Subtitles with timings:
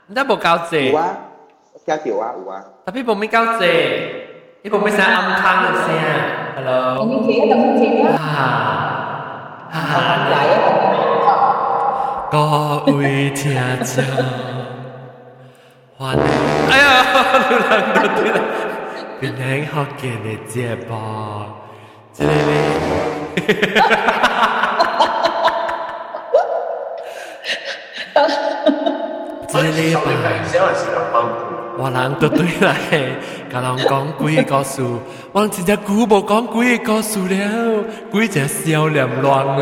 [0.06, 1.16] 你都冇够济，有啊，
[1.84, 2.64] 听到啊，有啊。
[2.86, 4.22] 特别冇咩够济，
[4.62, 5.90] 你冇咩声暗坑嘅声，
[6.54, 8.14] hello，你写咁写啊？
[8.14, 8.22] 啊，哈哈。
[8.22, 8.87] 嚟啊！
[9.71, 10.35] 来
[11.27, 12.27] 啊！
[12.31, 12.37] 各
[12.93, 14.03] 位听众，
[15.97, 16.21] 欢迎！
[16.69, 16.83] 哎呀，
[17.49, 18.37] 流浪到底了，
[19.21, 20.75] 今天好给你接，
[22.13, 22.29] 这里，
[23.79, 25.43] 哈哈哈哈哈
[28.13, 29.93] 哈，哈哈哈哈哈哈，这里。
[31.81, 32.75] 我人都对来，
[33.49, 34.83] 甲人讲鬼个故事，
[35.31, 39.61] 我真久无讲鬼故事了，鬼个笑脸乱了。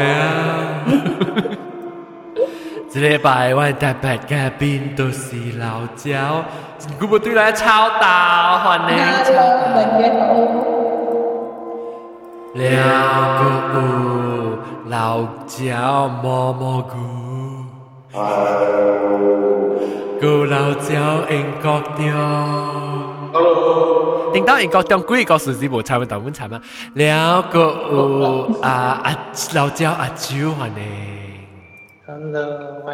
[2.89, 6.43] 这里百万大白嘉宾都是老焦，
[6.79, 8.93] 久无对来超大范的。
[12.55, 12.63] 了
[13.71, 13.75] 哥，
[14.87, 16.97] 老焦妈妈哥。
[20.19, 20.95] 個老焦
[21.29, 22.03] 英國中。
[23.33, 26.59] Hello，听到英國中幾個數字無差唔多，阮差嘛。
[26.95, 28.69] 了個有啊
[29.03, 29.17] 啊
[29.53, 31.37] 老焦阿舅歡迎。
[32.07, 32.41] Hello，
[32.85, 32.91] 我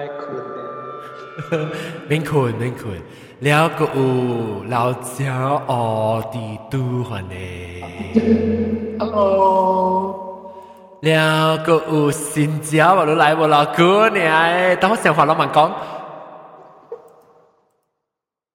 [1.50, 1.70] 困
[2.10, 3.00] 免困免困，
[3.40, 8.98] 了個有老焦學地都歡迎。
[9.00, 10.50] Hello，
[11.02, 15.70] 了個有新椒，我都來無老哥呢，哎，等我想法老慢講，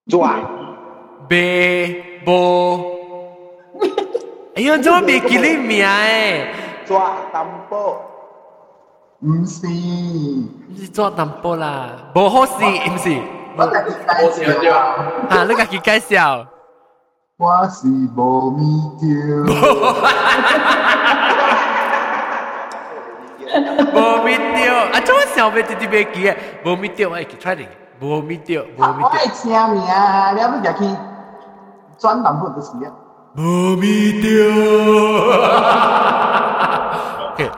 [0.09, 0.39] 做啊
[1.27, 2.31] ，b b，
[4.55, 6.51] 哎呦，怎么没给你名哎？
[6.83, 8.01] 抓淡薄，
[9.21, 9.67] 不是，
[10.75, 13.15] 是抓淡薄啦，不好使，不是，
[13.55, 13.83] 好来
[14.31, 14.45] 介，
[15.29, 16.43] 啊，你自己介绍，
[17.37, 18.63] 我是无米
[18.97, 19.07] 条，
[23.93, 26.33] 无米条，啊，怎么想我滴滴袂记？
[26.65, 27.67] 无米条，我去 try。
[28.00, 30.96] 无咪掉，无咪掉我爱，听名，了要入去
[31.98, 32.92] 转淡薄就是啊。
[33.36, 34.30] 无咪掉。
[37.32, 37.50] OK，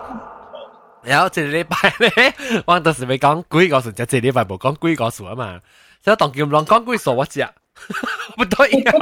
[1.02, 2.34] 然后这个礼拜咧，
[2.66, 5.60] 我当时咪讲几个数，就这礼拜冇讲几个数啊嘛。
[6.04, 7.50] 所以当叫乱讲几数我知啊，
[8.36, 8.92] 不对呀。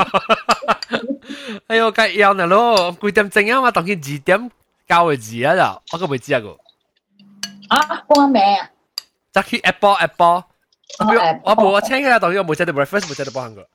[1.69, 3.71] 哎呦，该要呢咯，几点钟啊嘛？
[3.71, 4.51] 当佢二点
[4.89, 6.57] 九嘅字啊就，我个未知啊个。
[7.69, 8.69] 啊，帮名啊！
[9.33, 10.45] 就去 Apple Apple。
[10.99, 13.67] 我冇 Apple 我冇我请佢啦，当然我冇写到 reference，冇写到帮佢。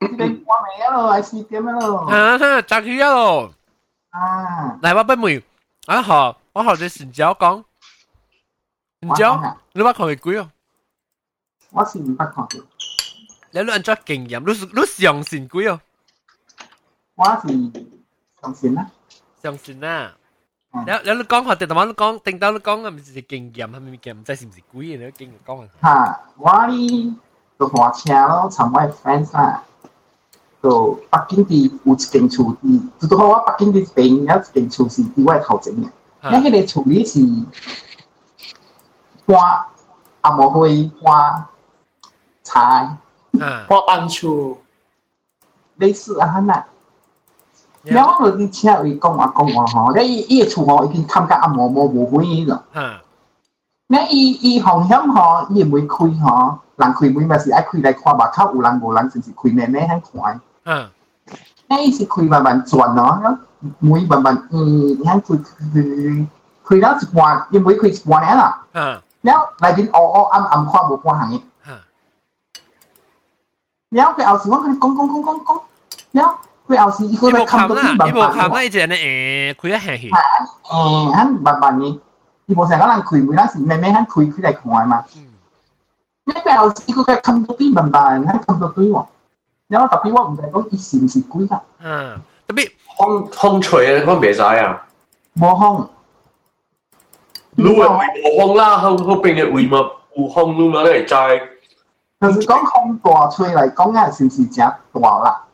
[0.00, 0.44] 你我名
[0.92, 1.98] 咯，系四点咯。
[2.10, 3.54] 啊哈，就去啊咯。
[4.10, 5.42] 啊，嚟我不问，
[5.86, 7.64] 啊好，我学你成交讲，
[9.00, 10.50] 成交，你话佢几啊？
[11.70, 12.48] 我是唔捌看过，
[13.50, 15.80] 你乱咗经验，你你上线几啊？
[17.16, 17.48] 我是
[18.42, 18.54] 上
[19.58, 20.16] 线啦。
[20.85, 25.67] 然后你讲话，听到你讲，听到你讲啊，咪是接惊惊，哈咪咪惊，唔知是唔是故意，你都惊讲啊。
[25.81, 27.17] 哈，我呢
[27.59, 29.63] 就开车咯，参我系 friend 啦，
[30.61, 35.89] 就北京的有一间厝市，就到我北京的边有一间厝是伫我头前嘅。
[36.21, 37.19] 那佢个厝理是
[39.25, 39.67] 花、
[40.21, 41.49] 阿木灰、花
[42.43, 42.95] 柴、
[43.67, 44.57] 花板厝，
[45.77, 46.63] 类似啊嘛。
[47.82, 52.62] 然后我啲车会讲话讲话吼，你伊伊个厝吼已经冚甲阿毛毛无灰咯。
[52.72, 53.00] 吓，
[53.88, 60.40] 那伊伊风险吼，伊会开吼，人开门咪是爱开来看目口有人无人，就是开咩咩喺看。
[60.64, 60.90] 吓，
[61.68, 63.38] 那伊是开慢慢转咯，
[63.80, 66.26] 门慢慢嗯，喺开开
[66.64, 68.62] 开到一半，伊每开一半啦。
[68.72, 71.42] 吓，然后内边黑黑暗暗看无半行嘅。
[71.66, 71.72] 吓，
[73.90, 75.60] 然后佢后时我佢讲讲讲讲讲，
[76.12, 80.10] 然后佢后时伊伊 佢来无冚啦，冚到啲慢伊无冚啦，慢，伊就系诶，佢一下去。
[80.10, 82.00] 诶，喺慢慢嘅，
[82.46, 85.04] 伊无成个人开门，嗰时咩咩喺开开来看嘛。
[85.16, 85.26] 嗯，
[86.24, 89.06] 你佢后时佢佢冚到啲慢慢，喺冚到啲喎。
[89.68, 94.86] 然后特别我唔知讲伊是唔是鬼啦，吓，特别风风吹我袂知啊。
[95.34, 95.88] 无风。
[97.56, 99.78] 你话冇风啦，后后边嘅位嘛
[100.16, 101.14] 有风，你嘛会知。
[102.20, 105.44] 就是讲风大吹嚟讲啊，是唔是真大啦？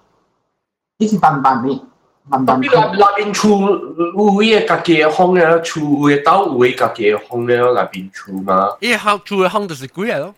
[0.98, 1.80] 伊是慢慢嘅，
[2.28, 3.70] 慢慢你内内边厝
[4.16, 5.80] 有伊个家己嘅风咧，厝
[6.10, 8.76] 嘅兜有伊家己嘅风咧，内边厝嘛。
[8.80, 10.34] 伊行住嘅行就是鬼嚟咯。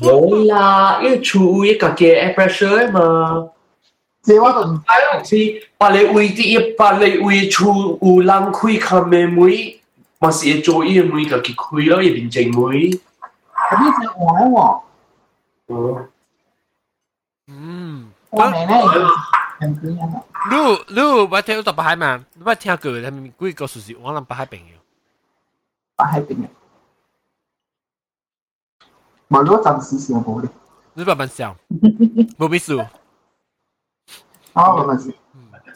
[0.00, 3.48] 冇啦，因为厝有伊家己嘅 air pressure 嘛。
[4.24, 5.36] 这我都唔哎呀，是
[5.76, 9.80] 把你位啲一把你位厝有人开看咩妹，
[10.20, 12.90] 嘛是会做伊个妹就去开咯，入边正妹。
[12.90, 12.96] 知，
[13.76, 14.82] 呢只我喎，哦，
[15.68, 16.06] 嗯，我妹咧人点样啊？
[20.50, 20.56] 你
[20.94, 22.24] 你捌听到北海嘛？
[22.34, 24.64] 你捌听过他们几个数是我谂北海朋友。
[25.96, 26.48] 摆喺边嘅？
[29.28, 30.50] 冇咗暂时上冇咧，
[30.94, 31.56] 你捌慢笑，
[32.38, 32.80] 冇秘书，
[34.54, 35.14] 哦，冇问题，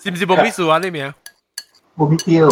[0.02, 0.78] 是唔是冇秘书啊？
[0.78, 1.14] 呢名
[1.96, 2.48] 冇必要。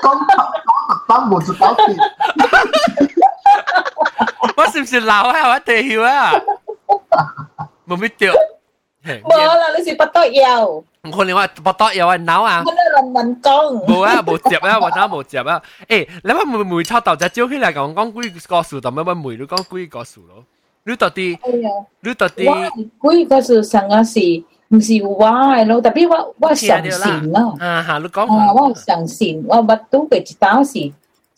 [0.00, 1.96] 讲讲当冇做到啲，
[4.56, 5.50] 我是唔是老啊？
[5.54, 6.32] 我地晓啊？
[7.86, 8.32] 冇咩掉，
[9.04, 12.62] 冇啦，你是不得有，我可能我不多有啊脑啊。
[12.64, 13.86] 我都人民讲。
[13.86, 15.62] 冇啊，冇接啊，我真冇接啊！
[15.88, 20.44] 诶，你话梅梅秋豆仔招起嚟讲讲几个数，同乜乜梅你讲几个数咯？
[20.84, 21.70] 你到底哎呀，
[22.00, 22.46] 你到底
[23.00, 24.18] 我几个是上个是
[24.68, 25.80] 唔是我嘅咯？
[25.80, 30.92] 特别我我上线啦，啊吓，你讲啊，我上线，我乜都佢一刀是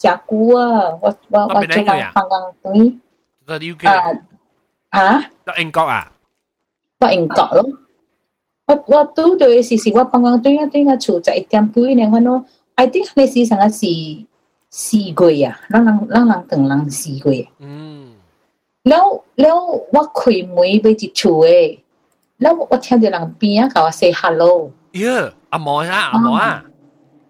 [0.05, 2.99] 食菇啊，我我我做紧放紧堆
[3.47, 3.87] 到底要几？
[3.87, 3.93] 啊
[4.91, 6.13] 啊，到英国啊？
[7.01, 7.61] 我英国咯。
[8.67, 12.45] 我我拄对时时我放紧堆啊堆啊，厝在一点几年我咯，
[12.77, 13.87] I think 你时上个是
[14.71, 17.47] 四月啊，咱人咱人等人四月。
[17.59, 18.15] 嗯，
[18.89, 19.07] แล้ว
[19.41, 19.59] แล้ว
[19.95, 21.57] ว่าคุยมวยไปจิตช่วย
[22.41, 26.65] แล้วว่า听到人边啊，甲我 say hello，呀，阿毛啊，阿毛啊，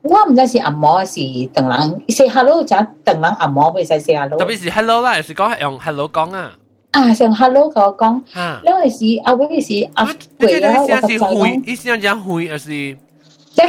[0.08, 4.38] 我唔知是阿嬷是同人 say hello，就同人阿嬷會使 say hello。
[4.38, 6.52] 特別是 hello 啦，是講係用 hello 講啊。
[6.92, 8.22] 啊，上 hello 同我講，
[8.64, 10.06] 因為是阿偉是阿
[10.40, 11.64] 貴啦，我咁就講。
[11.66, 12.98] 意思講會，還是一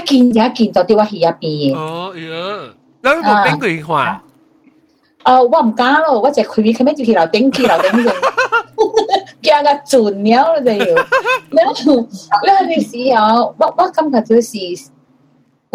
[0.05, 1.75] 見就一見到啲我去一邊嘅。
[1.75, 4.23] 哦，呀，你有冇邊句話？
[5.23, 8.15] 啊，我唔敢咯，我就佢佢咩就去樓頂去樓頂嘅。
[9.43, 10.85] 驚個轉了就要，
[11.51, 12.09] 然後
[12.45, 14.59] 然後你時候，我我感覺就是。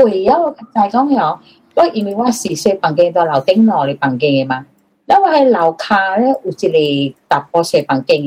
[0.01, 0.35] 贵呀，
[0.73, 1.39] 大中药。
[1.73, 4.65] 我以为我是说房间到楼顶楼的房间嘛，
[5.05, 8.19] 那我喺楼下咧有一个大波小房间，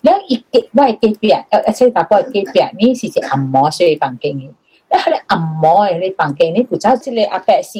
[0.00, 2.44] 那一个我系隔壁，呃，一些大波隔壁，
[2.78, 4.50] 你是只按摩小房间嘅，
[4.90, 7.78] 那喺你按摩嘅房间，你不知道这里阿伯是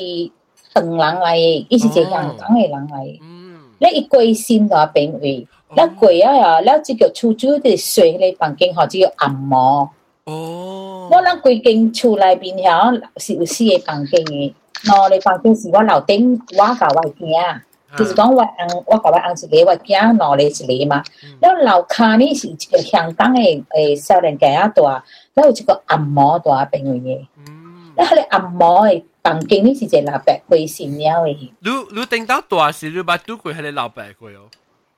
[0.75, 3.19] 横人来，伊是只阳刚嘅人来，
[3.79, 9.88] 那一贵新的病位，那贵啊呀，那这个出租的水嘅房间，吼只有按摩。
[10.30, 14.54] 哦，我咱规间厝内边遐是有四个房间的，
[14.84, 17.60] 喏，你房间是我楼顶，我甲我囝，
[17.96, 21.02] 就是讲我翁，我甲我翁一个，我囝喏咧一个嘛。
[21.40, 23.40] 然后楼骹呢是一个香港的
[23.70, 25.02] 诶少年家啊大，
[25.34, 27.28] 然后一个按摩大病院的，
[27.96, 29.02] 然后咧按摩的。
[29.20, 31.52] 房间呢是一个老百姓了的。
[31.60, 34.48] 你你顶到大时，你捌拄过迄个老百姓哦？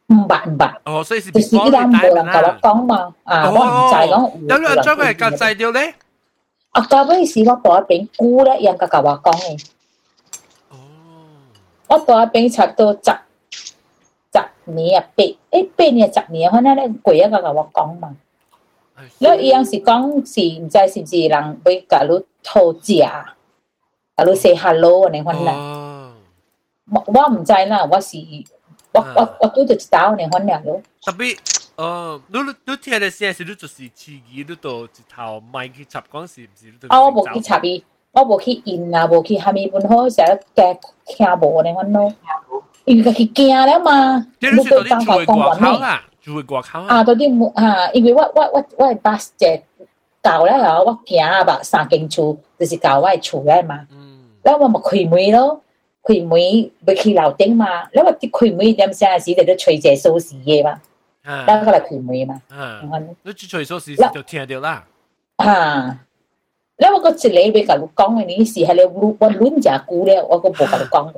[0.10, 5.96] 唔捌唔捌，哦，所以是就是依家冇人甲我讲嘛，啊，我唔知讲有人将佢夹制掉咧。
[6.72, 9.66] 啊，到尾是我大边姑咧，人家甲我讲嘅。
[10.70, 10.78] 哦，
[11.88, 13.12] 我大饼差不多十
[14.34, 18.16] 十年啊八，诶八年十年，可能咧贵啊个甲我讲嘛。
[19.20, 22.10] แล้ว伊样是讲是唔知是唔是人会甲你
[22.44, 23.00] 讨食，
[24.16, 25.52] 甲你 say hello 安尼款啦。
[25.54, 26.14] 哦，
[26.92, 28.18] 我我唔知啦，我是
[28.93, 30.81] 我我我拄着一头呢，反正咯。
[31.03, 31.37] 特别
[31.77, 36.87] 哦，你你听的先是你就是自己，你到一头卖去插讲是毋是？
[36.89, 40.75] 啊，我无去插伊，我无去印啊，无去虾米分好，成日加
[41.07, 42.13] 听无呢，反咯。
[42.85, 45.71] 因为去惊了嘛，你对方法讲完咩？
[46.21, 49.63] 住外口啊，到啲啊，因为我我我我系巴只
[50.21, 53.87] 到咧，我行啊，把三间厝就是到我厝咧嘛，
[54.43, 55.63] 然後我咪開門咯。
[56.03, 60.81] 佢唔會會去樓頂嘛，因為啲佢唔會飲些時，你都吹隻鎖匙嘢嘛，
[61.47, 62.41] 但係佢唔會嘛。
[63.23, 64.85] 你只吹鎖匙就聽到啦。
[65.37, 65.99] 啊，
[66.79, 71.13] 因為個字你俾佢講嘅，你時係你我我亂隻估咧，我個冇佢講，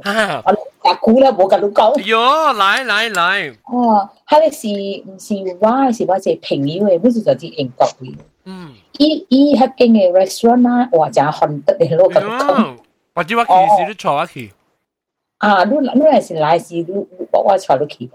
[0.44, 1.96] 我隻估咧冇佢講。
[2.02, 3.50] 喲，來來來。
[3.66, 8.14] 哦，係你是唔是話是話隻朋友嘅，唔是就啲英國嘅。
[8.44, 8.74] 嗯。
[8.98, 12.76] 依依喺邊嘅 restaurant 啊，或者韓德嘅攞佢講。
[13.14, 14.54] 或者我其實都錯一次。
[15.41, 16.85] 啊，你你系是来是你
[17.31, 18.09] 我我坐落去。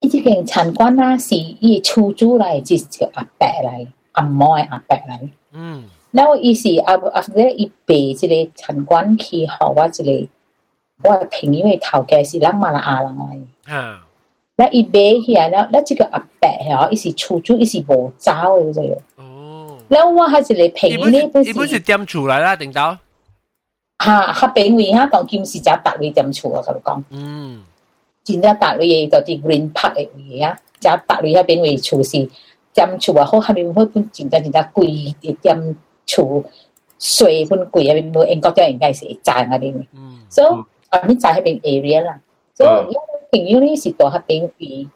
[0.00, 5.20] 伊即间餐馆啊，是伊出租来，即一个阿伯来，按摩嘅阿伯来。
[5.52, 10.28] 嗯，然后伊是阿阿咧伊备即个餐馆去，互我一个
[11.10, 13.16] 我朋友嘅头家是咱马来亚人
[13.66, 13.74] 来。
[13.74, 14.06] 啊，
[14.56, 19.02] 那伊买起来了，那这个阿伯嗬，伊是出租，伊是无走嘅就有。
[19.16, 22.96] 哦，然后我还一个朋友咧，一般是点出来啦，定到，
[24.04, 27.02] 吓，较平位吓，讲金是食白位点厝啊，甲你讲。
[27.10, 27.62] 嗯，
[28.24, 32.28] 真正大类嘅就啲 Green Park 嘅位啊，就大类嗰边位厝是
[32.74, 35.76] 点厝啊好，下面嗰本真正真正贵嘅点
[36.06, 36.42] 厝，
[36.98, 39.86] 水本贵啊，边冇英国啲应该是会赚嗰边。
[39.92, 42.18] 嗯，所以我哋在嗰边 area 啦，
[42.54, 43.00] 所以因为
[43.32, 44.88] 朋友呢是到嗰边位，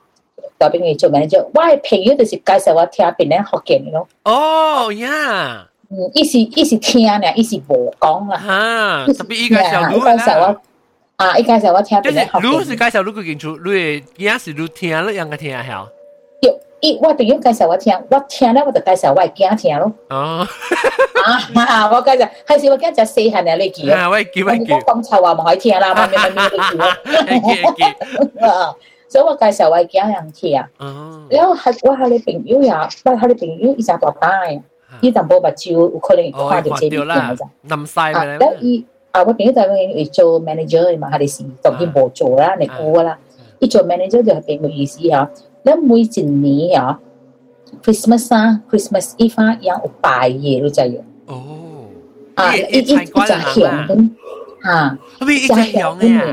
[0.58, 4.08] 到边位做 manager，我嘅朋友就是介绍我听边咧福建咯。
[4.24, 8.36] 哦呀， 嗯，伊是伊是听咧，伊是无讲啦。
[8.38, 10.60] 哈，特别依个小伊卢介绍我
[11.16, 12.78] 啊，伊介绍我听就是边咧福卢是建。
[12.78, 13.58] 介绍卢个建筑，
[14.16, 15.86] 你也是卢听了样个听下，
[16.80, 19.90] 伊我朋友介绍我听，我听咧我就介绍我嘅囝听咯。
[20.10, 20.46] 哦，
[21.66, 24.02] 啊，我介绍，系时我惊只四行啊，你记啊。
[24.02, 27.74] 啊，我记我记我讲，讲臭话唔可以听啦，咪咪咪咪你记咯。
[27.76, 28.74] 记记，啊，
[29.08, 30.60] 所以我介绍我嘅囝人听。
[30.78, 34.62] 哦，然后系我系你朋友呀，我系你朋友伊就大单，
[35.01, 43.17] 伊淡薄目睭有可能看到這邊掉啦嘅咋。，冧晒啊，咪然後伊啊，我朋友就會做 manager 嘛，佢哋是當然冇做啦，你估啦。
[43.59, 45.29] 伊做 manager 就係俾個意思嚇，
[45.63, 46.99] 你每一年嚇
[47.83, 50.99] Christmas 啊，Christmas Eve 啊，有拜嘢都就係。
[51.27, 51.85] 哦，
[52.35, 54.09] 啊，一一一一隻響
[54.63, 54.79] ha
[55.19, 56.25] tapi cha hiong ya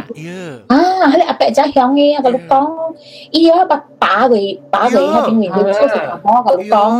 [0.69, 2.71] ah hale ape cha hiong ya ka lu kong
[3.31, 6.63] iya ba pa gui pa gui ha bing ni lu cho sa mo ka lu
[6.75, 6.95] kong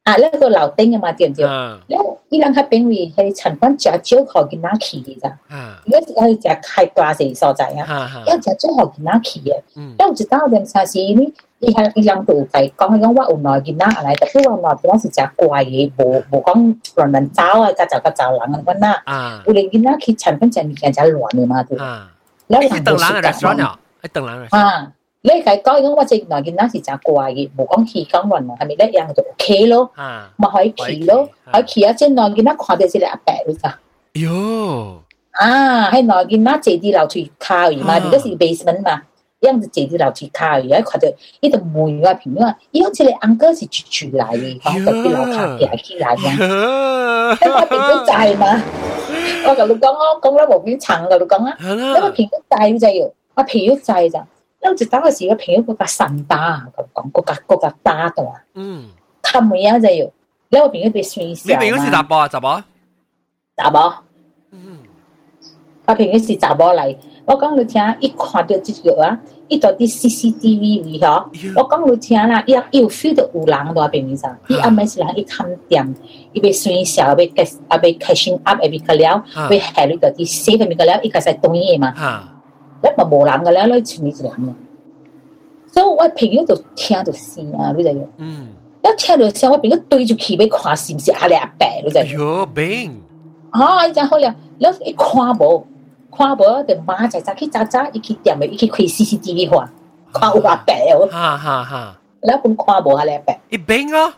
[0.04, 1.46] 啊，那个老丁的嘛，对不对？
[1.46, 1.98] 那
[2.30, 5.30] 伊人佢变为系陈冠加酒好佢拿去嘅咋？
[5.50, 9.54] 啊，而要开大食所在啊，要食招好佢拿去嘅。
[9.76, 18.96] 嗯，有一道零是呢，伊还伊人都在讲，我有耐拿来，但不过耐佢是加怪的，无无光乱乱找啊，加走加走人咁样。
[19.04, 21.78] 啊，不人佢拿去陈冠家面前乱的嘛，对。
[21.78, 22.10] 啊，
[22.48, 23.80] 你等人嘅 restaurant 啊，
[24.12, 24.92] 等。
[25.23, 28.91] 你系讲讲我只原来件单是真怪嘅，冇讲气讲运啊，系咪咧？
[28.93, 31.93] 人就 OK 咯，啊，咪可以企咯，可以企啊！
[31.95, 33.79] 即系内件单看到是你阿伯咯咋？
[34.15, 34.99] 哟，
[35.33, 39.03] 啊，喺内件单坐啲楼梯卡而嘛，而家是 basement 嘛，
[39.41, 41.09] 因就坐啲楼梯卡而家看到
[41.41, 48.63] 呢度门嘅朋友啊，咦好似你安哥是住住嚟嘅，讲特别楼卡爬起嚟嘅，因为平都债嘛，
[49.49, 51.57] 我同你讲我讲啦无边层，我同你讲啊。
[51.61, 54.27] 系因为啦，平屋债就要，我平屋债咋，
[54.63, 58.89] 因为就当嗰时个平屋嗰个神巴啊，咁讲嗰个嗰个巴度啊，嗯，
[59.23, 60.11] 冚每一就要，
[60.51, 62.29] 因为平屋被算你少边个是大波啊？
[62.29, 62.65] 杂波？
[63.57, 63.93] 查某，
[64.51, 64.79] 嗯，
[65.87, 71.25] 我平屋是查某嚟，我讲你听，一看到即个啊，一到啲 CCTV 位嗬，
[71.57, 75.95] 我讲你听啦，伊伊有 feel 到有人喺边面上，伊暗暝是人一冚店，
[76.33, 82.31] 伊被算少，被开啊被开心 up，被个了，被下你到啲 save 面个了，伊个系东嘢嘛。
[82.82, 84.54] 啊，一咪無人嘅咧，你前面就人嘅。
[85.72, 88.48] 所以我朋友就聽到聲啊，你就要嗯，
[88.84, 93.02] 一聽到聲，我朋友對住佢要看是唔是阿你阿伯，你就要喲，冰，
[93.52, 95.64] 啊，伊就好了，你一看無，
[96.12, 99.70] 看無就馬仔仔去查查，伊去店咪伊去開 CCTV 看，
[100.12, 104.12] 看有阿伯哦，哈哈哈，你本看無阿你阿伯，一病啊，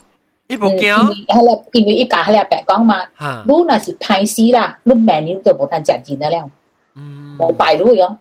[0.47, 6.49] 一部因為鏡，係啦，因為伊家阿你阿伯講嘛，哈，你若是歹死啦，你明年就無通食錢了，
[6.95, 8.15] 嗯，無拜路樣。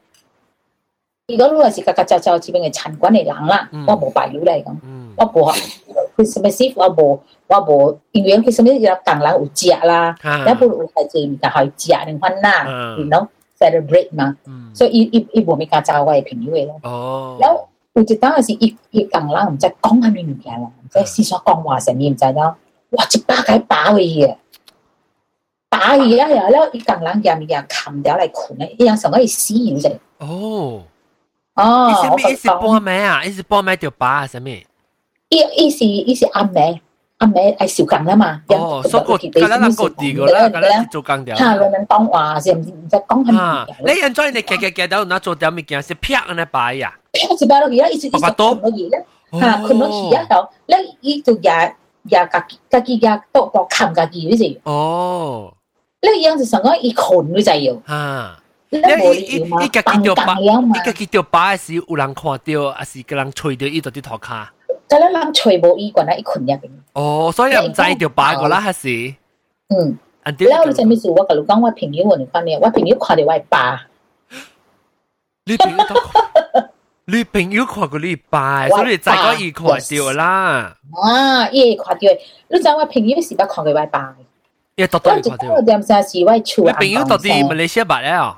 [1.33, 4.75] 伊个路也是家家照照，只边个陈滚嚟冷啦，我冇白料嚟咁，
[5.17, 5.55] 我冇
[6.17, 7.19] 佢什么師傅我冇
[7.49, 12.65] 我冇，因為佢什麼有當然有食啦，一般有係做唔但係食定翻啦，
[12.99, 13.27] 你 know
[13.59, 14.37] celebrate 嘛，
[14.75, 16.81] 所以伊伊伊冇咪家照我嘅朋友嘅咯。
[16.83, 22.57] 哦，然後有一當係伊伊當然唔知講乜嘢物件啦，即係思想講話成嘢唔知咯，
[22.91, 23.05] 哇！
[23.13, 24.37] 一巴解打佢嘅。
[25.69, 26.29] 打佢啊！
[26.29, 29.93] 然後咧，伊當然入面又冚掉嚟困咧，伊樣上可以死人嚟。
[30.19, 30.83] 哦。
[31.60, 32.30] 哦伊，什我么？
[32.30, 33.24] 伊是讲半暝啊？
[33.26, 34.28] 伊是半暝条疤啊？
[34.28, 34.50] 什么？
[35.30, 36.82] 伊伊是伊是阿妹，
[37.18, 38.42] 阿妹系小工啦嘛。
[38.48, 41.36] 哦，所以个，咁咱咱个地个啦，咁咱是做工条。
[41.36, 43.94] 吓，你们讲话是唔唔知讲系啊咩？
[43.94, 46.94] 你现在你夹夹夹到那做点物件是劈安尼摆呀？
[47.12, 50.26] 劈一巴落去啦，一直一直困落去咧，吓困落去啊！
[50.30, 55.54] 后，咧伊就也也家己家己也都都冚家己，你就，哦，
[56.02, 58.38] 咧样就成个伊困你就要，啊，
[58.70, 64.48] 咧你无理由嘛，伊家己当条疤，当样嘛伊，家己条疤是有人看到，还是个人吹到伊度啲头壳？
[64.88, 69.14] 咁咧人吹无伊关啦，伊困入边，哦，所以唔知条疤个啦，还是？
[69.70, 73.66] 嗯， อันเดียว แล้วจะมีสูว่ากับลูกก้องว่า平友你看呢ว่า平友看到ว่าป่า
[75.48, 75.94] 你朋友都
[77.12, 80.24] 你朋友看过你拜，所以你再讲伊看到啦，
[81.02, 82.02] 啊伊看到
[82.50, 84.06] 你知ว่า平友是不看到ว่าป่า
[84.76, 85.62] 伊到我底看到一个。
[85.68, 88.38] 点先是ว่า厝你朋友到底马来西亚白了？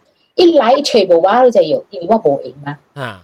[0.40, 2.78] 一嚟全部话你就要，因为我冇赢嘛。
[2.94, 3.22] 吓，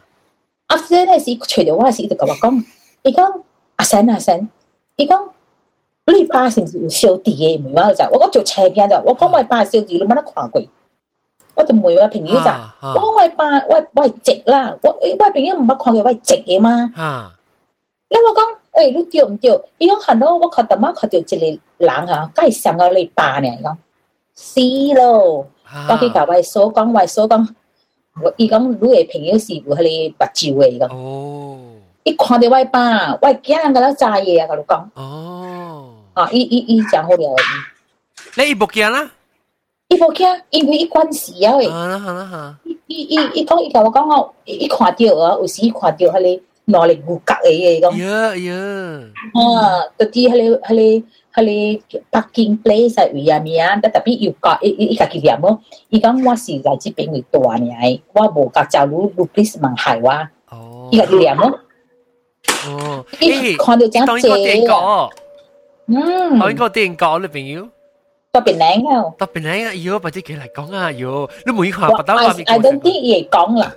[0.68, 2.64] after 咧是除咗我时，伊就甲我讲，
[3.02, 3.42] 伊讲
[3.76, 4.48] 阿神阿神，
[4.96, 5.28] 伊讲
[6.06, 7.62] 你爸是毋是有烧地嘅？
[7.62, 10.62] 唔系我就，我讲做斜边就，我讲我爸烧地，你冇得看过。
[11.54, 16.90] 我就问我朋友就，吓我讲我爸我我系直啦，我我朋友唔捌看过我系直嘅嘛。
[16.96, 17.32] 吓，
[18.08, 18.40] 你我讲
[18.72, 19.60] 诶，你对唔对？
[19.78, 21.36] 伊讲系咯，我看到妈看到一个
[21.86, 23.48] 人啊，介上个你爸呢？
[23.48, 23.76] 伊讲
[24.34, 24.60] 死
[25.73, 27.55] 咯，我去甲我所讲，我所讲，
[28.21, 30.89] 我伊講你嘅朋友是有迄个目睭的，伊讲。
[30.89, 31.59] 哦。
[32.03, 34.47] 伊看到我爸，我驚人甲咱炸嘢啊！
[34.47, 37.35] 甲你讲，哦，啊，伊伊伊讲好了，
[38.37, 38.55] 你伊。
[38.55, 39.11] 冇驚啦？
[39.89, 48.53] 伊不惊，因为伊关事啊喂，好啦好啦好，伊伊伊伊講伊甲我讲哦，伊看到啊，有时伊看到迄個哪裡骨骼嘅嘢講，呀呀，
[49.33, 51.07] 啊，到啲迄個迄個
[51.37, 51.77] kali
[52.09, 55.61] parking place at uya mia ta tapi you ka i ka ki dia mo
[55.93, 58.01] i ga wa si za chi pe ngui to ni ai.
[58.13, 60.25] Wa bo ka cha lu lu please mang hai wa.
[60.49, 60.89] Oh.
[60.89, 61.47] I ka ki dia mo
[62.69, 63.05] oh.
[63.21, 64.29] I kon de jang che
[65.87, 65.95] ừ
[66.41, 67.21] ở cái tiền cọ hmm.
[67.21, 67.65] là bạn yêu.
[68.31, 69.67] Tao bị nén không tao bị nén
[70.25, 73.23] kể lại con à yêu nó mũi hòa bà tao làm ai đến tiếng gì
[73.31, 73.71] con là.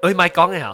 [0.00, 0.72] Ơi mai con này hả?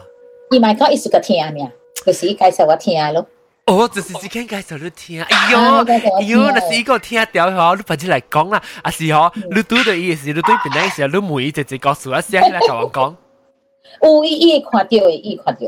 [0.50, 1.68] Gì mai con ít sự à mẹ
[2.04, 2.66] cái gì cái sao
[3.14, 3.24] luôn
[3.67, 3.83] 听尔，就是介绍我听咯。
[3.83, 13.15] 哦，就是只间介绍你听，哎啊呦，介绍我哎呦，听那是一个听掉嗬，你或者嚟讲啦，啊是嗬，你对到伊时，你对边咧时，你每直接告诉我声嚟同我讲。
[14.01, 15.61] 有伊伊会看到嘅，伊会看到，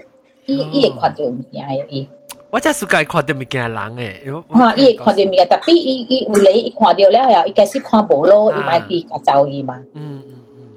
[0.45, 2.09] 伊伊会看到物件嘅伊。
[2.51, 10.67] 我真系世界看到物件人嘅，吓，伊会看到物件，特别伊伊有嚟伊看到了后，伊开始看无咯，伊咪去甲走伊嘛，嗯嗯嗯，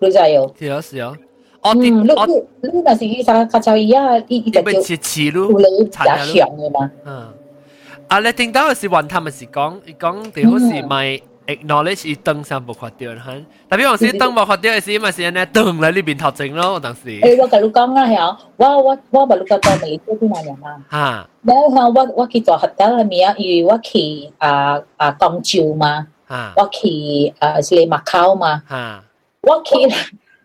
[0.00, 0.54] 你知有？
[0.58, 1.12] 是啊是啊，
[1.62, 6.90] 我嗯，啲我你你你若是去甲甲走伊啊，伊伊就就你咪切切咯有，嚟比较强嘅嘛。
[7.04, 7.28] 嗯，
[8.08, 13.22] 啊你听到嘅是话，他们是讲，讲最好是咪 acknowledge 伊登上无看到吓，
[13.70, 20.84] 特别我是登无看到嘅时，咪是呢登嚟呢边头前咯，当时诶，我甲你讲啊，系我我我咪你个个未做啲乜嘢嘛。
[20.90, 23.34] 吓然后我我去做学校系咪啊？
[23.36, 26.06] 因为我去啊啊广州嘛。
[26.28, 26.86] 吓我去
[27.40, 29.04] 诶是嚟麦考嘛，吓。
[29.40, 29.74] 我去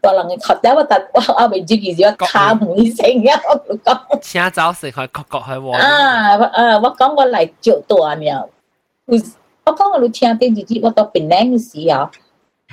[0.02, 3.42] 个人嘅学校，我特我阿未知件事，我卡门声啊！
[3.68, 5.80] 我讲请早食去各国去玩。
[5.82, 8.50] 啊，我啊，我讲我嚟做大呢，
[9.66, 12.10] 我讲我都听电视节，我到槟城嘅时候，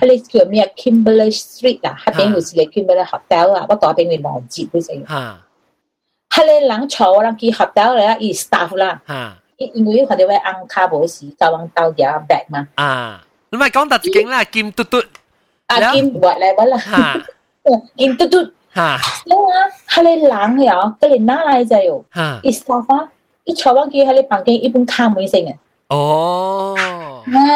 [0.01, 5.38] 喺你叫咩 Kimberley Street 啊，喺边度是嚟 Kimberley 学校啊，我到边度望住嗰阵，吓
[6.31, 13.25] 喺你人坐人去学校咧，伊 staff 啦，吓因因为佢哋会按卡无时，教人到嘢 back 嘛，啊！
[13.51, 15.01] 你咪讲特自劲啦，剑嘟嘟
[15.70, 16.92] 啊兼活嚟揾啦，吓
[17.99, 18.35] 兼嘟嘟。
[18.77, 18.81] 吓
[19.29, 19.62] แล้วนะ
[19.94, 22.99] ฮัลโหลหลังเหรอก็เลยน่าอะไรใจอยู่ 吓 อีสตาฟะ
[23.46, 25.59] อีชาวบ้านกี้ฮัลโหลปังกี้อีปุ่นข้ามมือเซ็งอ่ะ
[25.92, 25.94] 哦
[27.33, 27.53] แม่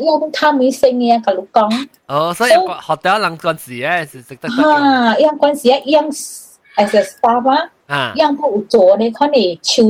[0.00, 1.70] อีปุ่นข้ามมือเซ็งเนี่ยกับลูกกอง
[2.12, 2.50] 哦，所以
[2.86, 4.72] 学到人嗰阵时咧，是值得得 ฮ่า
[5.10, 6.06] 嘅 อียัง关系อียัง
[6.74, 7.58] ไอ้สตาฟะ
[7.92, 9.86] 吓 อียังผู้做เนี่ยเขาเนี่ยชิว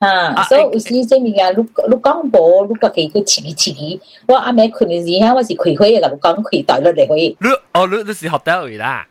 [0.00, 3.98] Ha, 아, so 에, 우시 제미가 루깡 보 루까게 그 치기 치기.
[4.28, 7.34] 와 아메 큰 지야 와시 회가 루깡 회의 달러 회.
[7.40, 9.06] 루 어, 루루 시 호텔이 라.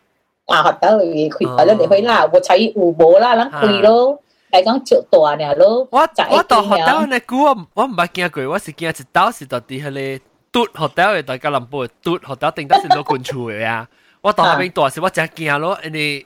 [0.48, 2.28] 아, 호텔이 회의 달러 회 라.
[2.28, 4.20] 뭐 차이 우보 라 랑 회로.
[4.52, 5.88] ai gắng chịu tòa nè lô.
[5.92, 9.04] Wa wa tòa hotel này cú wa wa mà kia quỷ wa si kia chỉ
[9.14, 10.18] tao si tao đi hele.
[10.52, 13.48] Tụt hotel này tại cái làm bộ tụt hotel tính đó là lô quân chủ
[13.64, 13.86] à.
[14.22, 15.70] Wa tòa bên tòa si wa chắc kia lô.
[15.70, 16.24] Anh ấy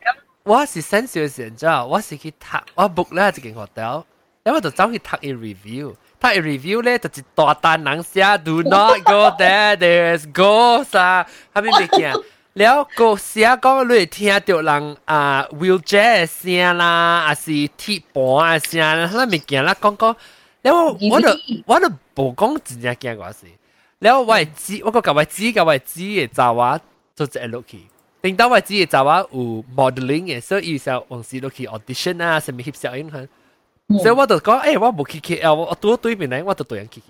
[0.43, 4.05] 我是 sense 嘅时候，之后我是去读，我 book 咧一间学校，
[4.43, 12.13] 咁我就走去读伊 review，读伊 review 咧就是大单人写，do not go there，there's ghost 啊，后面物件，
[12.56, 20.16] 了个写讲你听到人啊 wheelchair 声啦，还是铁板啊声啦，那物件啦，讲讲，
[20.62, 21.28] 然后我就
[21.66, 23.44] 我就无讲真正惊我事，
[23.98, 26.80] 然后我知我个甲我知甲我知嘅查话
[27.14, 27.80] 做只 look 去，
[28.22, 33.28] 领导我知嘅查话有 modeling 嘅，所以就往时 look 去 audition 啊，什么翕相影響，
[33.98, 37.06] 所以我就讲，诶，我冇去 KL，我我拄对面嚟，我就對人去去。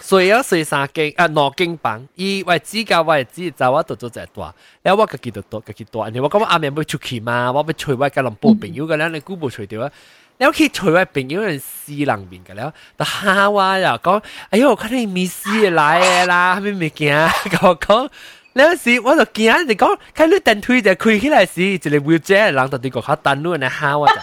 [0.00, 7.52] 所以要随三经啊脑经绷，以为自己以为自己做啊多做再多，诶我个几多多个几多，你话咁我阿面唔出去嘛？
[7.52, 9.90] 我唔除外嘅林步平要嘅咧，你估部除掉啊？
[10.38, 12.72] 你屋企除外平要人试冷面嘅咧？
[12.96, 17.14] 但虾哇又讲，哎哟我肯定未试嘅啦，啦未未惊，
[17.62, 18.10] 我讲
[18.54, 24.14] 你有事我就惊，你讲开你电梯就开起来时，就唔会再冷到啲个卡单路嘅虾话就，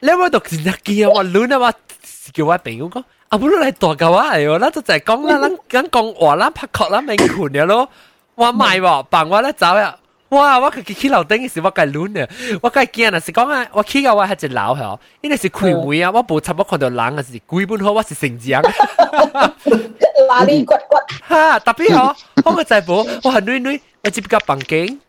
[0.00, 3.04] 你话到时就惊我谂啊，我叫我平要讲。
[3.29, 4.33] 啊，不如嚟大嚿啊！
[4.35, 7.89] 系喎，咱就就系讲啦，咱咱讲话，咱拍壳，咱未困嘅咯。
[8.35, 9.97] 我买喎，扮我咧走呀！
[10.29, 10.59] 哇！
[10.59, 12.27] 我佢去楼顶嘅时，我计乱啊！
[12.61, 13.19] 我计惊啊！
[13.19, 18.61] 是讲啊，我起个我系只楼系哦，因为是开门啊，我冇插我看到人啊，是鬼本好，我是成长。
[18.61, 20.95] 嗱你骨骨
[21.27, 21.59] 哈！
[21.59, 24.99] 特别好，我个仔宝，我系女女，我接个房间。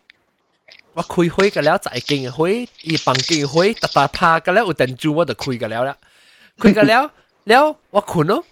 [0.95, 5.97] 我开开嘅了，就系见嘅开，而房间嘅开，特特拍嘅了，有电柱我就开嘅了啦，
[6.59, 7.11] 开嘅了。
[7.46, 8.44] 了我困咯，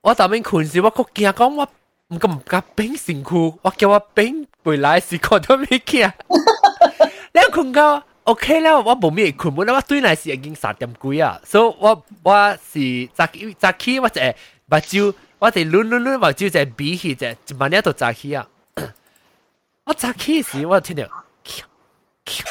[0.00, 1.68] 我当面困时，我个惊讲我
[2.08, 6.10] 唔敢唔敢变身躯，我叫我变回来时看到咩惊，
[7.32, 14.20] 你困觉 OK 啦，我冇咩困，本我对嚟是已经三点几啊，所以我我是早起早起我就
[14.66, 18.48] 目睭，我哋抡抡抡目睭就闭起就一晚咧都早起啊，
[19.84, 21.04] 我早起时我听到，
[21.44, 21.66] 咔
[22.24, 22.44] 咔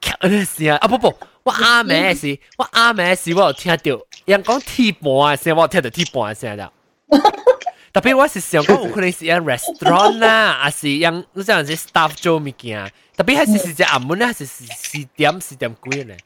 [0.00, 1.16] 咔，那声啊不不。
[1.48, 6.70] 我阿妹是我阿妹是我有听到人講鐵盤嘅聲，我有听到鐵板嘅聲啦。
[7.90, 16.18] 特別我是想講，有可能是樣 restaurant 啦，還是樣你這樣子 staff 做物件，特別係是是只暗門咧，是是四點是點幾咧。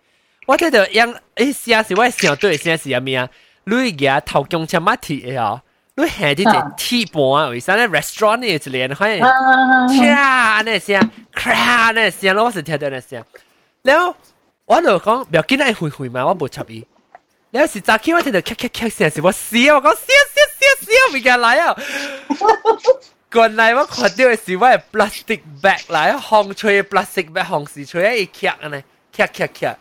[0.47, 3.29] 我聽到樣誒聲是我想對聲是咩啊？
[3.65, 5.63] 你而頭公車馬鐵嘅哦，
[5.95, 6.43] 你係啲
[6.77, 13.25] 隻鐵板啊，為啥咧 restaurant 呢一連可以咔那聲咔那聲咯，我是聽到那聲。
[13.83, 14.17] 然後
[14.65, 16.86] 我就讲，不要紧系会会嘛，我冇插伊。
[17.52, 21.76] 有时早起我听到咔咔咔声时，我笑，我讲笑笑笑笑，咪嘅嚟啊！
[23.34, 28.82] 原来我看到嘅是我系 plastic bag 嚟，烘吹 plastic bag 烘时吹一咔啊呢，
[29.15, 29.78] 咔咔咔。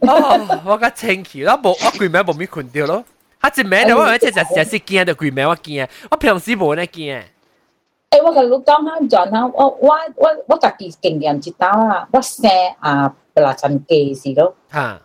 [0.00, 3.04] 哦，我个清气，我冇我攰名冇咪困掉咯。
[3.40, 7.22] 他一名我而且就就是惊到攰名我惊，我平时冇呢惊。
[8.10, 8.66] 诶，我同你讲
[9.10, 14.54] 下转下，我我我我家己经验知道啦，我生啊 不拉真嘅事咯。
[14.72, 15.00] 吓！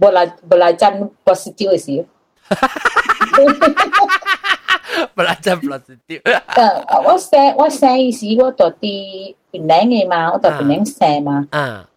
[0.00, 2.04] bola bola jan positif sih.
[5.16, 6.20] belajar positif.
[7.04, 11.46] 我写我写意思我到啲槟榔嘅嘛，我到槟榔写嘛。
[11.50, 11.88] 啊。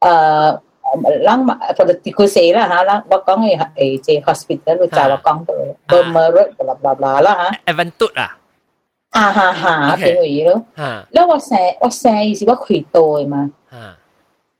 [0.00, 0.60] 诶，
[1.24, 5.54] 啷嘛，或者佢写啦吓，啷我讲嘅诶即 hospital 就我讲到
[5.88, 7.72] bermerut bla bla bla 啦吓。
[7.72, 8.36] Eventut 啊。
[9.10, 10.64] 啊哈哈，边个嘢咯？
[10.76, 11.06] 吓。
[11.10, 13.50] แล้ว我写我写意思我开到嘅嘛。
[13.63, 13.63] 吓。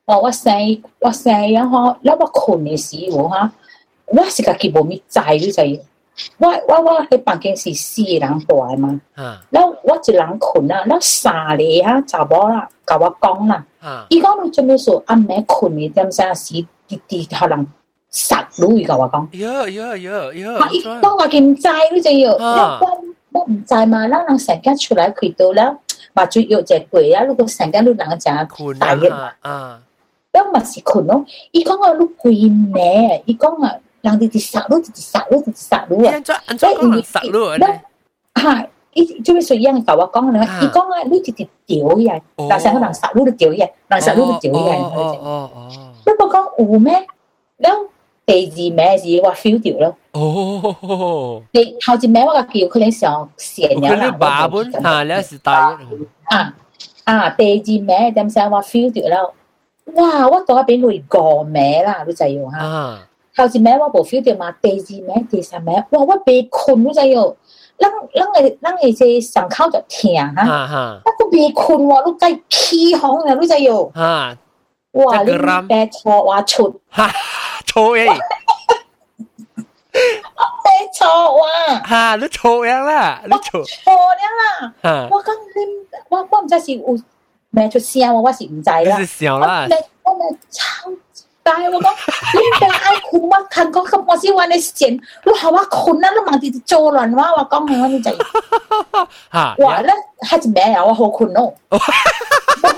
[0.05, 0.53] 哦，我生
[0.99, 3.51] 我生啊吼，那我困的时候哈，
[4.05, 5.81] 我是家己无咪知你知？
[6.37, 9.01] 我我我迄房间是四个人住诶嘛，
[9.49, 13.65] 那我一人困啊，那三个啊查某啦，甲我讲啦，
[14.09, 14.91] 伊讲你做咩事？
[15.07, 16.53] 暗暝困诶点啥事？
[16.87, 17.67] 滴滴互人
[18.11, 23.01] 杀汝伊甲我讲，哟哟哟哟，啊伊讲我唔知你知哟，我
[23.33, 25.77] 我唔知嘛，咱人成家出来去到了，
[26.13, 28.47] 目睭药只贵啊，如果成家你人家
[28.79, 29.81] 大热啊。
[30.35, 35.97] 뿅마시 코노 이거가 루고 있네 이거가 랑디 디사로 디사로 디사로
[38.35, 41.87] ha ý chú biết sự dân cậu con nữa ý con đứa chỉ thịt chịu
[41.87, 42.19] vậy
[42.49, 44.77] là sao nó bằng sợ đứa được chịu vậy bằng sợ đứa được chịu vậy
[46.05, 47.05] lúc bà con ủ mẹ
[47.59, 47.87] đâu
[48.27, 49.93] thì gì mẹ gì qua phiếu chịu đâu
[51.53, 55.03] thì hầu chỉ mẹ qua kiểu khi lên sòng xiên nhau là bà bốn hà
[55.03, 55.73] lẽ sự tài
[56.23, 56.53] à
[57.03, 59.33] à thì gì mẹ đem sao qua phiếu chịu đâu
[59.93, 60.27] 哇！
[60.27, 62.99] 我倒俾累過名啦，你知影哈？
[63.35, 64.75] 頭一名我無 feel 到嘛，第二
[65.13, 66.01] 名、第三名，哇！
[66.01, 67.35] 我被困，你知影？
[67.77, 73.91] 咱咱個咱個這上口就疼哈，我個被困喎，你計起哄啊，你知影？
[73.93, 74.35] 啊！
[74.93, 75.21] 哇！
[75.23, 77.11] 你白錯話出，哈
[77.67, 78.07] 錯誒！
[79.97, 81.05] 我白錯
[81.37, 85.07] 話，哈你錯樣啦，你錯錯樣啦！
[85.11, 85.61] 我講你，
[86.09, 86.97] 我我唔知是有。
[87.55, 88.97] 咩出声，我我是唔在啦。
[88.99, 89.65] 我笑啦！
[90.03, 90.91] 我咪超
[91.41, 91.93] 大，我讲
[92.33, 98.11] 你唔爱困，我看过咁，我是玩你钱，我好我困啦，你忙啲做乱话，我讲你我咪在。
[99.57, 99.73] 我！
[99.81, 100.83] 咧还是咩啊？
[100.83, 101.53] 我好困咯。
[101.69, 102.75] 我讲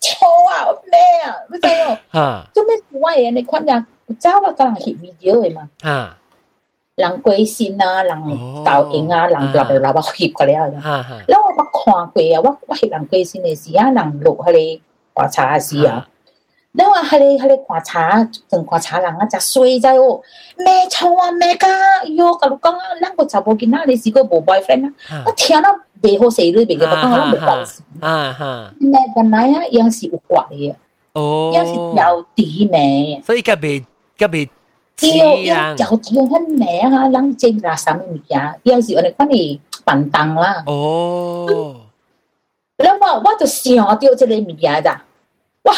[0.00, 0.66] 错啊！
[0.90, 1.36] 咩啊？
[1.52, 1.98] 你知哦？
[2.12, 2.46] 吓！
[2.54, 3.30] 就咩鬼啊？
[3.30, 3.84] 你困呀？
[4.06, 4.54] 我走啊！
[4.56, 5.68] 今日嘅嘛。
[5.82, 6.16] 吓！
[6.98, 8.12] 人鬼心啊，人
[8.64, 10.52] 倒影啊，人落来落来去过了。
[10.82, 11.22] 啊啊！
[11.28, 14.80] 我话看过啊，我我翕人鬼心的是啊，人落迄
[15.14, 16.08] 刮擦察时啊，
[16.72, 20.20] 那我下来下来刮擦，等刮擦人啊，才衰在哦，
[20.56, 21.68] 咩错啊咩噶？
[22.16, 25.22] 哟，甲你讲啊，咱个查不囡啊，你是个无 boyfriend 啊？
[25.24, 25.70] 我听到
[26.02, 27.84] 背好势，你袂个，我讲我袂放心。
[28.00, 28.72] 啊哈！
[28.80, 30.74] 咩本来样，也是有挂的，
[31.12, 33.22] 哦，也是有底妹？
[33.24, 33.84] 所以甲袂
[34.16, 34.48] 甲袂。
[34.98, 40.62] 只要一搞到很名啊，冷静个，什么物件，要是我哋帮你办蛋啦。
[40.66, 41.76] 哦，
[42.76, 45.02] 那么我就想到这个物件咋？
[45.62, 45.74] 哇！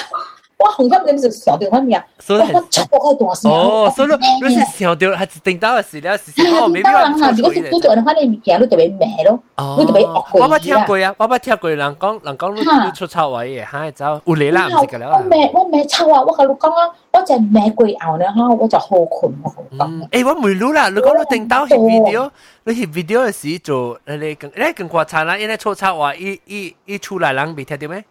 [0.60, 3.48] 我紅磡咁就上吊翻面，所以我出嗰個動線。
[3.50, 4.08] 哦，所以
[4.46, 6.16] 你是上吊還是定到嘅事了？
[6.18, 7.02] 是是哦，沒必要。
[7.02, 9.40] 當然如果是拄着人，反正物件你特別咩咯，
[9.78, 10.40] 你特別惡鬼。
[10.42, 15.16] 我捌聽過啊，我捌聽過人講，人講你你出臭位嘅，嚇就有你啦，唔識㗎啦。
[15.18, 16.22] 我咩我咩臭啊！
[16.22, 20.08] 我甲你講啊，我就咩鬼後咧嚇，我就好困我講。
[20.10, 22.30] 誒，我唔รู้啦，你講你定到係 video，
[22.64, 28.04] 你係 video 嘅時做，你更你更誇張啦，因為出臭話，一一一出來人未聽到咩？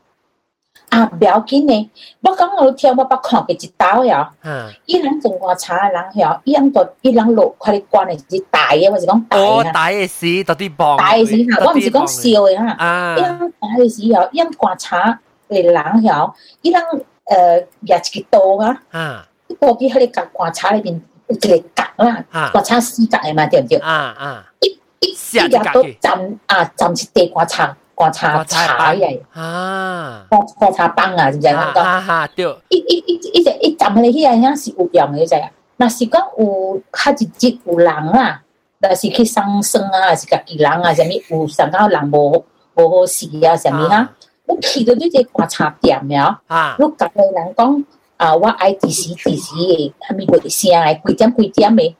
[0.89, 1.89] 啊不要紧的。
[2.21, 4.31] 我刚刚听我爸看过一刀呀。
[4.43, 13.15] 嗯一人整个茶的人呀一人给一人六块的关系是大爷我是讲大爷大爷是特棒大爷是我唔是讲小的哈。
[13.17, 15.73] 一人大爷是要一人观察的人
[16.03, 16.81] 呀一人
[17.25, 23.77] 呃也个多啊啊你过去那个大茶里边有几个角啊啊观察四角的嘛对不对？
[23.79, 24.45] 啊啊。
[24.61, 31.53] 一一小个都站啊站是地瓜茶刮擦茶嘅，啊，刮刮擦棒啊，是不是？
[31.53, 32.45] 哈哈，对。
[32.69, 35.43] 一、一、一、一只、一针嚟起啊，样是有用嘅，就系。
[35.75, 38.41] 那是讲有，较一节有人啊，
[38.77, 42.41] 那是去伤身啊，还是家己人啊，什么有上到人无
[42.75, 44.09] 无好事啊，什么啊？
[44.45, 47.85] 我去到呢只刮擦店了，啊，我隔个人讲，
[48.15, 49.53] 啊，我爱几时几时
[49.99, 51.97] 他们会声来，几点几点的？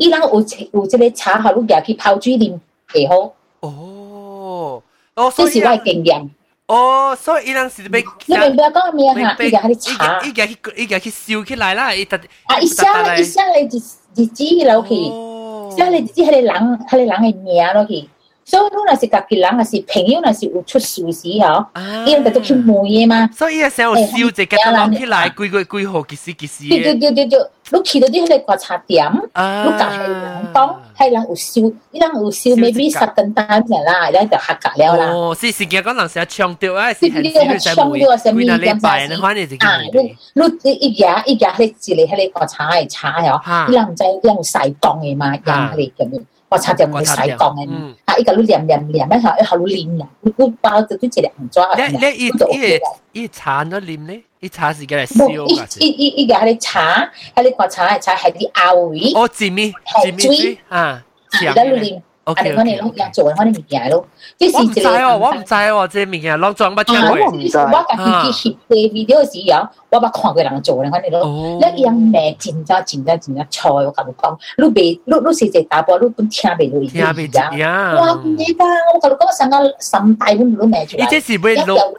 [0.00, 2.58] 伊人有有这个茶，好，你入去泡水啉，
[2.92, 3.32] 会好。
[3.60, 3.93] 哦。
[5.15, 6.29] 哦，这所以是我嘅经验。
[6.67, 9.35] 哦，所以伊人是被你明白讲咩吓？
[9.39, 12.15] 伊夹喺啲茶，伊家去伊家去烧起来啦，伊特
[12.45, 12.85] 啊，一声
[13.17, 14.93] 一声你日日子落去。
[15.09, 16.53] 哦即系你知系你人
[16.89, 18.09] 系你人嘅名落去，
[18.45, 23.29] 所以你若是家己人，若是朋友，若是有出事时嗬，啊伊人就去问嘅嘛。
[23.31, 27.39] 所以伊时候烧一个落起来，几个几号几时几时对对对对对，
[27.71, 35.05] 你去到啲迄个观察点，啊你甲系人讲，系人有烧，伊人有烧，maybe 十等单嘅啦，你就合格了啦。
[35.13, 40.15] 哦，是是嘅，讲人成日唱掉啊，是你你很自律在唱掉什么每那礼点拜，先你反正就啊，你
[40.63, 41.63] 你一日一日迄
[41.93, 46.23] 一个迄个观察系查嗬，哈伊人唔知伊人有洗讲嘅嘛，人系嚟咁样。
[46.53, 51.75] 观察点会洗讲嘅嘛，啊，伊个你念念念一下，一下你念啦，你你包就对一个唔抓。
[51.75, 52.79] 你你伊伊
[53.23, 59.71] 伊茶咗啉咧，伊茶是嘅嚟烧㗎一一一个系茶，系你观察系茶系啲熬位，哦，煎米
[60.03, 62.03] 煎米水啊，系啦，你念。
[62.24, 62.34] 啊！
[62.42, 64.06] 你可能攞嘢做，可能物件咯。
[64.38, 67.08] 即我唔知哦，我唔知哦，即系物件攞裝不聽啊！
[67.10, 67.26] 過。
[67.26, 69.56] 我唔知，我家己去翕 video 時有，
[69.90, 71.20] 我捌看過人做咧，可能咯。
[71.20, 76.88] 哦，一樣咩真真真真真錯，我甲你講，你未你你是一打波，你本聽未落去。
[76.88, 77.94] 聽未知啊！
[77.94, 78.12] 哇！
[78.14, 81.04] 唔知噶，我甲你講，成個心大本都咩出來。
[81.04, 81.94] 你這是要錄，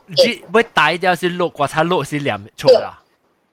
[0.54, 3.00] 要大條是錄，或者錄是念錯啦。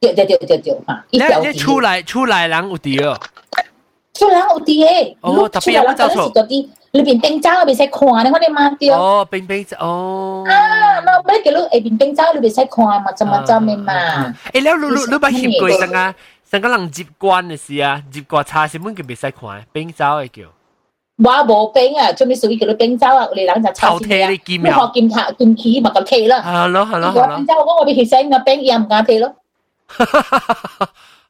[0.00, 1.04] 對對對對對，嚇！
[1.10, 3.18] 你你出來出來人有啲哦。
[4.14, 8.90] 出人有伫诶，哦，特别我走错，就伫你面顶走，袂使看，你看你妈对。
[8.90, 10.44] 哦，面顶走哦。
[10.46, 14.34] 啊，那要叫你下面顶走，你袂使看嘛，怎么怎么嘛？
[14.52, 16.14] 诶，了你你你捌翕过啥啊？
[16.50, 18.02] 啥个人接管的是啊？
[18.10, 19.64] 接管差什么个袂使看？
[19.72, 20.42] 边走的叫。
[21.16, 23.24] 我无边啊，做咩属于叫你边走啊？
[23.24, 26.42] 有啲人就抄貼你金啊，學金塔金旗咪咁貼啦。
[26.44, 27.20] 係咯係咯係咯。
[27.22, 29.34] 我邊走，我我邊其實應該邊也唔敢貼咯。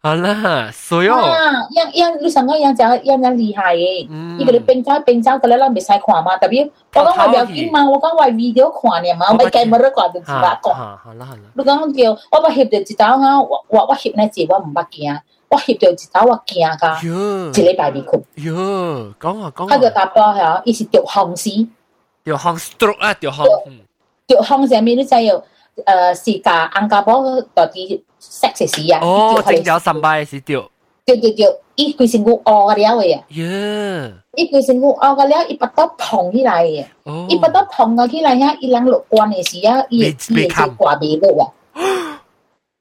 [0.01, 4.07] 好啦，所以哦，啊，样样你成个样就样样厉害嘅，
[4.37, 10.71] 呢个你冰渣冰渣嗰啲啦未使看嘛，特别我讲我有见嘛，我讲我 video 看嘅嘛，我咪计冇得看就自把讲。
[10.71, 11.41] 好啦好啦。
[11.55, 18.21] 你讲叫我翕到一刀哈，我我我翕呢字我唔捌惊，我翕到一刀我惊㗎，一礼拜未困。
[18.37, 19.75] 哟，讲啊讲啊。
[19.75, 21.67] 佢个打波系，伊是掉风丝。
[22.23, 23.43] 掉风 stroke 啊，掉风。
[24.27, 25.43] 掉风上面你知要
[25.85, 28.99] 诶是架硬架波到啲 sex 时啊。
[29.01, 30.69] 哦，正有神拜是掉。
[31.05, 33.23] 掉掉掉，伊规身骨乌嘅了嘅啊！
[33.29, 34.13] 耶！
[34.35, 36.85] 伊规身骨乌嘅了，伊把刀碰起来嘅。
[37.03, 37.25] 哦。
[37.29, 42.21] 伊把刀碰咗起来呀，伊人落关嘅时啊，伊伊系挂未落啊。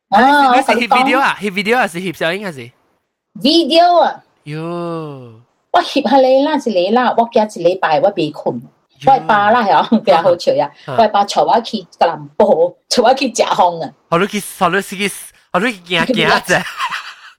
[0.09, 0.57] 啊！
[0.57, 1.37] 你是翕 video 啊？
[1.41, 2.71] 翕 video 还是翕小影还是？
[3.41, 4.25] video 啊！
[4.45, 5.33] 哟！
[5.73, 8.61] 我翕下你啦，一礼啦，我惊一礼拜我未困。
[9.07, 10.71] 我爸啦系啊，比较好笑呀。
[10.87, 12.47] 我爸坐我去格林堡，
[12.89, 13.91] 坐我去食烘啊。
[14.09, 15.11] 我都去，我都是去，
[15.53, 16.63] 我都行行啫。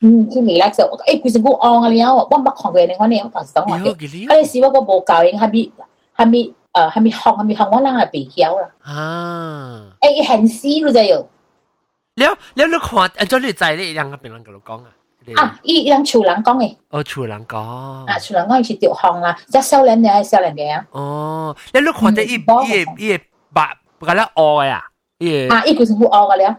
[0.02, 3.96] 嗯，去 relax 诶，佢成个昂啊了，我冇看过你，我你我讲讲话嘅。
[4.28, 5.72] 嗰阵时我个冇教应，系咪
[6.16, 8.70] 系咪诶系咪学系咪学我啷系被晓啦？
[8.84, 9.88] 啊！
[10.02, 11.18] 诶，很死咯就要。
[11.18, 14.90] 了了，你看，按照你在你两个边人嗰度讲啊？
[15.36, 16.76] 啊，伊人厝人讲嘅。
[16.90, 17.58] 哦，厝人讲。
[17.58, 20.86] 啊，厝人讲是条项啦，即系少年嘅系少年嘅啊。
[20.92, 23.20] 哦，你你看得伊伊伊
[23.54, 24.84] 白白咧学嘅呀？
[25.20, 26.44] 伊啊，伊佢是会学嘅了。
[26.44, 26.58] 呀，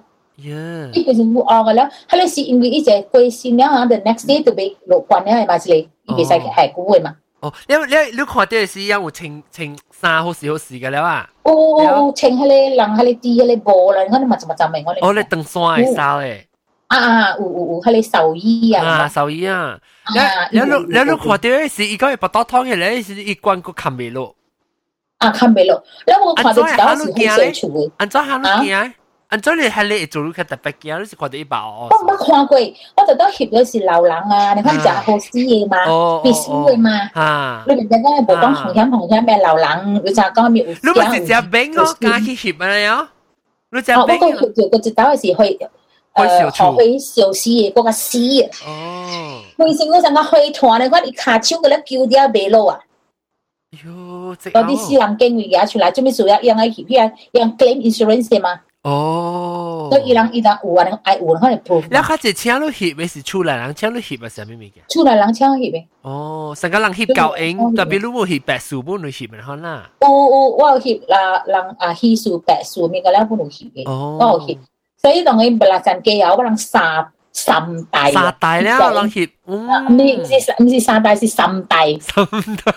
[0.93, 1.91] 伊佢是会学嘅了。
[2.09, 5.59] 系你是因为伊只贵先了啊，the next day 就被落关了系嘛？
[5.59, 7.15] 是你伊别使系古嘅嘛。
[7.41, 11.29] 哦，你你你看到是有有穿穿衫好时好时嘅了啊？
[11.45, 14.99] 哦哦哦，穿迄个人迄个啲迄个帽啦，我哋嘛就嘛就明我哋。
[15.07, 16.41] 哦，你登山嘅衫诶。
[16.93, 19.79] 啊啊，有有有，迄个寿衣啊，啊寿衣啊，
[20.53, 24.35] 你你你你看到是伊个不倒汤嘅咧，是一关个看未落。
[25.19, 27.91] 啊，看未落，你有冇看到一道是好小处嘅？
[27.99, 28.95] 安怎行路行？
[29.29, 30.99] 安怎你系你做路较特别嘅？
[31.01, 31.89] 你是看到一把哦。
[31.91, 32.57] 我冇看过，
[32.97, 35.77] 我就都翕咗是流浪啊，你看食好死嘅嘛，
[36.23, 36.91] 必须嘅嘛。
[37.13, 40.65] 啊，你明唔明讲冇讲红险红险咩流浪，你就讲咩？
[40.65, 43.09] 你咪是只冰哦，加去翕啊呀？
[43.73, 44.01] 你只冰。
[44.01, 45.69] 我个翕咗个一道系去。
[46.15, 48.49] 诶学去小事嘅嗰个死啊！
[48.67, 50.89] 哦，为什我成个开团咧？
[50.91, 52.81] 我啲卡手嗰啲叫啲未落啊！
[53.85, 57.13] 哟，嗰啲私人经历嘢出来，做咩做一样嘅协议啊？
[57.33, 58.61] 样 claim insurance 嘅嘛？
[58.85, 61.83] 哦，所以人伊人有啊，人爱有人可能 proof。
[61.91, 64.29] 你开始请你协嘅是出来人请你协啊？
[64.29, 64.83] 系咩物件？
[64.89, 65.85] 出来人请协嘅。
[66.03, 69.91] 哦，成个人协够应，特别如果协白树本嚟协咪好啦。
[70.01, 70.15] 有有，
[70.57, 74.59] 我有协啦，人啊，稀树白树咩个咧本嚟协嘅，我有协。
[75.03, 82.73] 所以当佢不啦阵机有可能三三代，三代咧，人协，唔系唔是唔是三代是三代，三代，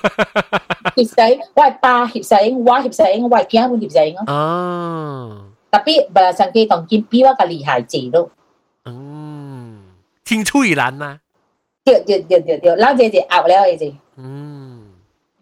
[0.96, 4.24] 协势我系爸协势，我协势，我系囝本协势咯。
[4.32, 8.30] 哦，特别不啦阵机当见比我个厉害啲咯。
[8.86, 9.80] 嗯，
[10.24, 11.20] 青出于蓝嘛。
[11.84, 13.94] 对对对对对，嗱只只拗了嘅只。
[14.18, 14.84] 嗯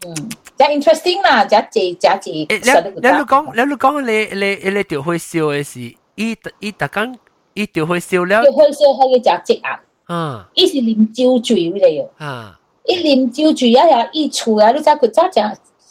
[0.06, 0.16] 嗯，
[0.58, 2.30] 真 interesting 啦，只只只只。
[2.32, 5.94] 你你你讲你你讲你你你条会笑嘅事。
[6.16, 7.16] 伊伊逐工
[7.54, 9.80] 伊就会烧了，就会烧迄个只积压。
[10.06, 12.08] 啊，伊是啉酒醉嗰个哟。
[12.18, 15.40] 啊，伊啉酒醉啊呀，伊厝啊，你知佢早只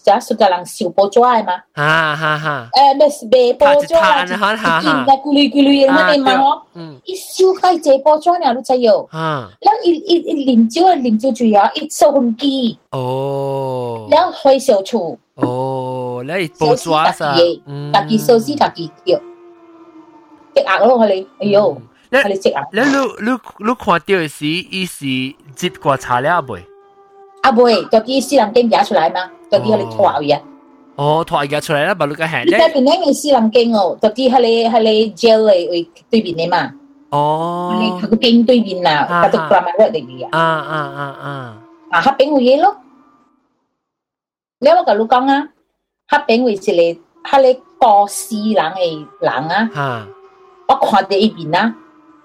[0.05, 1.53] 只熟个人烧波抓嘅嘛？
[1.75, 2.68] 啊哈哈。
[2.73, 4.01] 诶，咩是卖波抓？
[4.01, 4.81] 哈哈哈。
[4.81, 6.62] 伊在咕噜咕噜嘅嗰啲嘛嗬。
[6.75, 7.01] 嗯。
[7.05, 9.07] 伊烧开只波抓呢，你知哟。
[9.11, 9.51] 啊。
[9.61, 12.79] 然后伊伊伊啉酒啊，啉酒醉啊，伊收风机。
[12.90, 14.09] 哦。
[14.11, 15.18] 然后开烧厝。
[15.35, 17.37] 哦，你波抓啥？
[17.66, 17.92] 嗯。
[17.92, 19.21] 自己烧死自己叫。
[20.55, 22.66] 积压咯，佢哋，哎呦，佢哋积压。
[22.73, 25.05] 你你你你看到嘅时，伊是
[25.55, 26.64] 接过查了未？
[27.42, 30.40] 啊未，就啲私人经夹出来嘛，就啲佢哋拖嘢。
[30.97, 32.44] 哦，拖嘢出来啦，把你个行。
[32.47, 36.73] 你睇边啲嘅私人经哦，就啲喺你喺你 jail 嚟为对面嘅嘛。
[37.11, 37.79] 哦。
[37.81, 40.29] 你佢个经对面啊，佢就 grammar word 嚟嘅。
[40.31, 41.59] 啊啊啊啊！
[41.90, 42.77] 啊，黑饼会嘢咯。
[44.61, 45.49] 你有冇同你讲啊？
[46.09, 49.33] 黑饼会是你喺你过私人嘅人
[49.77, 50.09] 啊。
[50.68, 50.75] 吓。
[50.75, 51.75] 我看到一边啊，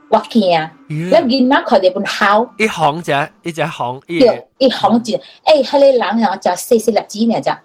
[0.09, 2.45] 我惊，你见哪看到本好？
[2.57, 4.17] 一行只，一只行，一
[4.59, 5.13] 一行只，
[5.45, 7.57] 诶，迄个人啊，就四十粒子呢，就诶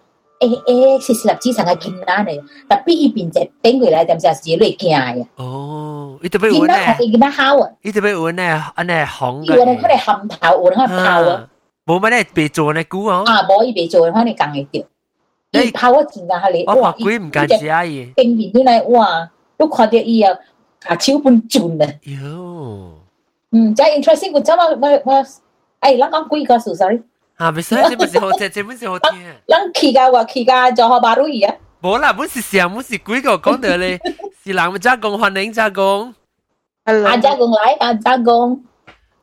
[0.64, 2.30] 诶，四十粒子成个见哪呢？
[2.68, 5.26] 特别一边只变过来，点就系累惊嘅。
[5.36, 7.68] 哦，伊特别有呢，见哪见哪好啊？
[7.82, 9.56] 伊特别有呢，安尼行嘅。
[9.56, 10.94] 有呢，佢哋含头，有呢泡
[11.30, 11.48] 啊。
[11.84, 13.24] 冇乜咧，被做呢股啊。
[13.26, 14.82] 啊，冇伊被做，可能更会掉。
[15.52, 17.84] 伊泡我见啊，佢哋哇，鬼唔敢食啊！
[17.84, 19.28] 伊变面出来，哇，
[19.58, 20.32] 都看到伊啊。
[20.86, 21.92] 啊，超半转啊！
[22.04, 22.90] 哟，
[23.52, 25.34] 嗯，真 interesting，我真系我我，诶，
[25.80, 27.02] 咱讲几个事，sorry。
[27.36, 29.10] 啊，唔使，这本是好听，这本是好听。
[29.46, 31.54] 咱去噶话去噶就学马路儿啊。
[31.80, 34.00] 冇啦，本是上，本是几个讲到咧，
[34.44, 36.14] 是人们加工，欢迎加工。
[36.84, 38.64] 啊，加工来，啊，加工。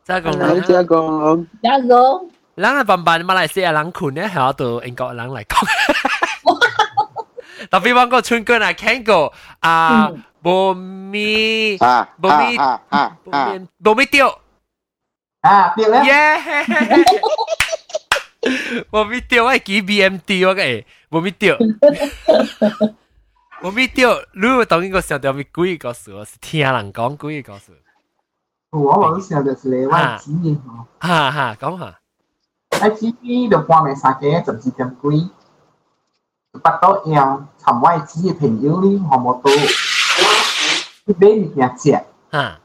[0.04, 1.46] 加工来，加工。
[1.62, 2.30] 加工。
[2.56, 5.66] 咱啊，办办马来西亚人困咧，系到英国人嚟讲。
[7.70, 8.20] 特别讲个
[10.41, 12.57] bồ mi à, bồ à, mi
[12.89, 13.11] à,
[13.79, 14.27] bồ mi tiêu
[15.41, 16.67] à tiêu đấy yeah.
[18.91, 21.57] Bồ mi tiêu ấy kí BMT quá cái bồ mi tiêu
[23.63, 27.71] bồ mi tiêu lúc mà tao nghĩ có 想到咪鬼个事，是听人讲鬼个事。
[28.71, 30.85] 我冇想到是你話子嘅嗬。
[30.99, 31.85] 哈哈，講下。
[32.79, 33.05] 啊，子
[33.51, 35.29] 就半夜三更十二點幾，
[36.63, 39.51] 八到夜尋位子嘅朋友呢，我冇到。
[41.06, 41.92] 去买物件食，
[42.30, 42.58] 哈，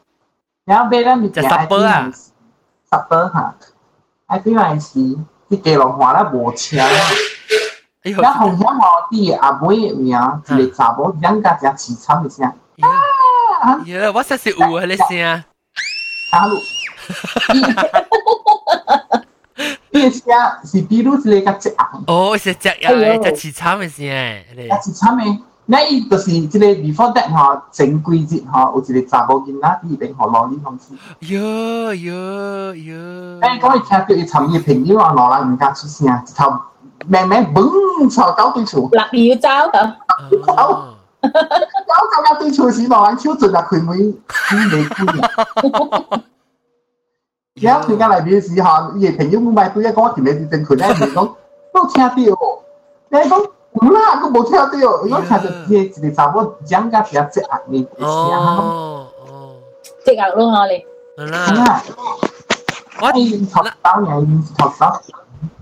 [0.65, 3.55] 然后买咱物件爱对啊，十包哈，
[4.27, 5.17] 爱对来时，
[5.49, 6.83] 去基隆华啦无车啦，
[8.03, 10.17] 哎呦，那红香哦，第阿妹名，
[10.49, 12.45] 一个查某养家只凄惨的声，
[12.77, 15.43] 呀，我实是有啊，你声，
[16.31, 16.55] 大陆。
[19.93, 20.21] 呢声
[20.63, 22.89] 是比如一个较只红，哦，是只呀，
[23.21, 25.39] 只凄惨嘅声，你较只惨嘅。
[25.65, 30.93] 那伊就是即个 before that 吼，前几日吼，有一个查某囡仔伊边互攞呢方式。
[31.21, 33.39] 哟哟哟！
[33.39, 36.51] 诶，讲伊听到伊寻伊朋友啊，攞人唔敢出声，一头
[37.07, 38.89] 慢慢嘣朝搞对厝。
[39.11, 39.97] 立要走啊！
[40.45, 40.87] 走，搞
[41.23, 46.21] 搞搞对厝时，攞人手尽啊，开门开未开。
[47.61, 51.29] 然后佢家内边时候，伊个朋友冇买对一讲条嘢正佢咧，佢讲
[51.73, 52.15] 都听到，
[53.09, 54.67] 你讲 唔啦，佢冇听到，
[55.03, 59.55] 如果听到啲一个查某讲甲比较只压力嘅声，哦哦，
[60.05, 60.85] 即系咯，我哋
[61.31, 61.81] 啦，
[63.01, 65.01] 我系头刀嘅，头刀。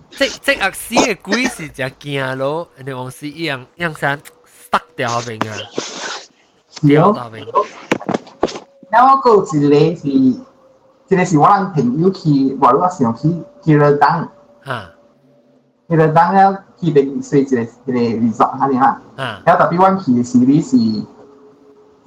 [0.10, 4.20] 即即压死嘅鬼是只惊咯，人哋往时一样样山
[4.72, 5.56] 塞掉后边啊，
[6.88, 7.46] 掉后边。
[8.90, 10.40] 然后个一个是。
[11.10, 13.34] 即个是我人朋友去，话我上去
[13.66, 14.30] 去了当，
[14.64, 14.92] 啊，
[15.90, 17.92] 去了当了去边睡一个一个
[18.26, 20.78] resort 下啲啦，啊，然后特别阮去嘅时你是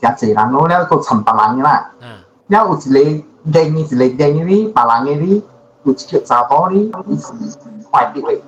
[0.00, 2.06] 诚济人咯，了个寻别人嘅啦，啊，
[2.48, 5.42] 了有一个靓嘅一个靓嘅哩，别人嘅哩，
[5.84, 7.32] 有一个查甫哩，伊是
[7.90, 8.40] 坏啲嘅，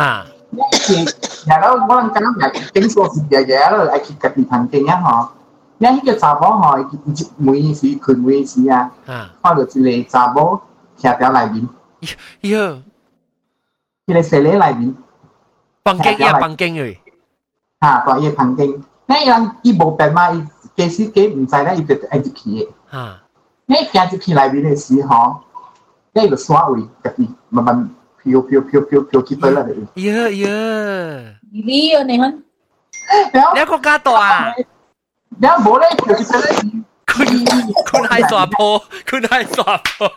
[0.00, 0.26] 啊，
[1.46, 5.28] 然后我人讲系经过是嘅嘅咯，系去家己环境啊嗬。
[5.78, 6.76] 因迄个查某吼，
[7.36, 8.90] 每时佢每时啊，
[9.40, 9.64] 看到一
[10.02, 10.60] 个查某
[10.98, 11.68] 徛条内面，
[12.42, 12.82] 哟，
[14.06, 14.96] 迄个洗礼内面，
[15.84, 16.96] 房间呀房间诶，
[17.80, 20.44] 吓，大嘢房间，那人伊无病嘛，伊
[20.76, 23.20] 其实佢唔知咧，伊就爱入去嘅，吓，
[23.66, 25.40] 你行入去内面嘅时候，
[26.12, 27.90] 你个刷位家己慢慢
[28.24, 32.42] 飘飘飘飘飘去对啦嚟，哟哟，你啊你看，
[33.54, 34.54] 你个家大啊？
[35.40, 37.24] 你冇咧，就是咧，佢
[37.84, 40.08] 佢系傻婆，佢系傻婆。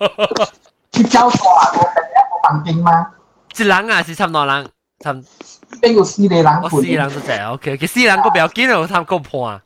[0.91, 3.11] 佢交大个病一个环境嘛。
[3.57, 4.69] 一人啊，是差唔多人，
[5.03, 5.11] 差。
[5.81, 6.61] 边个四个人？
[6.63, 9.61] 我四个人都正，OK，佢四个人个不要紧咯，差个判。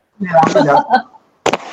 [0.48, 1.06] 四个人个了。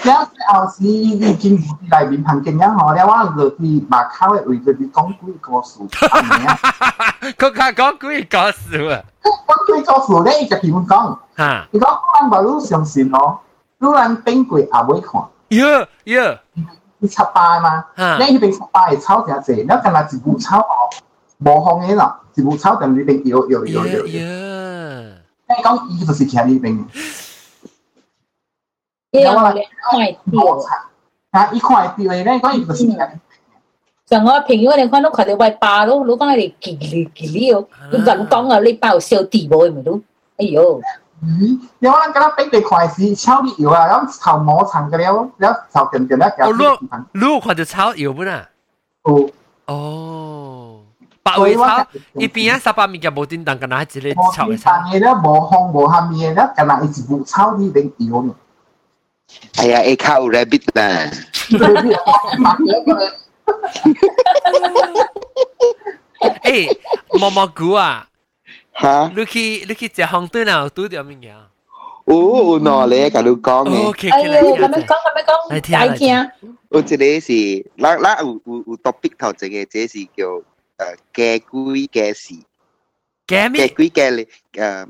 [0.04, 1.54] 了后时已经
[1.90, 5.86] 内面环境样好了，我就啲马口嘅位就啲讲几个数。
[5.88, 9.00] 佢讲讲几个数啊？
[9.22, 11.16] 讲几个数咧，就点讲？
[11.36, 11.66] 吓！
[11.70, 13.40] 你讲可能话你相信咯。
[13.78, 15.20] 如人冰柜也会看。
[15.50, 16.40] 呀呀，
[16.98, 17.84] 你七八嘛？
[17.96, 20.90] 你嗰边七八系炒正济，你近来一部炒哦，
[21.38, 24.06] 无风嘅啦，一部炒定呢边摇摇摇摇。
[24.06, 25.18] 呀！
[25.48, 26.84] 你讲伊就是徛呢边。
[29.12, 29.52] 你有冇
[29.90, 30.66] 快啲？
[31.32, 31.50] 啊！
[31.52, 33.10] 伊看系啲咧，讲伊就是徛。
[34.06, 40.00] 像我朋友你看到佢哋喂霸咯，攞翻嚟吉利吉利哦，你咁讲啊，你包小地冇咪都，
[40.38, 40.80] 哎呦！
[41.24, 46.52] 咦，有人觉得俾地块是炒啲油啊，咁头摸层嘅了，了头点点咧哦，
[47.12, 48.48] 你你看到炒油不啦？
[49.02, 49.28] 哦，
[49.66, 50.55] 哦，
[51.26, 54.70] 白尾炒一边啊，十八米嘅冇叮当，咁嗱一个炒嘅炒。
[54.90, 58.34] 嘅咧无烘无咸嘅咧，咁嗱一部炒啲定油呢？
[59.56, 61.10] 哎呀，一卡有 rabbit 啦。
[66.42, 66.76] 诶，
[67.18, 68.06] 毛毛菇啊！
[68.80, 69.10] 吓！
[69.16, 70.68] 你去你去食红灯啊？
[70.74, 71.32] 拄着物嘢？
[72.04, 73.88] 哦，喏咧，甲你讲嘅。
[73.88, 76.30] OK，哎呦，咁样讲，咁样讲，嚟听嚟听。
[76.70, 80.42] 有一个是，咱咱有有有 topic 头一个，这是叫
[80.77, 82.35] 誒嘅歸嘅事，
[83.27, 83.67] 嘅咩？
[83.67, 84.87] 嘅歸嘅誒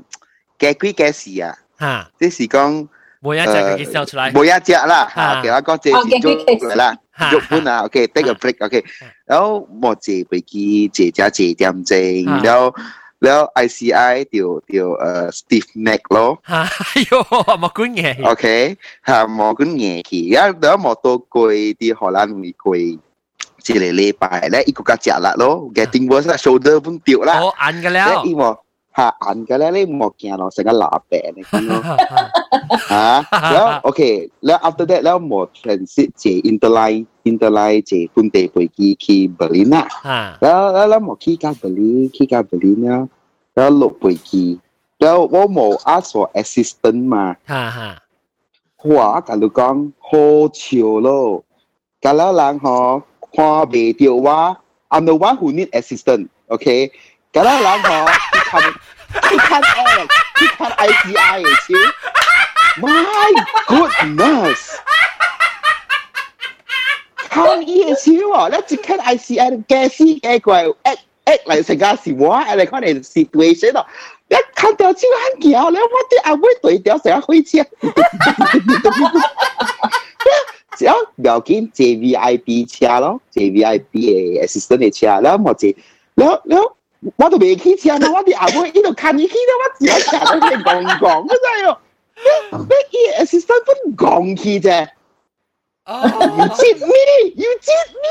[0.58, 1.56] 嘅歸嘅事啊！
[1.80, 2.88] 嚇，即是講
[3.20, 5.38] 每一隻嘅 sell 出嚟，每一隻啦嚇。
[5.38, 6.98] OK，我講這是中國啦，
[7.32, 7.84] 日本啊。
[7.84, 8.56] OK，take a break。
[8.64, 8.84] OK，
[9.26, 11.96] 然後莫借飛機，借加借點正，
[12.42, 12.74] 然後。
[13.24, 16.16] แล้ว ICI เดี๋ยวเดี๋ยวเอ่อ stiff neck โล
[16.52, 16.62] ฮะ
[17.06, 17.10] โย
[17.60, 18.44] หมอกุ้งเงยโอเค
[19.08, 22.82] ฮะหมอกุ้งเงยขี้แล้วเดี๋ยวหมอตัวกุยที่ฮอลแลนด์มีกุย
[23.74, 25.44] ปไปแล้วอีกกูกะจักละโล
[25.76, 28.50] getting worse shoulder พุ่นติวละอ้อันกันแล้วแล้วอีหมอ
[28.98, 31.44] ฮะอันกันแล้วเลยหมอแกเนาะสังกะหลาแปะนะ
[32.94, 33.10] ฮะ
[33.52, 34.00] แล้วโอเค
[34.46, 39.86] แล้ว after that แล้วหมอ transit เจ interline interline เจพุ่นเตไปกี่ที่เบอร์ลินอะ
[40.42, 40.60] แล้ว
[40.90, 43.02] แล้วหมอขี้กาเบอร์ลินขี้กาเบอร์ลินแล้ว
[43.54, 44.48] แล้วหลบไปกี่
[45.00, 47.90] แล้วว่าหมอ ask for assistant มาฮะฮะ
[48.82, 50.10] หัวกันลูกกองโฮ
[50.56, 51.08] เชียวโล
[52.04, 52.76] กันแล้วหลังหอ
[53.34, 54.56] Kwa Bei Teo Wah.
[54.90, 56.30] I'm the one who need assistant.
[56.50, 56.90] Okay.
[57.34, 58.76] Kadang lang ha, he can't,
[59.28, 60.12] he can act.
[60.38, 61.86] He can't ICI, okay?
[62.80, 63.32] My
[63.68, 64.78] goodness.
[67.28, 68.24] How is he?
[68.24, 72.70] Let's can I see and gassy act like act act like sagasi what and like
[72.70, 73.74] kind of situation.
[74.30, 77.64] 你看到这样叫咧，我啲阿妹对掉成日开车。
[80.77, 83.99] 只要要紧坐 V I P 车咯，坐 V I P
[84.39, 85.69] 嘅 assistant 嘅车，然后我坐，
[86.15, 86.75] 然后然后
[87.17, 91.77] 我都未起车，我啲阿妹喺度看你起咧，我只系车都系讲讲，真系喎，
[92.91, 94.87] 你 assistant 都讲起啫。
[95.85, 97.33] 哦 You cheat me!
[97.35, 98.07] You cheat me!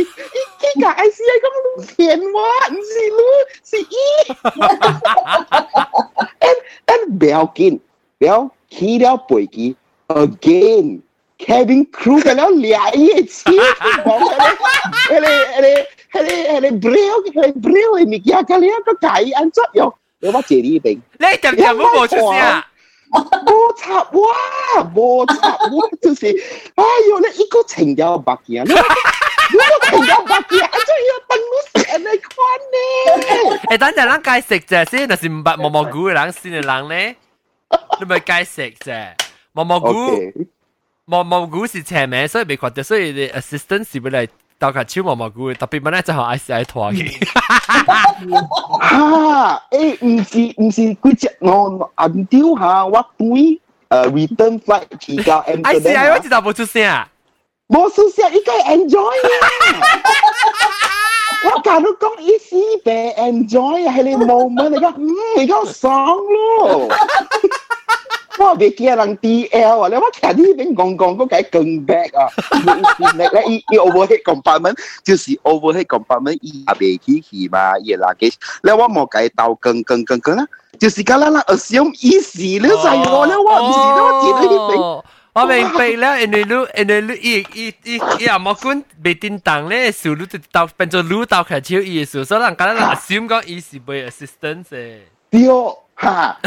[0.00, 1.98] 依家 ICI 咁样骗
[2.32, 2.36] 我，
[2.70, 3.20] 唔是你，
[3.62, 3.92] 是伊。
[6.40, 7.78] and and 不要紧，
[8.18, 9.76] 不要起了飞机
[10.08, 11.00] again。
[11.44, 13.54] cabin crew 嘅了两嘢钱，
[14.04, 14.46] 讲嘅咧，
[15.08, 20.98] 佢哋佢哋佢哋佢哋 braille 佢哋 braille 嘅物件嘅咧个解安作用，你我借呢边。
[21.18, 22.66] 你点点冇冇出声啊？
[23.10, 26.26] 冇插哇，冇插哇，就是，
[26.76, 32.30] 哎呦，你一个情有白件，你一个情有白件，真系要等到成你看
[32.70, 33.58] 呢。
[33.70, 37.16] 诶，等阵咱解释啫先，就是唔捌毛毛菇嘅人先嘅人咧，
[37.98, 39.08] 你咪解释啫。
[39.52, 39.90] 毛毛菇，
[41.04, 44.28] 毛毛菇是前名，所以未确定，所以你 assistant 是要嚟
[44.60, 47.10] 斗下超毛毛菇嘅，特别乜咧就系 I C I 拖嘅。
[48.90, 57.08] 吓，诶，唔是唔是，嗰只我暗丢下，我对诶 return flight 提交 I C I 我知道冇出声啊。
[57.68, 59.48] 冇出声，应该 enjoy 啊！
[61.42, 65.08] 我假如讲一时被 enjoy 系你 moment 嚟讲，嗯，
[65.38, 66.88] 你讲爽咯。
[68.38, 69.88] 我未见人 DL 啊！
[69.88, 72.30] 你我睇呢边讲讲嗰个更 back 啊！
[73.18, 78.32] 咧依依 overhead compartment 就是 overhead compartment 伊也未起去嘛，伊垃圾。
[78.62, 80.46] 咧我冇计到更更更更啦，
[80.78, 85.02] 就是咁啦啦 assume 意思咧就系我咧，我唔是咧，我见到呢边。
[85.32, 94.98] 我明白了，因为你因为你伊伊伊伊阿莫管未叮当咧，数你就到变做路到开超伊数，所以人家咧 assume 讲伊是为 assistant 嘅。
[95.30, 95.40] 对。
[95.94, 96.38] 哈！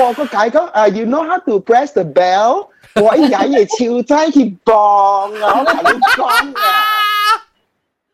[0.00, 2.66] 我个解讲诶，you know how to press the bell？
[2.94, 5.60] 我一日嘢超仔去帮啊！
[5.60, 6.24] 我同你讲
[6.56, 6.62] 啊！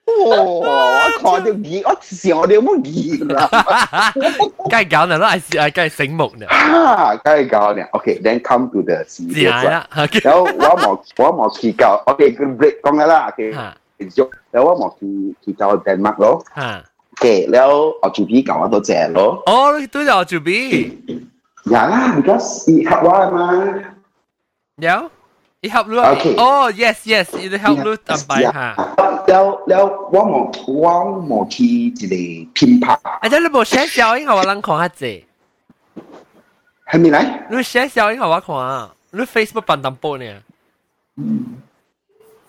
[0.08, 0.24] 哇！
[0.24, 4.12] 我看到耳，我笑到冇耳啦！
[4.70, 6.46] 梗系搞呢，都系系梗系醒目呢。
[6.48, 7.16] 哈！
[7.22, 7.82] 梗系搞呢。
[7.92, 9.86] OK，then come to the 事业啦。
[10.22, 13.52] 然后我冇我冇去教，OK，个 break 讲嘅啦，OK，
[13.98, 14.28] 继续。
[14.50, 16.42] 然后我冇去去教 Denmark 咯。
[16.56, 16.84] 吓！
[17.19, 17.69] 给了
[18.01, 19.41] RGB 搞完都借咯。
[19.45, 20.97] 哦，你都有 RGB。
[21.71, 23.63] 呀啦，because 一合我嘛。
[24.77, 25.09] 有，
[25.61, 26.03] 一合咯。
[26.15, 26.35] Okay。
[26.37, 28.75] 哦，yes yes，一合咯，但係嚇。
[29.27, 30.91] 了了，我冇我
[31.23, 32.93] 冇去一個品牌。
[33.03, 35.23] 啊，即係你冇寫小英，我諗看下啫。
[36.91, 37.39] 係咪嚟？
[37.49, 40.25] 你寫小英，我看啊，你 Facebook 辦淡薄呢？
[41.17, 41.61] 嗯。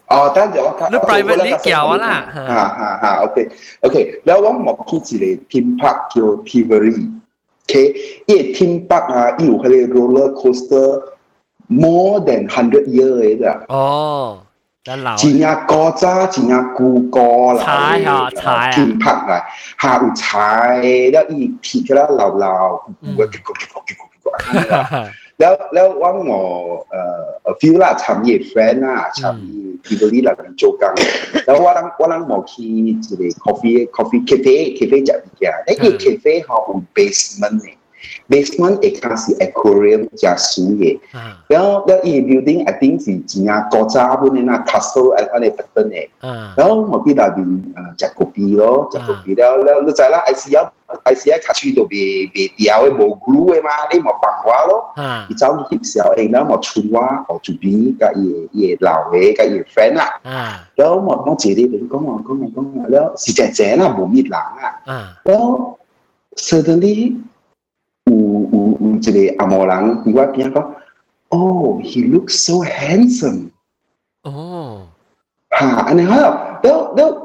[0.06, 3.48] 哦，但是我睇，你 private 你叫啊啦，哈哈哈，OK
[3.80, 7.94] OK，然後我冇記住個品牌叫 Tivoli，OK，
[8.26, 11.02] 因為品牌啊，伊有嗰個 roller coaster
[11.68, 13.60] more than hundred year 嚟㗎。
[13.68, 14.42] 哦，
[14.84, 15.16] 真老。
[15.16, 19.42] 一日古早，一日古歌啦，踩下踩啊，品牌啦，
[19.80, 20.82] 下有踩，
[21.12, 22.82] 然後伊鐵嗰啲流流，
[23.16, 24.06] 我結果結果結果
[24.38, 25.08] 結果。
[25.39, 26.41] แล้วแล้วว่าหมอ
[26.91, 27.01] เอ่
[27.47, 30.93] อฟิลล่าทำยี่แฟนน่ะทำที่บริษัทโจกัง
[31.45, 32.67] แล้วว่าลังว่าลังหมอคี
[33.05, 37.77] จะได้ coffee coffee cafe cafe จะอีกอย่างไอ้ยี่ cafe เขาเป็น basement เนี่ย
[38.31, 40.83] basement เอกาสิ aquarium จะสูง嘅
[41.49, 45.97] แล้วแล้วอี building I think 是真啊国家本嘅那 castle ไอ้อันนี้เป็นต้น嘅
[46.57, 48.61] แล้วหมอที่เราเป็นเอ่อจาก copy 咯
[48.93, 50.61] จาก copy แล้วแล้วแล้ว就啦 I C 啊
[51.06, 54.92] 有時喺卡處度未未掉嘅冇 glue 嘅嘛，你咪放我咯。
[54.96, 60.20] 而走啲時候，誒啦，我出我我做邊嘅嘢嘢流嘅嘅嘢 friend 啦。
[60.74, 65.18] 然後我我自己嚟講我講我講我，然後是姐姐啦，冇咩人啊。
[65.24, 65.78] 然後
[66.36, 67.16] suddenly
[68.06, 70.66] 有有有一個阿毛人，而我邊講
[71.28, 73.50] ，Oh, he looks so handsome。
[74.22, 74.86] 哦，
[75.58, 76.20] 嚇，然後
[76.62, 77.23] 然後然後。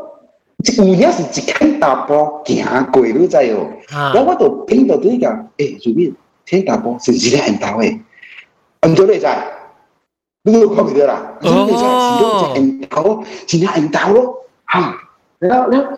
[0.63, 3.67] 这姑娘是一天大波行过，你知哦？
[3.91, 8.01] 然后我都听到对讲，诶、欸，便听天大波是一个很大诶，
[8.81, 9.41] 很多内在，
[10.43, 11.33] 你都看不到啦。
[11.41, 13.01] 哦，内在是都是很大，
[13.47, 14.35] 是那很大咯。
[14.65, 14.95] 哈，
[15.39, 15.91] 然后然后，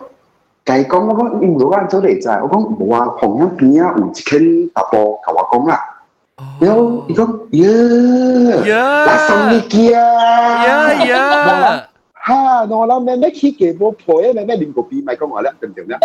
[0.64, 5.80] 伊讲我讲，因为我按做内在，我讲无啊，旁边边啊有一天大波甲我讲啦。
[6.60, 7.66] 然后伊讲，耶，
[9.06, 11.88] 来送你去啊，耶耶。
[12.24, 15.98] 哈，我諗咩咩去嘅冇破嘅咩咩連個邊咪講我咧，對唔對咧？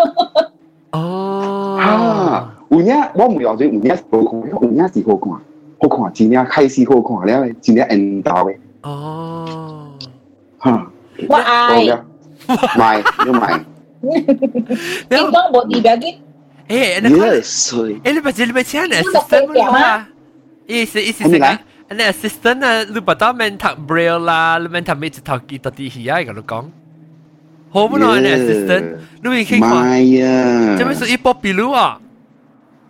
[0.91, 5.31] 哦，哈，有影我唔用住，有影好看，有影是好看，
[5.79, 8.57] 好看，真正開始好看了，真正引導嘅。
[8.81, 9.91] 哦，
[10.57, 10.91] 哈，
[11.29, 11.85] 我愛，
[12.77, 13.65] 買要買。
[14.01, 16.15] 叮當冇二百啲。
[16.69, 20.09] 诶，你看，Yes，所以诶，你不知你不请你你 assistant 咪冇啊？
[20.65, 21.59] 意思意思係咪
[21.90, 26.18] 嚟系讲，你 assistant 啊，你不到免读 braille 啦，你免读咩一套机到底系啊？
[26.20, 26.64] 咁讲，
[27.70, 28.16] 好唔好？
[28.16, 28.84] 你 assistant，
[29.22, 31.98] 你会去看，买啊，做咩是一波比如啊？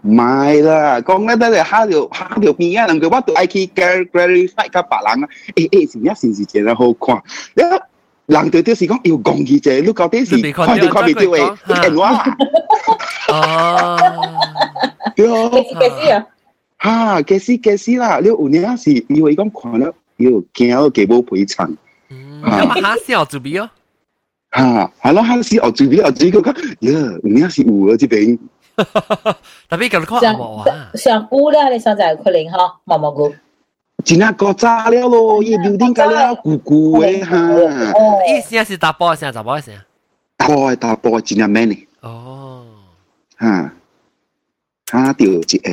[0.04, 7.22] 买啦，讲咧得你下条下条边啊，能够我到 I K clarify 甲别人啊，诶诶，成一成时真系好看，
[7.54, 12.36] 一人对对是讲要讲佢啫，你到底是看到看唔到诶，你电话，
[13.28, 13.98] 哦，
[15.14, 15.50] 对啊。
[15.50, 16.26] 几时几时啊？
[16.77, 21.75] 哈，嘅事嘅事啦，你有年是以為講看了，又驚到幾冇賠償，
[22.09, 23.69] 咁啊下先我做邊哦？
[24.51, 28.39] 哈，係咯，哈死我最尾我自己覺得，呀，有陣時有啊，這邊，
[29.69, 30.91] 特別咁講上冇啊？
[30.95, 33.33] 上估啦，你上就係佢零嗬，毛毛菇。
[34.05, 37.35] 真係個炸了咯，伊 building 架了咕咕嘅哈，
[37.97, 39.75] 哦，意思係打波先，打波先。
[40.37, 42.63] 打波大波真係 man 呢，哦，
[43.37, 43.73] 哈，
[44.91, 45.71] 哈掉一個，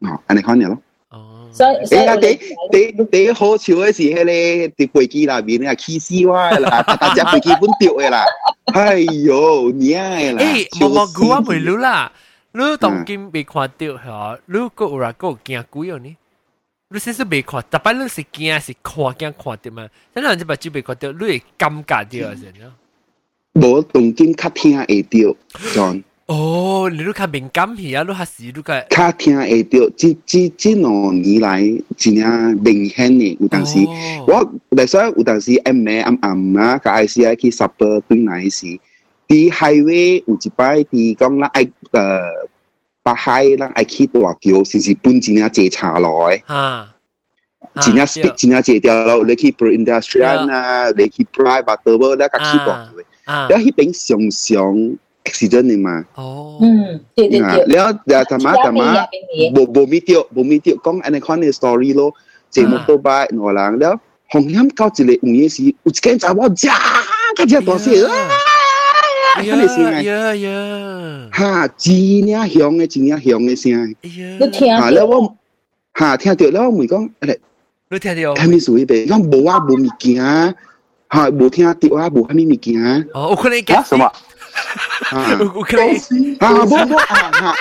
[0.00, 0.78] 哦，安尼看了咯。
[1.10, 8.24] 哦，所以所以诶啊，第第第好笑嘅是迄个啲飞机内面啊，气死我啦，大只飞机本掉嘅啦，
[8.72, 12.10] 哎呦，娘嘅啦，诶，毛毛菇我未รู้啦，
[12.52, 16.16] 你当今未看到吓，你个有人个惊鬼哦呢？
[16.88, 19.88] 你先是未看，特别你是惊是看惊看到嘛？
[20.14, 22.72] 真系你把酒未看到，你会感觉到先咯。
[23.54, 25.36] 无当今较听会到，
[25.74, 26.02] John。
[26.27, 31.61] 哦，你都较敏感去啊，你还是你较较听会到，即即即两年来
[31.95, 38.77] 真正明显的，有当时、哦、我嚟所以有當時暗暝暗暗啊，甲 I C I 去 supper 轉來時，
[39.25, 42.19] 啲 highway 有一擺啲講啦，愛呃
[43.03, 46.41] 北海啦，愛去大橋，是是本真正坐車落嘅。
[46.47, 46.93] 啊
[47.79, 53.31] 真正 stick 真正坐條路，你去 pro industrial 啊，你去 private 都冇，你甲去大橋。
[53.31, 54.97] 啊，你迄邊常常。
[55.27, 56.05] accident 嚟嘛。
[56.15, 57.65] 哦，嗯，對對對。
[57.75, 59.07] 了，就他媽他媽，
[59.55, 62.13] 無無咪掉，無咪掉，講安尼款嘅 story 咯，
[62.51, 63.99] 節目都擺我人了，
[64.31, 66.67] 紅險到一個午夜時，有一間查某只，
[67.37, 68.13] 佢只大細啊，
[69.37, 73.95] 安尼聲呀呀，哈，真呀響嘅，真呀響嘅聲。
[74.01, 74.89] 你聽到？
[74.89, 75.35] 了我，
[75.93, 77.37] 哈，聽到了，我咪講，誒，
[77.89, 78.33] 你聽到？
[78.35, 80.55] 睇咪屬於白，講無啊，無物件，
[81.09, 83.07] 哈，無聽到啊，無咩物件。
[83.13, 84.11] 哦，我可能講什麼？
[85.39, 85.87] 有可能
[86.39, 87.55] 啊，无无啊哈，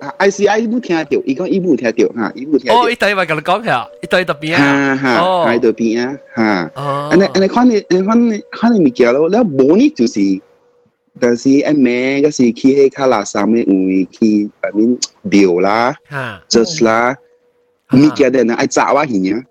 [0.00, 2.72] 啊，I C I 伊冇听着，伊讲伊冇听着吓，伊冇聽。
[2.72, 6.70] 哦，伊第一咪甲你講嚇，伊第一特別啊，嚇，喺度邊啊，嚇。
[6.74, 7.08] 哦。
[7.10, 10.20] 安尼安尼看你，看你看你物件咯，你無呢就是，
[11.20, 14.98] 但是一咩嗰時去迄卡垃圾咩位去，外面
[15.30, 17.16] 掉啦，嚇，just 啦，
[17.92, 19.42] 物件啲人愛炸我去啊。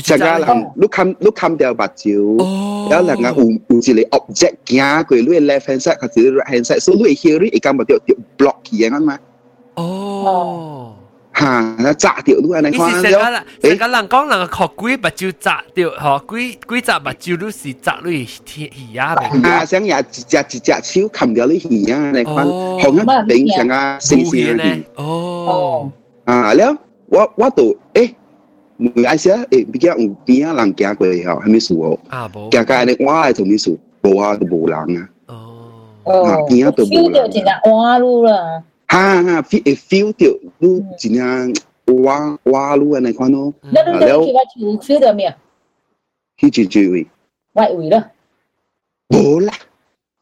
[0.00, 9.18] 實家人，你看你看掉白蕉，有人啊有有一個 object 行過，你 left hand side 或者 right hand side，所以你 hear 你一間白掉掉 block 起啊嘛。
[9.74, 10.94] 哦，
[11.34, 12.90] 嚇，那砸掉你安尼看。
[12.90, 19.14] 成家人，成家人講人學鬼白蕉砸掉，學鬼鬼砸白蕉，你是砸你魚啊？
[19.42, 23.00] 啊，想也一隻一隻手砍掉你魚啊，你看，紅一
[23.46, 24.82] 頂成啊，死死魚。
[24.96, 25.90] 哦，
[26.24, 26.76] 啊了，
[27.06, 28.14] 我我都誒。
[28.77, 31.99] 每一时诶，比较有边啊人行过后，系咪数哦？
[32.09, 35.67] 啊冇，行过嚟我系同你数，无啊都无人啊，哦，
[36.05, 41.53] 哦，边啊都无 feel 到人真系弯路啦，哈哈，feel 会 feel 到你真正
[42.03, 45.35] 哇哇路啊，你看咯，你你你叫我 feel 到未啊？
[46.37, 47.05] 去住住位，
[47.53, 48.09] 外围啦，
[49.09, 49.53] 无啦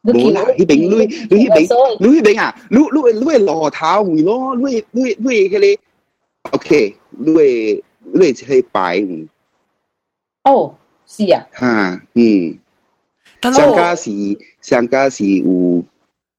[0.02, 1.06] 无啦，呢边你你呢
[1.54, 5.76] 边你呢边啊，你你你系罗头位咯，你你你嗰
[6.42, 9.28] 个，OK，你 系你系系摆位，
[10.44, 10.74] 哦，
[11.06, 12.58] 是啊，哈，嗯。
[13.40, 14.10] 但上家是
[14.60, 15.84] 上家是有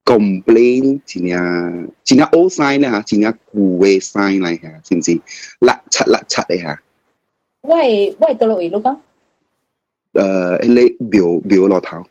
[0.04, 5.22] complain 真正真正 old sign 咧吓，真正旧嘅 sign 嚟吓，是唔是？
[5.62, 6.82] 甩七甩七嘅吓，
[7.62, 8.98] 我系我系到落位咯讲，
[10.14, 10.76] 诶，你
[11.10, 12.04] 庙庙落头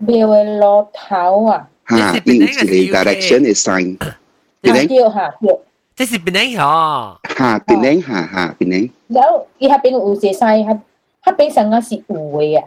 [0.00, 3.96] 庙嘅落头啊，吓，有一个 direction 嘅 sign，
[4.60, 5.58] 边咧对吓对，
[5.96, 7.16] 这是边样嗬？
[7.36, 10.54] 吓边咧吓吓边咧然后伊下边有只西，下
[11.24, 12.58] 下边上个是有嘅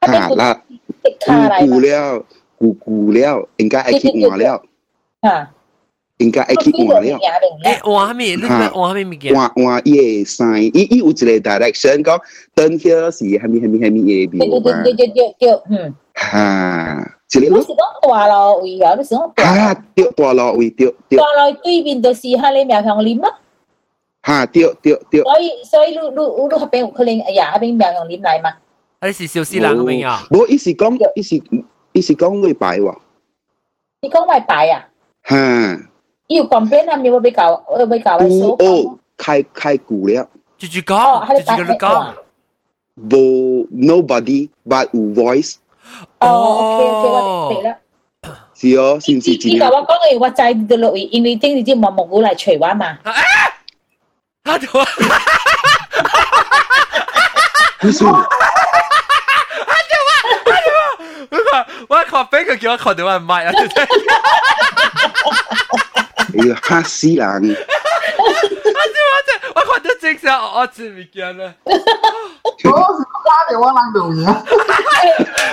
[0.00, 0.58] 啊，下吓，边有嗱
[1.02, 2.24] 滴卡嚟旧了
[2.60, 4.62] 旧旧了，应该爱去换了，
[5.22, 5.50] 吓，
[6.18, 7.20] 应该爱我去 feel 到你换了。
[7.64, 9.34] 诶，换下面，你咩换下面物件？
[9.34, 12.20] 换换伊嘅 sign，伊伊有一个 direction 讲，
[12.54, 15.06] 等迄是系咪系咪系咪嘅对对庙嘛对对？
[15.06, 21.18] 对对对，嗯，吓， 一个你是讲大路位啊，你是讲大吓，对大路位对对。
[21.18, 23.28] 大路对面就是下你苗乡林啊，
[24.22, 26.08] 哈，对对对，所以所以你你
[26.44, 28.52] 你下边有可能哎呀，下边苗乡林嚟嘛，
[29.02, 30.26] 你是小师人咁样啊？
[30.30, 31.36] 无伊是讲伊是
[31.92, 32.94] 伊是讲礼拜喎，
[34.02, 34.88] 你讲外摆啊，
[35.24, 35.36] 哈，
[36.28, 38.50] 伊有 complain 啊，咪要俾搞，要俾搞嘅数。
[38.58, 40.28] 哦，开开鼓了，
[40.58, 42.14] 就就哦，讲，系就就你讲。
[43.02, 45.54] 无 nobody but 有 voice，
[46.24, 47.76] 哦，OK OK，我明啦。
[48.54, 52.98] 是哦，是不是你真甲我讲嘅，我知你落去，因为顶你啲毛毛菇嚟除我嘛。
[54.44, 54.86] 啊，对啊，
[57.80, 58.04] 不是，
[61.88, 63.88] 我看俾佢叫我看到我麦啊，就真系
[66.38, 67.56] 哎呀，吓死人！
[69.84, 71.52] 我真我看到正常，我知物件啦。
[71.64, 71.78] 我是
[72.70, 72.74] 花
[73.50, 74.18] 着我人就赢。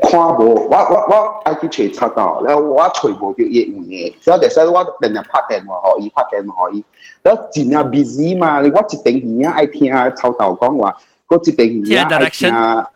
[0.00, 6.84] 看无，我我我爱去找查到，然后我找无到嘢有嘢，所以第时我定日拍电话互伊，拍电话互伊，
[7.22, 8.70] 然后真系 busy 嘛，我一
[9.12, 10.96] 定耳爱听曹导讲话，
[11.28, 12.86] 我一定耳爱听诶，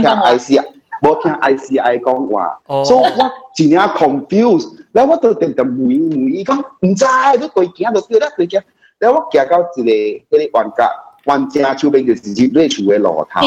[0.00, 0.64] 听 IC，
[1.02, 3.10] 无听 ICI 讲话，所以我
[3.54, 7.04] 真系 confuse，然后我就定定问问伊讲，唔知，
[7.38, 8.62] 你对镜就对啦，对镜，
[8.98, 10.88] 然后我行到一个嗰啲玩家。
[11.24, 13.46] 玩家手边就是入你厝嘅路头，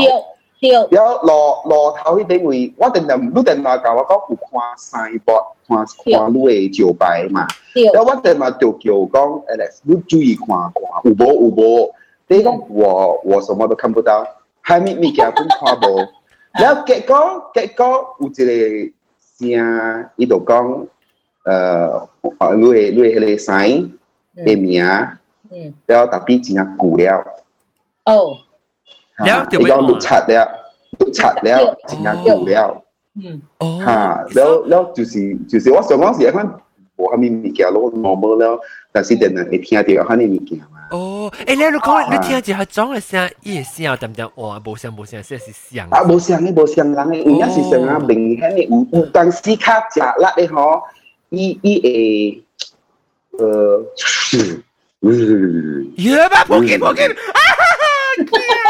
[0.90, 7.46] 然后路头迄定位，我定定路定定甲我讲有看西博，看看路的招牌嘛。
[7.94, 9.42] 然后我定定就叫讲
[9.84, 10.70] 你注意看看，
[11.04, 11.94] 有无有无？
[12.26, 14.26] 你讲我我什么都看不到，
[14.60, 16.06] 还没没见分看无。
[16.52, 18.92] 然后结果结果有一个
[19.38, 20.86] 声，伊就讲，
[21.44, 23.98] 呃，路的路的迄个西
[24.44, 24.84] 的名，
[25.50, 27.24] 嗯，然后特别真正了。
[28.04, 28.36] 哦。
[29.19, 30.47] 了就你讲绿漆了，
[30.99, 32.81] 绿漆了，真系旧了，
[33.23, 36.45] 嗯，哦，吓，แล้วแล้ว就是就是我想讲是一款
[36.97, 38.59] 无虾米物件咯，normal 了，
[38.91, 40.65] 但是定系会听到遐尼物件嘛。
[40.91, 45.39] 哦，诶，你你讲你听一下装嘅声，伊嘅声点点换，无声无声，即系
[45.71, 45.87] 声。
[45.89, 50.81] 啊，无像嘅，无像人嘅，有影是像啊明显嘅，有有当时较食力嘅嗬，
[51.29, 52.43] 伊伊
[53.37, 53.83] 会，呃，
[55.01, 55.91] 嗯。
[55.97, 57.39] 耶吧，冇见冇见，啊，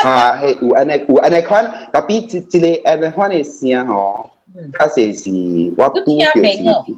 [0.04, 3.84] ha he u ane u ane kwan tapi ti ti le ane kwan e sia
[3.84, 4.30] ho
[4.72, 6.00] ka se si wa tu
[6.34, 6.94] ke si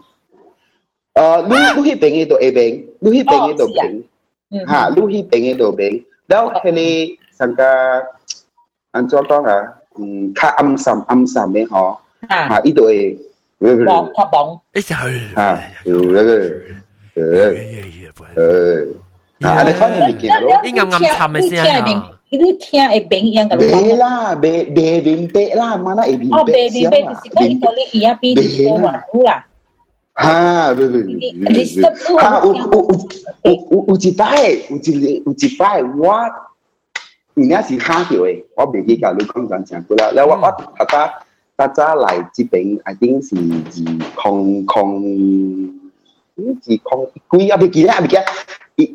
[1.14, 4.02] ờ lu lu hi beng e do e beng lu hi beng e do beng
[4.66, 5.98] ha lu hi beng e do beng
[6.28, 6.88] đâu he ne
[7.38, 7.70] sang ka
[8.92, 9.58] an cho to ha
[10.34, 11.98] ka am sam am sam e ho
[12.28, 13.14] ha i do e
[13.86, 14.94] bong ka bong e sa
[15.36, 15.48] ha
[15.84, 16.38] u le le
[17.16, 17.54] ờ
[18.36, 18.84] ờ
[19.42, 21.86] à anh ấy khó nên bị kiểu đó, ý ngầm ngầm thầm ấy xem à
[22.32, 23.58] 一直听会变样个。
[23.58, 26.38] 袂啦，袂袂面白啦，妈那会面白。
[26.38, 29.46] 哦，袂面白就是讲伊到你伊啊比你多嘛，有啦。
[30.14, 31.82] 哈，对对对对对。
[32.16, 32.70] 哈，有有有
[33.44, 36.14] 有有一摆，有一有一摆我。
[37.34, 40.10] 而家是卡掉嘅，我未記教你講緊成句啦。
[40.12, 41.14] 你我我大家
[41.54, 45.02] 大家嚟接柄，I think 是二空空，
[46.36, 46.42] 二
[46.82, 47.58] 空幾啊？
[47.60, 48.24] 未記啦，未記啊！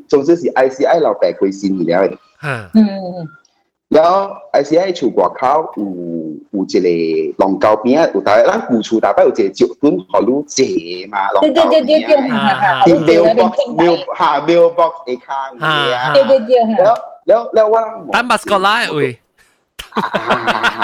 [0.07, 2.17] 總之是 ICI 老闆佢先嚟嘅。
[2.41, 3.27] 嗯，
[3.89, 5.83] 然後有時喺全國口有
[6.51, 13.49] 有一個龍溝邊啊，有台咱古厝台北有一個石墩河路斜嘛，龍溝邊啊，啲廟博
[13.85, 15.65] 廟下廟博地坑嘅
[15.95, 17.71] 啊，對對對，然後然後然後
[18.07, 19.19] 我，丹麥斯過來喂，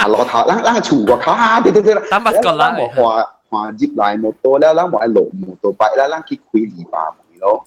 [0.08, 6.98] 落頭，咱咱全國口啊，對對對啦，丹麥斯過來，我話話入來摩托啦，咱我係落摩托拜啦，咱去開禮拜。
[7.44, 7.66] 咯。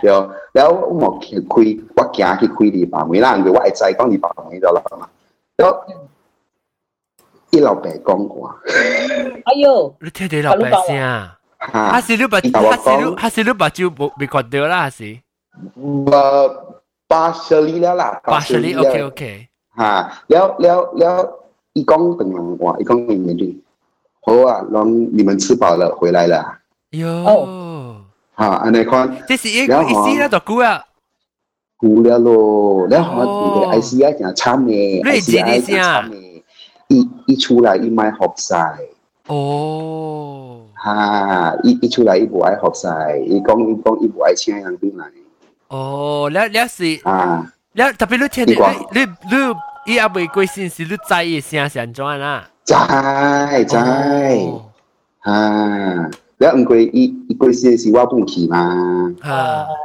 [0.00, 0.10] 對，
[0.52, 5.08] 然後我冇去開，我驚去開二百米啦，因為我會知講二百米就啦嘛。
[5.56, 5.84] 然後
[7.50, 8.48] 伊老爸講我，
[9.44, 11.38] 哎呦，你聽到老爸聲啊？
[11.58, 15.18] 啊，是你把，啊是你，啊是你把酒冇未看到啦，是？
[16.10, 16.74] 呃，
[17.06, 19.48] 巴士里啦啦，巴士里，OK OK。
[19.76, 21.38] 嚇，了了了，
[21.74, 23.54] 伊講等人我，伊講明年啲，
[24.24, 26.58] 好啊，讓你們吃飽了回來了。
[26.92, 27.71] 喲。
[28.37, 30.83] 吓，安尼看这是一个意思啦，就估啊，
[31.77, 36.43] 估了咯，แล้ว我哦哋 ICI 真惨嘅你系指啲，ICI 真先啊惨嘅，
[36.89, 38.77] 伊伊出来伊买学晒，
[39.27, 45.05] 哦，吓，伊伊出来伊无爱学晒，伊讲伊讲伊无爱请人进来，
[45.69, 52.47] 哦，แล้วแล้ว是，啊，แล้ว特别你听你讲到，你你伊也未过先是你知伊声是安怎啦？
[52.65, 52.73] 知
[53.65, 53.75] 知。
[53.77, 54.65] 哦
[55.21, 56.09] 啊，
[56.41, 59.27] แล้ว毋过伊伊过时是我本去嘛，吓，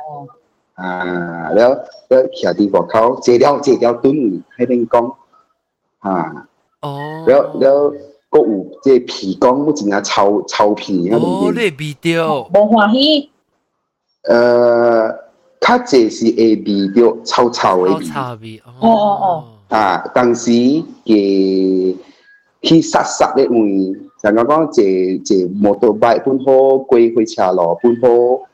[0.09, 0.29] 哦，
[0.75, 1.71] 啊，แล้ว
[2.09, 4.15] แล้ว徛伫外口坐了坐了蹲
[4.59, 5.15] 喺边讲，
[6.01, 6.47] 啊，
[6.83, 7.77] 哦，แล้วแล้ว
[8.31, 11.19] 个有即皮讲，我真系臭臭皮啊！
[11.21, 13.31] 哦，你味道，无欢喜，
[14.25, 15.17] 诶，
[15.61, 16.69] 较济是会味
[17.01, 20.51] 到臭臭的好味差味，哦哦哦啊，当时
[21.05, 21.97] 嘅
[22.63, 23.59] 去杀杀的味，
[24.23, 28.47] 就讲讲即即摩托拜本好贵火车路本好，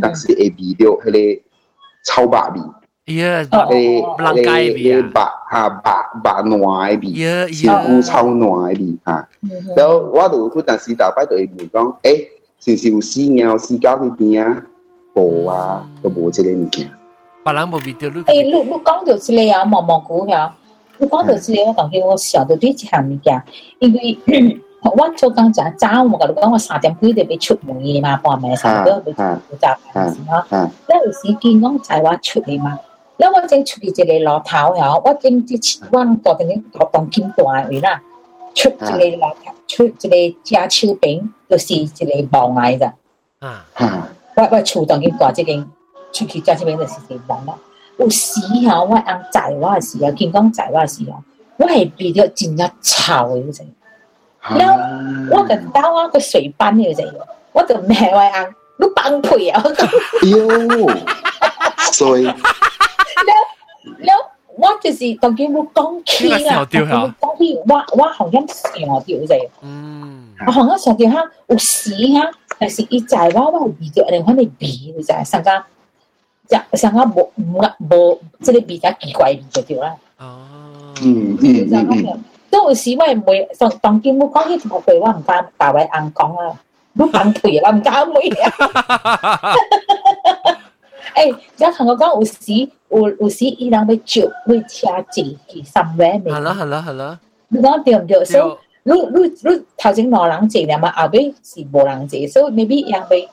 [0.00, 1.42] 当时会味到迄个
[2.04, 2.60] 臭白味。
[3.14, 5.20] 耶，哦诶不能改味啊诶白
[5.52, 5.94] 吓白
[6.24, 6.58] 白烂
[6.98, 9.28] 的味，耶小耶，股臭烂的味吓。
[9.42, 12.26] 嗯然后我就嗰阵时大摆就会问讲，诶，
[12.60, 14.62] 是唔是有屎猫屎狗呢边啊？
[15.14, 16.90] 冇啊，都冇这个物件。
[17.44, 20.54] 别人无味道，你诶，你你讲到即个啊，毛毛菇呀，
[20.98, 23.42] 你讲到即个，我感觉我想到对一项物件，
[23.80, 23.92] 因
[24.81, 32.79] 為我做工真早，我甲你講，我三點幾就要出門嘅嘛，半暝三點幾要出閘嘅時候，啊那有時見講在我出嚟嘛，
[33.17, 35.59] 那我正出去一個路頭呀，我正即
[35.91, 38.01] 我到陣啲到當金大位啦，
[38.55, 41.85] 出一個路頭，出一個家手邊，就是一
[42.25, 42.93] 個望崖咋。
[43.39, 45.65] 啊，啊我我厝當經大即間
[46.13, 47.55] 出去揸即邊就是一個人啦。
[47.97, 51.21] 有時候我按在我嘅時候，見講在我嘅時候，
[51.57, 53.65] 我係變咗真係臭嘅嗰陣。
[54.41, 54.73] 然后
[55.31, 57.15] 我就到啊个水班有人，
[57.51, 58.45] 我就咩话啊，
[58.77, 59.61] 你放屁啊！
[60.23, 60.47] 哟，
[61.91, 62.35] 水，然后
[63.99, 64.23] 然后
[64.55, 75.65] 我就是究竟我講起啊，我講起我我好像傻掉啫，嗯，我好像傻掉下有屎啊，但是一在我我鼻就另外你鼻你就上家。
[76.73, 79.95] 上下冇冇冇，即係比較奇怪就掉啦。
[80.17, 80.39] 哦，
[81.03, 82.23] 嗯嗯嗯嗯。
[82.49, 86.55] 都有時我係袂當當見我講起條句，我唔敢大位硬講啊，
[86.97, 89.53] 我崩潰啊，唔敢會啊。
[91.15, 91.35] 誒，
[91.65, 96.31] 有同我講有時有有時伊人要招會車坐去三位未？
[96.31, 97.19] 係啦係啦係啦，
[97.49, 98.25] 你講對唔對？
[98.25, 103.29] 所以就你你你頭先兩人坐，然後後尾是無人坐，所以 maybe 人要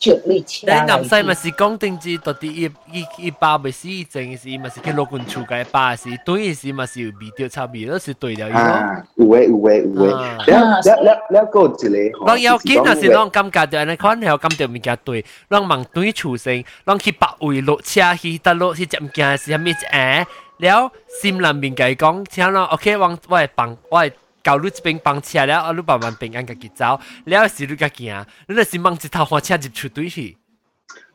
[0.00, 0.66] 接你車。
[0.66, 2.64] 你南西咪是講定至到底一
[2.98, 8.48] 一一包咪是一整是咪是去攞罐醋嘅包是，對是咪是有味道差別，都是對了。
[8.58, 12.24] 啊，有誒有誒有誒，了了了了個一個。
[12.24, 20.26] 我要見啊是啷感覺到，你可能有感覺物件對，啷盲對出生，啷去百位落車去得落去隻物件是啥物誒？
[20.60, 20.90] 了，
[21.20, 24.12] 心裏面嘅講，聽咯，OK，我我係幫我係。
[24.42, 30.36] 搞你这边帮起了，啊，你慢慢平安个己走，了是路个啊，你那是忙一头花车入出队去。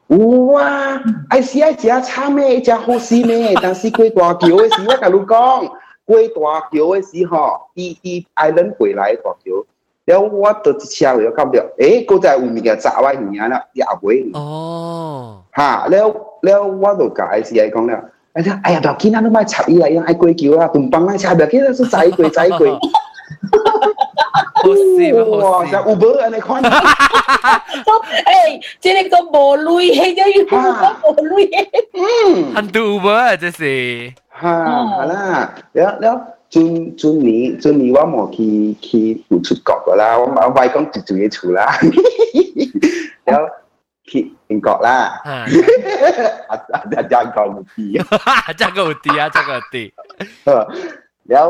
[0.08, 5.66] 有啊，哎，是啊，差咩，只好事咩，但是过大桥的时，我甲你讲，
[6.06, 9.66] 过大桥的时吼，伊伊爱人过来大桥，
[10.06, 14.38] 了我到车了，不了，诶，过在有物个砸歪耳了，也袂。
[14.38, 22.80] 哦，哈，了了，我就甲哎是讲了，哎呀，哎呀，大囡仔都莫插伊啦，因爱过桥啊，同帮咱车，别记是再过再过。
[24.66, 25.80] Possível, Rosa.
[25.90, 26.62] O Ban Anacon.
[28.40, 28.52] Ei,
[28.82, 31.50] tiene como Luis, ella y como Luis.
[32.56, 33.76] อันดูเวอร์จะสิ
[34.42, 34.58] ฮ่า
[35.12, 35.24] ล่ะ
[35.76, 36.16] แล้วแล้ว
[36.54, 36.70] จุน
[37.00, 38.48] จุนนี้จุนนี้ว่าหมอคี
[38.86, 41.68] คีอยู่ชุดเกาะก็แล้วว่าไว้ก้องจุดจุดนี้ถูละ
[43.26, 43.42] แล้ว
[44.10, 44.98] คีเป็นเกาะล่ะ
[46.98, 47.86] อาจารย์เกาะอุตี
[48.48, 49.84] อาจารย์เกาะอุตีอาจารย์เกาะอุตี
[50.46, 50.64] เออ
[51.30, 51.48] แล้ว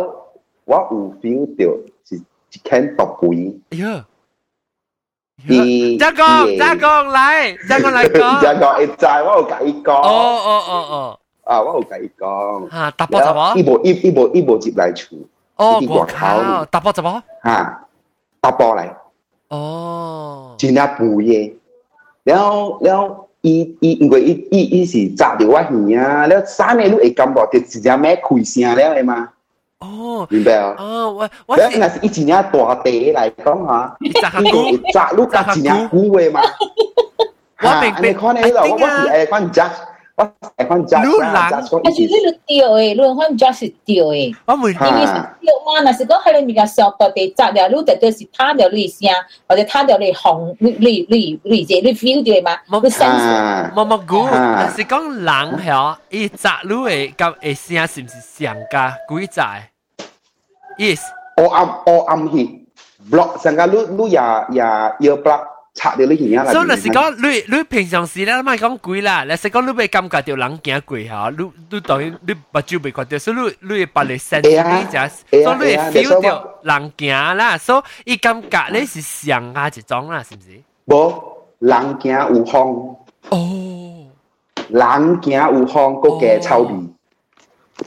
[0.66, 3.55] 我有 feel 到是一肯独贵。
[3.72, 4.05] 哎呀，
[5.47, 9.95] 你嘉公，嘉公来，嘉公来讲，嘉公一在，我有甲伊讲。
[9.95, 12.30] 哦哦哦哦，啊，我有甲伊讲。
[12.70, 13.53] 啊，打包怎么？
[13.55, 15.16] 一波一一波一波接来出。
[15.57, 17.24] 哦，我靠，打包怎么？
[17.41, 17.86] 啊，
[18.41, 18.95] 打包来。
[19.49, 21.55] 哦，尽量补耶。
[22.24, 25.68] 然后，然后，伊伊因为伊伊伊是砸着我耳
[25.99, 29.30] 啊，然后三年都会感冒，就直接咩开声了的嘛。
[29.86, 30.76] 哦，明白啊？
[30.78, 34.22] 哦，我我是那是一几年大地来讲哈，你个
[34.92, 36.42] 扎路那几年古话嘛？
[37.62, 39.72] 我明白，你看你咯，我我是爱看扎，
[40.16, 41.04] 我爱看扎。
[41.04, 44.36] 路人，但是你路掉诶，路人看扎是掉诶。
[44.46, 44.92] 我唔，因为掉
[45.66, 49.10] 嘛，那是讲喺你面个小到地扎掉，路得就是塌掉你声，
[49.48, 52.58] 或者塌掉你红，你你你你这你 feel 掉嘛？
[52.70, 59.58] 冇冇 sense，冇冇估，但是讲人嗬，伊扎路诶，咁诶声是唔是上加鬼扎？
[60.78, 61.01] ？Yes，
[61.37, 62.66] 我暗我暗去
[63.11, 64.18] block 成个路路也
[64.51, 65.41] 也要 block
[65.74, 66.53] 插掉你耳啦。
[66.53, 67.16] 所以若是讲
[67.49, 80.61] 你你平常时咧，咪讲鬼啦，若是讲你未感觉到人行过吓，你你当然你目睭未看到，所以你你会把你 sense 呢只，所以你会 feel 到人行啦，所以伊感觉你是上下一种啦，是唔是？
[80.87, 81.22] 无
[81.61, 82.97] 人行有风，
[83.28, 84.07] 哦，
[84.68, 84.81] 人
[85.22, 86.74] 行有风，个嘅臭味。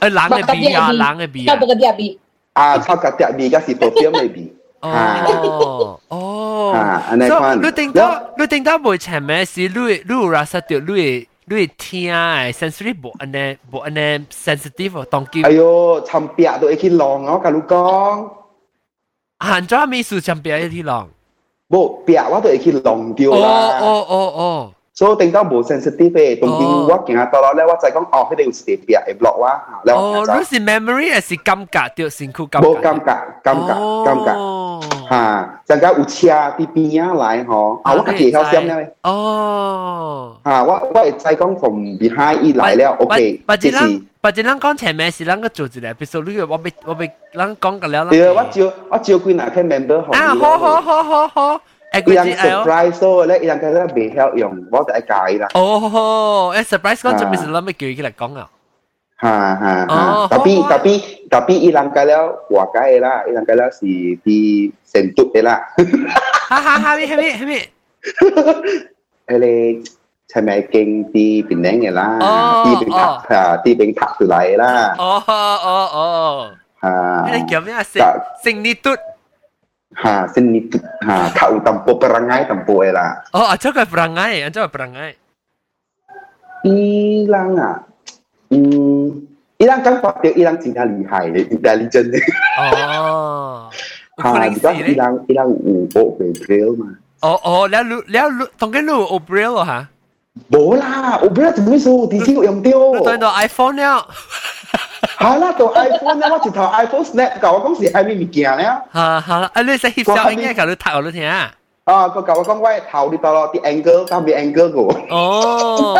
[0.00, 2.16] 诶人嘅味啊，人嘅味啊
[2.54, 4.54] 交，不个啲味，啊，臭甲啲味，嗰是 perfume 嘅味。
[4.80, 13.98] 哦哦，啊安尼所以款你顶到你顶到袂前咩是你你有 rasa 到你你听诶 sensory 无安尼无安尼
[14.30, 18.28] sensitive 当机哎呦，寻壁都会去浪我甲你讲，
[19.40, 21.08] 行咗美术上边一啲浪。
[21.68, 23.78] 无壁我都会去浪掉哦啦。
[23.80, 29.48] 哦哦哦， 所以顶到无 sensitive 嘅，当见我行到落咧，我就讲哦，佢哋有时壁会 block 我，
[29.84, 32.68] แล้ว哦，你是 memory 还是感觉掉身躯感觉？
[32.68, 33.04] 冇感觉，
[33.42, 33.72] 感觉，
[34.06, 34.30] 感觉。
[34.30, 34.80] 哦
[35.10, 40.36] 吓，阵间有车啲边啊来嗬，啊我家己晓闪咧，哦。
[40.44, 48.10] 啊我我会知讲 from behind 伊来了，OK，或者即是咱或者咱讲前面是咱个做一个 episode，你我被我被咱讲个了啦。
[48.10, 51.77] 对，我招我招几哪个 member 好啊，好好好好好，诶，伊人佢知哎呦。
[51.77, 51.77] surprise 所以咧，伊人佢咧未晓用，我就一解啦，哦，诶 surprise 讲准备啊是谂咩叫佢嚟讲啊？
[51.77, 51.77] 吓吓哦吓，tapi 好
[59.88, 60.62] 好 tapi
[61.30, 65.60] tapi 伊人佢咧话解啦，伊人佢咧是啲成熟嘅啦，
[66.48, 67.70] 哈哈哈，系咪系咪？
[69.26, 69.88] 佢哋
[70.28, 72.18] 系咪经啲变靓嘅啦？
[72.20, 76.50] 哦啲变哦拍啊，啲变拍出嚟啦，哦哦哦，
[76.82, 77.82] 吓你叫咩啊？
[77.82, 78.02] 成
[78.52, 78.90] 成呢嘟？
[78.90, 79.07] 吓先呢吓靠淡薄 perangai 淡
[79.95, 80.61] ha seni
[81.01, 85.13] ha kau tampo perangai tampo era oh acha ka perangai acha perangai.
[86.63, 87.77] Ilang ah
[88.51, 89.25] um
[89.57, 92.21] ilang kan phát biểu ilang chính là lợi hại đấy intelligent đấy.
[92.59, 93.73] Oh
[94.17, 96.87] ha because ilang ilang u bộ về braille mà.
[97.27, 98.29] Oh oh leo leo
[98.59, 99.85] thông cái lu u braille hả?
[100.49, 102.95] Bố là u braille thì mới số thì chỉ có dùng tiêu.
[103.05, 104.07] tôi đó iphone 了
[105.19, 108.65] 係啦，同 iPhone 咧，我直頭 iPhone Snap 教我講是係咪物件咧？
[108.93, 111.51] 嚇嚇，啊你識翕相應該教你睇我都聽啊！
[111.85, 114.95] 啊，佢教我講喂頭你到咯，啲 angle 教咩 angle 嘅？
[115.13, 115.97] 哦，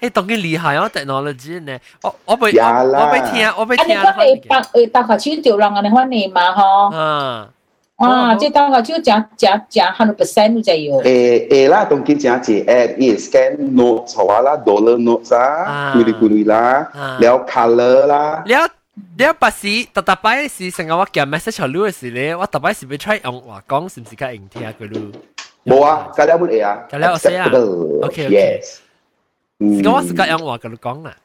[0.00, 1.76] 你當佢厲害哦，technology 呢？
[2.02, 3.98] 我我俾我俾聽，我俾聽。
[3.98, 4.60] 啊，你嗰個八
[4.92, 6.40] 八八塊錢條龍啊，你可以嘛？
[6.52, 6.90] 嗬。
[6.94, 7.48] 嗯。
[7.96, 10.98] 啊，即当下就讲讲讲 hundred percent 就有。
[11.00, 16.88] 诶诶啦，同佢讲起，诶，e scan notes 好啊啦，dollar notes 啊，咕哩咕哩啦，
[17.20, 18.68] 了 color 啦，了
[19.18, 25.12] 了不是，特特擺是成個我叫 message 好錄嘅時咧，我特擺是咪 try 用話講是唔是較硬聽佢錄？
[25.64, 28.60] 冇啊，加了冇嘢啊，加了 acceptable，OK OK。
[29.58, 31.16] 是講我是較用話佢錄講啦。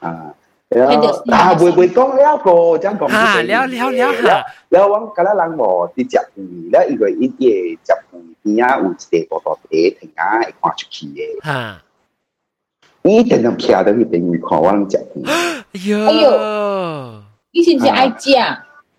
[0.00, 0.34] 啊。
[0.80, 3.08] 啊，袂袂讲了个，真讲。
[3.08, 4.44] 啊，了了了哈。
[4.70, 11.36] 了，我甲咱人无伫接鱼，了因为伊啲接鱼边啊有一个大大地亭啊，会看出去诶。
[11.42, 11.82] 哈。
[13.02, 15.24] 伊定定徛到去边鱼看我接鱼。
[15.26, 18.30] 哎呦，你是毋是爱食？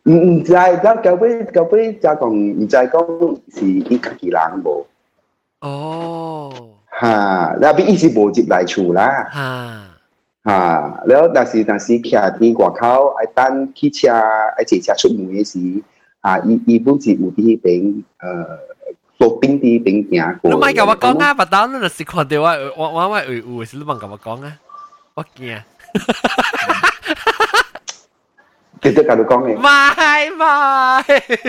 [0.04, 2.92] 毋毋知，到到尾到尾才讲，毋知讲
[3.56, 4.86] 是伊家己人无。
[5.62, 6.52] 哦。
[6.88, 9.30] 哈，那边伊是无入来厝啦。
[9.32, 9.90] 哈。
[10.44, 15.58] 啊，然后但是但是徛伫外口，爱等汽车，爱坐车出门诶时，
[16.20, 18.60] 啊，伊伊本是有伫迄边，呃，
[19.20, 20.52] 路边伫边行过。
[20.52, 24.58] 你莫甲我讲啊，不当你若是看着我，我我我有有是你莫甲我讲啊，
[25.16, 25.58] 我惊。
[28.82, 29.56] 直接甲你讲诶。
[29.56, 31.04] 卖卖。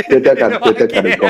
[0.09, 1.29] 直接甲直接甲你讲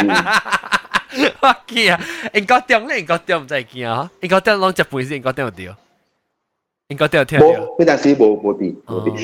[1.16, 1.32] 诶。
[1.40, 1.96] 我惊，
[2.34, 5.76] 因高中咧，因高中毋知惊吼，因高中拢食饭先，因高中着。
[6.88, 7.46] 应该都有听到。
[7.76, 8.64] 不，但是无无的，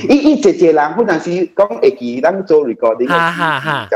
[0.08, 3.88] 伊伊姐姐人，不但是讲会记咱做 recording，哈哈哈。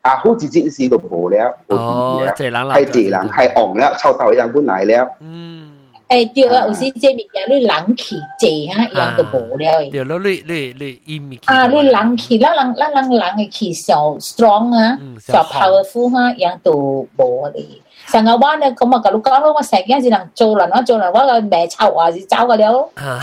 [0.00, 5.08] 啊，好几件事都无了，哦，这人啦，系这人，系了，臭头一样不来了。
[5.20, 5.70] 嗯，
[6.08, 9.90] 诶，对啊，有时这物件你冷气这啊，一都无了。
[9.92, 17.81] 对咯，你你你伊咪啊，你冷气，那人那人冷的气小 strong 啊，小 powerful 啊，一都无的。
[18.07, 22.89] 成日我咧咁啊，甲你讲咯，我成日是人做人，我做人我个卖臭话是走个了。
[22.95, 23.19] 啊。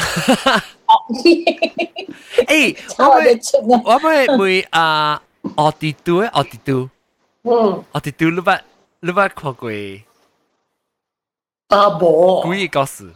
[2.47, 3.41] 诶，我会
[3.85, 5.21] 我会会啊，
[5.57, 6.89] 我啲都我啲都，
[7.45, 8.61] 嗯，我啲都你捌
[9.01, 9.71] 你捌看过？
[11.69, 12.55] 啊无。
[12.55, 13.13] 几个故事？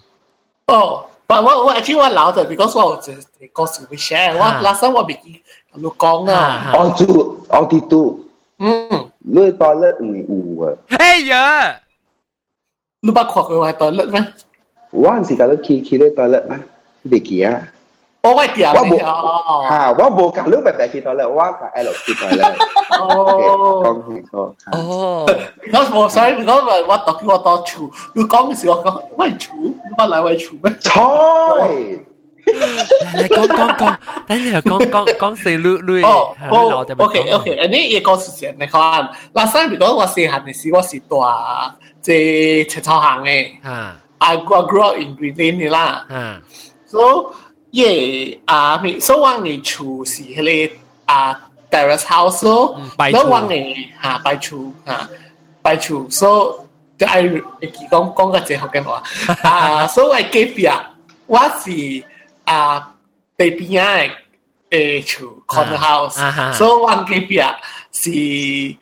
[0.67, 3.01] 哦，但我我 actually 我老的，because 我有
[3.41, 5.43] 一个故事会 share，我 last time 我未记
[5.75, 6.73] 咁样讲啊。
[6.75, 7.07] 我做
[7.49, 8.21] 我啲都，
[9.36, 11.60] ด้วยตอนเลิกอูอูอะเฮ้ยเยอะ
[13.06, 14.18] นุบักขวักยว้ตอนเลิกไหม
[15.04, 16.54] ว่านสิการเลิกคีคีด้วยตอนเลิกไหม
[17.10, 17.64] เด็กเกียร์
[18.22, 18.94] โอ้ไม่เกี่ยวว่าโบ
[19.72, 22.54] อ่าว่าโบกับเรื่องแบบไหนคิดตอนแรกว่ากับไอ้หลอกคิดตอนแรก
[23.00, 23.06] โอ้
[23.84, 24.42] กล้องคือก็
[24.74, 24.82] โอ้
[25.72, 27.82] แล้วโบใช่ก็แบบว่าตอนที่ว่าตอนชู
[28.16, 29.58] ดูกล้องสิว่าก็ไม่ชู
[29.96, 31.12] ว่าอะไรไม่ชูไหมใช่
[38.01, 38.81] 个事情你看，
[39.35, 41.17] last time because 我细汉嘅时我是住
[42.01, 43.51] 即赤草行嘅。
[43.63, 43.97] 吓。
[44.19, 46.07] I grew up in Greenland 嘅啦。
[46.09, 46.43] 吓。
[46.87, 47.33] so
[47.73, 50.75] 耶啊，咪所以我哋厝是迄个
[51.07, 51.39] 啊
[51.71, 55.09] terrace house 咯嗯，摆厝然后往诶吓摆厝吓
[55.63, 57.43] 摆厝，所以就系
[57.91, 59.03] 讲讲个这福建话
[59.43, 60.67] 啊，所以隔壁
[61.27, 61.71] 我是
[62.45, 62.95] 啊
[63.37, 64.15] 地边啊
[64.71, 67.41] 诶厝 corner 啊哈 house，所以我隔壁
[67.93, 68.77] 是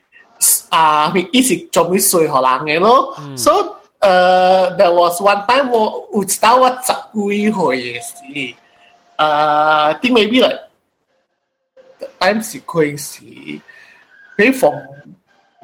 [0.70, 3.56] 啊，伊是做咩水荷人嘅咯，所以
[4.00, 8.54] 诶，there was one time 我有知道我十几岁嘅时，
[9.16, 10.60] 诶，啲 maybe like
[12.20, 13.22] time 是开始，
[14.36, 14.74] 你 from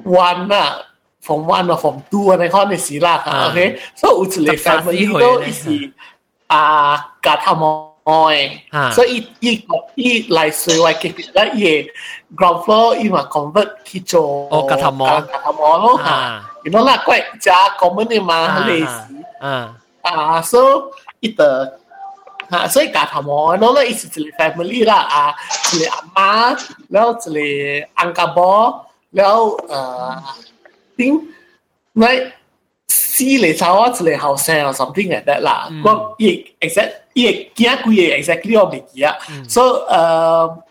[0.05, 0.79] one 啊，
[1.21, 5.93] from one 啊，from two 啊，你可能是啦啊，OK，所以有一个十三四 family 岁都咧是
[6.50, 8.62] a Gatamoy.
[8.72, 8.90] Ah.
[8.92, 9.66] So it it
[9.98, 11.92] it like so like it
[12.36, 14.48] ground floor it convert kicho.
[14.52, 15.28] Oh Gatamoy.
[15.28, 16.48] Gatamoy lo ha.
[16.64, 18.88] You know lah quite ja common ni ma le.
[19.42, 19.76] Ah.
[20.04, 20.92] Ah so
[21.22, 21.78] it the
[22.50, 25.32] ha so it Gatamoy no lah it's the family lah ah
[25.76, 26.56] the amma
[26.90, 30.20] lao the angkabo lao uh
[30.96, 31.28] thing
[33.18, 35.84] see like what's like how sad or something like that la, Mm.
[35.84, 39.18] Well, yeah, exact, yeah, kia kui exactly or me kia.
[39.48, 40.62] So um,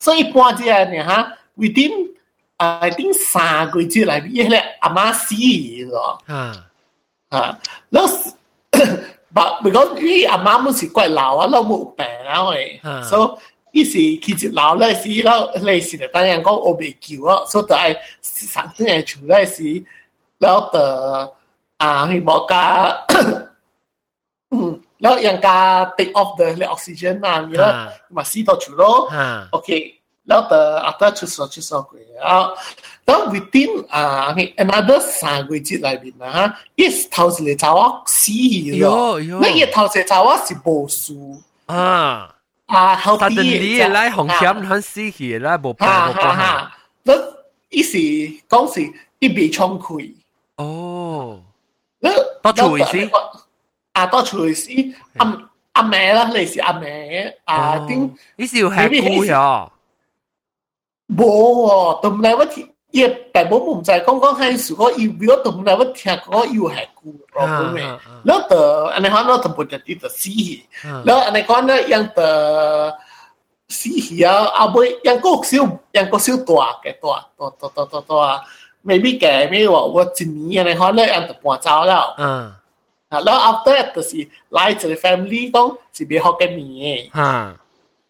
[0.00, 2.08] so if one dia ni ha within
[2.58, 6.18] I think 三個月內面，迄個阿媽死去咯。
[6.26, 6.66] 啊
[7.30, 7.58] 啊，
[7.90, 8.00] 那
[9.34, 13.38] 把咪講，伊阿媽冇是怪老啊，老冇病啊，喂，所
[13.72, 19.54] 以伊是其實老咧是老咧是，當然講我未救啊，所以就係生啲嘢出咧是。
[19.54, 19.90] So,
[20.44, 21.32] belter
[21.86, 22.64] a hi bo ka
[25.26, 25.56] yang ka
[25.96, 27.68] take off the le oxygen na mi la
[28.16, 28.92] ma si to chu lo
[29.56, 29.82] okay
[30.28, 31.96] lo the after chu so chu so ko
[33.32, 38.36] within uh, I mean another language like bin na is tao le tao si
[38.84, 41.20] yo na ye tao se tao si bo su
[41.68, 42.34] ah
[42.66, 42.96] à.
[43.00, 43.50] Hậu ta tình
[47.70, 48.82] lý gì công gì
[49.20, 50.10] đi bị trong quỷ
[50.57, 52.51] 冇病哈冇关系。
[52.51, 52.93] 哈哈，那意思讲是一未冲开，哦，那多处意思
[53.93, 54.69] 啊多处意思
[55.17, 55.21] 阿
[55.73, 57.89] 阿妹啦，类似阿妹啊点。
[58.37, 59.33] 呢是要吃菇咗。
[61.09, 61.21] 冇
[61.65, 67.01] 喎，都唔系我听，亦大部分唔就系讲讲系如果要如果都唔系我听嗰个要系故
[67.31, 68.59] problem 嘅，แล้วแต่
[68.93, 70.35] อันนี้เขาเราต้องพูดถึงตัวสี
[71.05, 72.29] แล้วอันนี้ก็เนี่ยยังแต่
[73.79, 74.75] สีอ่ะเอาไป
[75.07, 75.51] ยังก็少
[75.95, 82.14] ยังก็少ตัว嘅ตัวตัวตัวตัวตัวตัวไม่มีแก่ไม่ว่ maybe 改没有我一年安尼吼，你安就搬走了。
[82.18, 82.52] 嗯。
[83.08, 87.10] 啊，然后 after that 就是来一个 family 讲是袂好跟你。
[87.12, 87.54] 哈。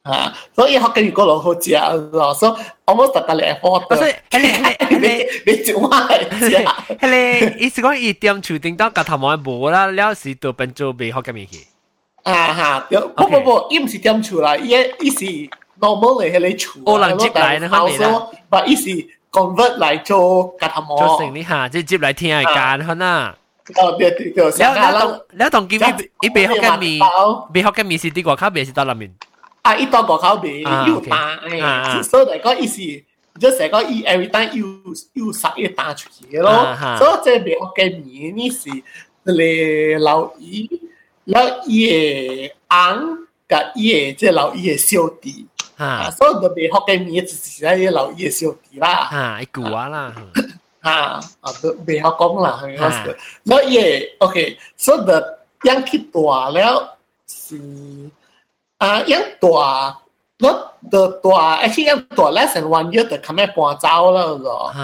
[0.02, 1.70] 啊，所以好跟你个人好食，
[2.12, 2.52] 咯，所以
[2.84, 3.96] almost 大家来好的。
[3.96, 6.14] 所以，你你你就话食。
[6.30, 11.66] 迄个意思讲伊点厝顶当甲头毛无啦，了是都变做袂好跟你去。
[12.22, 15.24] 啊哈，不不不，伊毋是点厝啦，伊伊是
[15.80, 16.82] normal 的迄个厝。
[16.84, 18.28] 哦，人接来的，好你啦。
[18.50, 18.90] 把意思。
[19.34, 20.96] convert 来做加他摩。
[20.96, 22.42] 做生意哈，即接来听下
[22.78, 23.26] 間可能。
[23.76, 27.00] 哦，對對對，然後然後然後同佢佢佢未學嘅面，
[27.52, 29.12] 未學嘅面是啲外口面是到入面。
[29.62, 33.04] 啊，一到外口面要打，誒，所以嚟講意思。
[33.40, 38.70] 就成個伊 every time 要要殺要打出去咯，所以即係未學嘅面呢是
[39.24, 40.70] 嚟留意，
[41.24, 43.18] 留意嘅昂，
[43.48, 45.48] 甲伊嘅即係留意嘅小弟。
[45.77, 50.13] 啊，哈所以就未学嘅面就是喺留意嘅小弟啦，哈，一句话啦。
[50.81, 50.91] 啊，
[51.41, 53.17] 啊都未学讲啦，系嗰啊时，
[53.47, 55.11] แล้ว伊嘅 OK，所以就
[55.67, 56.73] ยังคิดตัวแล้ว
[57.27, 57.45] 是
[58.81, 59.59] อ่ายังตัว
[60.41, 60.55] แล้ว
[60.91, 64.83] ตัวตัวไอ้ที่ยังตัว less than one year แต่คำแม่ปวดเจ้าแล้วเหรอ 哈，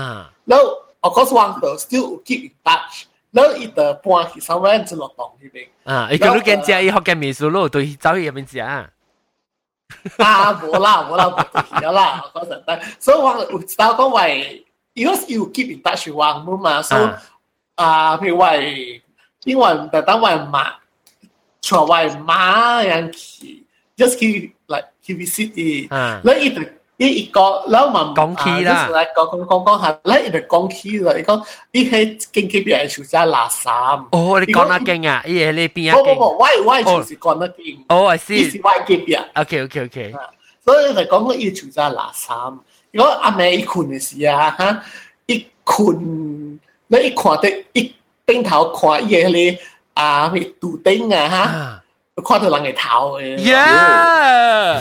[0.49, 0.61] แล้ว
[1.05, 2.93] of course one ตัว still keep in touch
[3.33, 8.53] แล้วอีตัวปวดที่ somewhere จะหลดตรงที่เอง 啊，伊讲你见食伊学嘅面数咯，对走去入面食
[10.17, 10.25] 啊。
[10.25, 17.09] 啊冇啦冇啦冇咗啦嗰阵但所以我有知道讲为如果要 keep in touch 话冇嘛所以
[17.75, 18.55] 啊譬如话
[19.43, 20.73] 因为特登为马
[21.61, 23.63] 除为马人去
[23.97, 26.35] just keep like keep visit 伊啊，แล้
[27.06, 31.12] 一個啦嘛，講起啦，講講講講下咧，就講起啦。
[31.16, 33.68] 你講你喺經紀邊係做隻垃圾。
[34.12, 35.22] 哦，你講乜經啊？
[35.26, 35.96] 依係你邊啊？
[35.96, 37.84] 唔唔唔，我我係就是講乜經。
[37.88, 38.34] 哦，我知。
[38.36, 39.22] 依是外經邊。
[39.34, 40.14] OK OK OK。
[40.64, 42.58] 所以就講我依做隻垃圾。
[42.92, 44.82] 如果阿妹一困嘅時啊，嚇
[45.26, 47.94] 一困，你一看到一
[48.26, 49.58] 頂頭看依係你
[49.94, 51.82] 啊，咪杜丁啊
[52.16, 53.38] 嚇，看到人嘅頭嘅。
[53.38, 54.80] Yeah。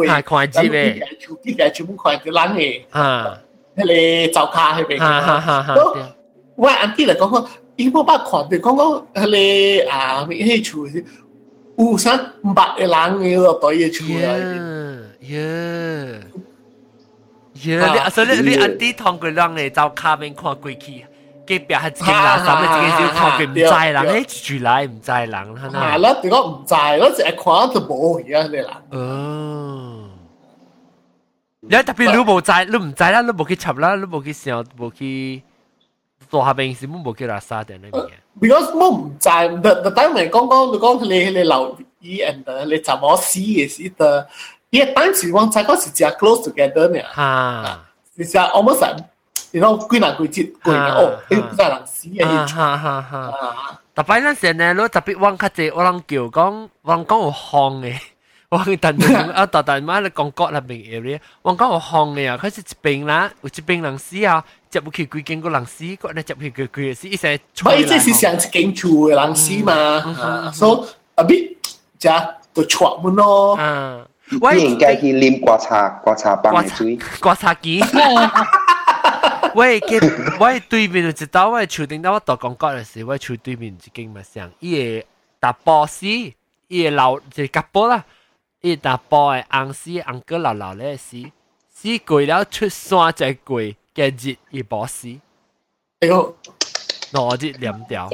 [0.00, 3.38] 去过，啊看知咧，厝啲嘅全部看到人嘅，啊
[3.76, 5.96] 迄个灶卡迄边，哈哈哈哈，都
[6.56, 7.46] 我安啲嚟讲讲，
[7.76, 11.04] 伊冇捌看到讲讲迄个啊，迄厝是
[11.78, 12.88] 有啥毋捌嘅人
[13.20, 14.32] 嘅落对嘅厝啊。
[15.20, 16.20] 耶
[17.64, 21.04] 耶，你所以你安啲同佢让你走卡面看过去。
[21.48, 25.78] 隔壁系自己垃圾，你自己少看佢唔知人，诶住来唔知人，系咪？
[25.94, 28.82] 系啦，如果唔知，我净系看就冇而家你啦。
[28.90, 29.89] 哦，
[31.60, 35.42] 你特别你冇知，你唔知啦，你冇去插啦，你冇去想，冇去
[36.30, 38.10] 做下边事，冇冇去垃圾定呢边嘅。
[38.40, 39.28] Because 我唔知，
[39.62, 44.28] 特特等咪讲讲，你讲你你留意 and 你怎么试嘅时的，
[44.70, 47.00] 因为当时我知嗰时只 close together 呢。
[47.14, 47.80] 吓，
[48.16, 48.96] 其实 almost 系。
[49.52, 53.80] 然后几难几节几年哦，你唔知人死嘅哈哈哈哈！
[53.94, 57.98] 特别嗰阵咧，你特别往较济，我人叫讲，我人讲有烘嘅，
[58.50, 67.40] 我等阵啊，特特妈你讲国那边 area，我讲有烘嘅啊，佢是一边啦，有一边人死啊，接唔起几间个人死，个咧接唔起几几死，一些。
[67.64, 71.56] 我意思是上一间厝嘅人死嘛，所以啊边
[71.98, 72.10] 就
[72.54, 73.56] 就错门咯。
[73.58, 74.06] 嗯，
[74.40, 77.82] 我应该去啉刮茶刮茶棒嘅水，刮茶机。
[79.54, 85.06] 喂，嘅喂对面就知道，喂厝顶到我度讲讲嘅时，喂厝对面一间咪上，伊个
[85.40, 86.06] 大波斯，
[86.68, 88.04] 伊个老就夹波啦，
[88.62, 91.16] 伊大波嘅红丝红哥老老咧死，
[91.70, 93.60] 死过了出山就过
[93.94, 95.08] 嘅日伊波斯，
[96.00, 96.36] 哎呦，
[97.12, 98.10] 攞日两条，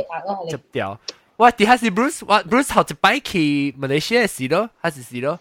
[0.50, 0.98] 接条。
[1.36, 5.40] 我底下是 Bruce，我 Bruce 头一摆去马来西亚时咯，还是时咯。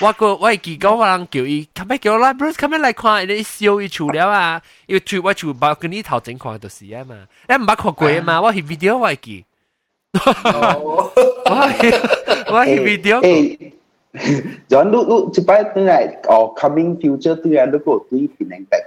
[0.00, 4.62] 我个我记讲我人叫伊，咁咩叫我啦，Bruce，咁咩嚟看你笑伊厝了啊？
[4.86, 8.40] 因为厝我厝包跟你头前看就是啊嘛，你唔捌看过啊嘛？
[8.40, 9.44] 我系 video 我记，
[10.14, 12.00] 我系
[12.52, 13.72] 我系 video。
[14.67, 18.83] 전도 우 집에 뜨나 어 coming future 뜨야 놓고 tuy thì nành tạch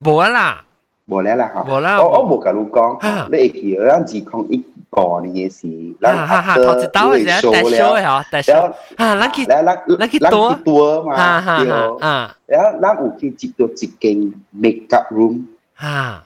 [0.00, 0.62] bố là?
[1.06, 2.98] Bố là là hả bố là ô ô bố cả lúc con.
[3.30, 6.76] Để khi ở làm gì không ít có này gì gì làm ha ha học
[6.80, 8.22] chỉ tao là show là show hả?
[8.30, 8.70] Tại show.
[8.96, 10.54] À lăng khi lăng lăng khi tua.
[10.64, 11.64] tua mà ha ha
[12.00, 15.44] ha đó lăng u khi chỉ tua chỉ kinh make up room.
[15.74, 16.22] Ha.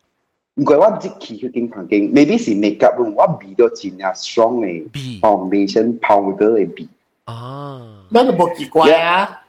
[0.56, 4.90] 唔怪我即去去间房间，maybe 是 makeup room，我味到真系 strong 嘅
[5.22, 6.88] foundation powder 嘅味。
[7.28, 9.44] 哦，那就冇奇怪啊。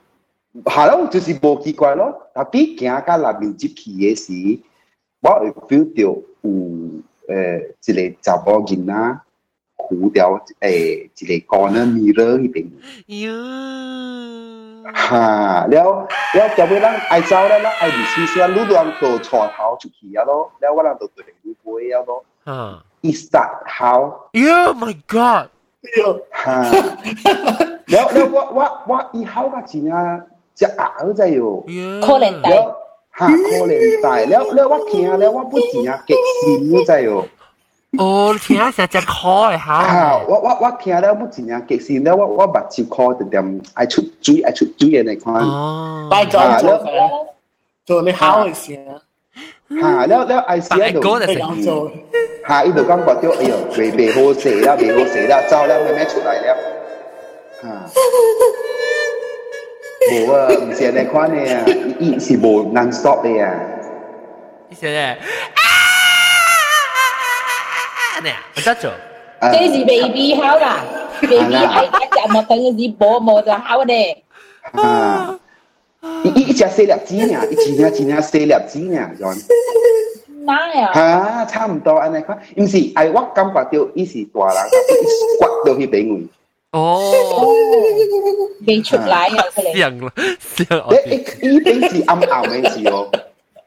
[0.65, 2.15] 系咯，就是冇奇怪咯。
[2.35, 4.61] 特别行到内面接去嘅时，
[5.21, 6.23] 我会 feel 到有
[7.27, 9.19] 诶一个查某囡仔
[9.77, 12.71] 糊掉诶一个 corner mirror 嗰边。
[13.09, 14.64] 哟，
[14.95, 15.67] 〜吓！
[15.67, 22.25] 了了，就俾人爱走咧，咱爱唔试试，你两个错头出去啊咯，了我人就对你背啊咯。
[22.45, 22.83] 啊！
[23.03, 24.29] Is that how?
[24.35, 25.49] Oh my god！
[26.45, 26.51] 吓！
[27.87, 30.21] 了了，我我我以后嘅钱啊，
[30.55, 31.63] 只额仔哟。
[32.01, 32.51] 可怜大。
[32.51, 33.27] 吓！
[33.27, 33.33] 可
[33.67, 37.25] 怜大，了了，我听了，我不钱啊，激心仔哟。
[37.99, 39.65] 哦，听下成只 call 嘅吓。
[39.67, 40.19] 吓！
[40.29, 45.35] 我我我听了不真正激死了，我我目睭 call 就点爱出水爱出水嘅嚟看。
[45.35, 46.07] 哦。
[46.09, 46.87] 拜咗做
[47.85, 49.03] 做你好嘅事啊！
[49.71, 50.07] 吓！
[50.07, 51.01] 了了，爱时喺度。
[51.01, 51.91] 咁做。
[52.47, 52.63] 吓！
[52.63, 56.57] 呢度感觉到哎呦，未未好食啦，未好食啦，走啦，妹妹出嚟了。
[57.63, 57.69] 吓！
[60.13, 61.65] 冇啊，唔是嚟看嘅啊，
[61.99, 63.53] 伊是冇 non stop 嘅啊。
[64.71, 65.19] 伊是咧。
[68.23, 68.91] 呢，我得做。
[69.41, 70.85] 这是 baby 好啦，
[71.21, 74.23] baby 系一只莫等嘅是波莫就好咧。
[74.73, 75.39] 啊！
[76.25, 79.35] 伊伊只四粒子呢，伊只呢只呢四粒子呢，样。
[80.45, 80.93] 哪呀？
[80.95, 84.67] 吓，差唔多安尼看，唔是，系我感觉到伊是大人，
[85.03, 86.27] 伊刮到去边位。
[86.73, 87.13] 哦，
[88.67, 89.27] 未出嚟啊！
[89.55, 89.79] 佢哋。
[89.79, 90.13] 像啦，
[90.57, 90.67] 像。
[90.81, 93.11] 诶，伊边是暗暗嘅字哦，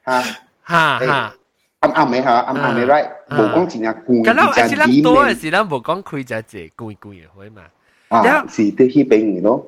[0.05, 0.21] 吓
[0.67, 1.33] 吓吓。
[1.81, 7.61] 暗暗嘅吓，暗暗嘅 right， 冇讲真正攰，咁啦，系啦，多嘅时啦，冇讲开就只攰攰嘅会嘛。
[8.09, 9.65] 啊，是啲去边咯。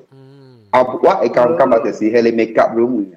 [0.70, 3.16] 啊，我系讲今日就是喺你 makeup room 嘅。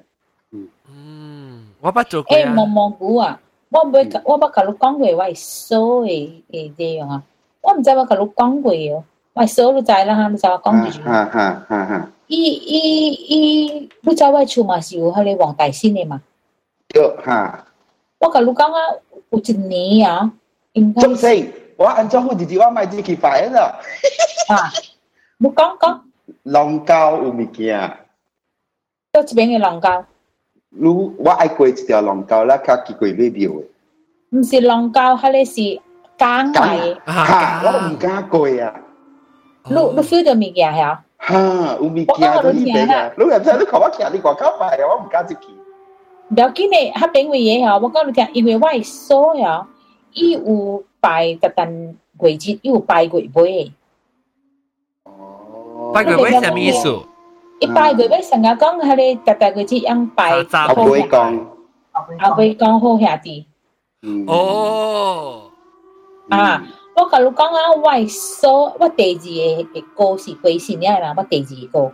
[0.90, 2.36] 嗯，我不做过。
[2.36, 3.40] 诶，望望估啊！
[3.70, 5.34] 我唔会，我不甲你讲过，我系
[5.68, 7.22] 数嘅嘅这样啊。
[7.62, 9.02] 我唔知我甲你讲过嘅，
[9.34, 10.90] 我系数你知啦吓，你就我讲住。
[11.04, 12.08] 吓吓吓吓！
[12.26, 16.20] 伊伊伊，你知我厝嘛是有迄个黄大仙嘅嘛？
[16.88, 17.64] 对吓。
[18.18, 18.78] 我甲你讲啊，
[19.30, 20.30] 有一年啊，
[20.72, 23.78] 应该中性，我按照好自己我买自己快啦。
[24.48, 24.70] 啊，
[25.38, 26.04] 你讲讲
[26.42, 27.78] 龙沟有物件，
[29.12, 30.04] 到这边嘅浪交，
[30.70, 33.64] 你我爱过一条龙沟啦，较见过尾庙嘅。
[34.30, 35.82] 唔是浪交，系你是
[36.16, 38.74] 假艺，吓，我唔敢过啊！
[39.64, 41.02] 你你 feel 到物件系啊？
[41.20, 41.36] 吓，
[41.76, 43.10] 有物件都呢边啊！
[43.16, 45.40] 你又睇你讲我徛你外口买啊，我唔敢自己。
[46.27, 49.67] 不要紧的，他等会也好，我告诉你听，因为我说了，
[50.13, 53.71] 伊有拜个单鬼节，伊有拜鬼杯。
[55.03, 56.99] 哦，拜鬼杯什么意思？
[57.59, 61.45] 一拜鬼杯，上下讲他的个单鬼节用拜阿贝公，
[61.91, 63.45] 阿不会讲好兄弟。
[64.27, 65.51] 哦，
[66.29, 66.63] 啊，
[66.95, 71.93] 我跟你讲啊，我说我第二个的歌是鬼神啦，我第二个，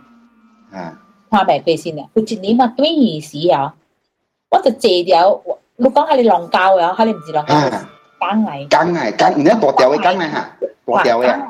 [0.76, 0.98] 啊，
[1.28, 3.74] 花白鬼姓的，我一年嘛对伊死呀。
[4.51, 5.41] 我就坐条，
[5.77, 7.89] 你讲下你浪教啊，下你唔是浪教，啊，
[8.19, 10.55] 讲嚟，梗系梗，唔系大条嘅梗系吓，
[10.85, 11.47] 大条嘅啊。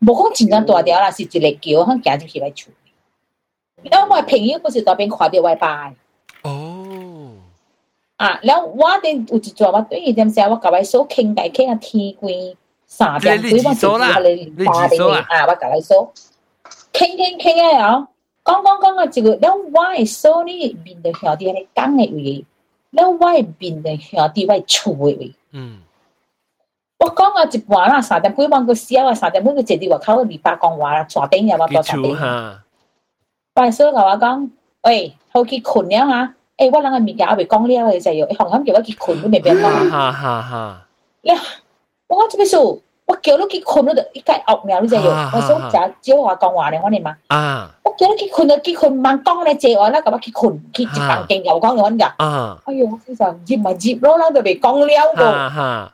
[0.00, 2.70] 冇讲真正大条啦，是一个桥，响行入去来厝。
[3.82, 5.94] 因为我的朋友不是在边看到我拜
[6.42, 7.32] 哦，
[8.16, 12.30] 啊，然后我哋有一阵我对伊点时，我甲佢数倾偈倾啊天光
[12.86, 16.12] 三点几，我就叫你打电话啊，我甲佢数
[16.92, 18.06] 倾倾倾啊，讲讲
[18.48, 18.62] 讲
[18.98, 22.44] 啊，一个，然后我系数呢面对兄弟喺讲嘅位，
[22.90, 25.34] 然后我系面对兄弟我厝嘅位。
[25.52, 25.78] 嗯，
[26.98, 32.02] 我讲啊一半啦，三点几蚊个小啊，三点几个坐伫外口二百讲话啦，坐顶又我记多坐顶。
[32.08, 32.62] 住哈，
[33.56, 34.50] 我系所甲我讲，
[34.82, 39.90] 喂，好去困了吓，诶，我人嘅物件我未讲了嘅就要，红磡叫我去困，你未变讲。
[39.90, 40.86] 哈哈哈，
[42.08, 42.56] 我讲做咩事？
[43.08, 45.02] 我叫你去困，你就一解恶苗，你就要。
[45.04, 52.10] 我想就只我讲话咧，我哋嘛，啊我叫你去困就去困，慢讲咧借我啦，咁我去困，去一房间又讲我㗎。
[52.16, 55.30] 啊，哎呦，我先生接咪接咯，啦就未讲了个。
[55.32, 55.92] 哈哈，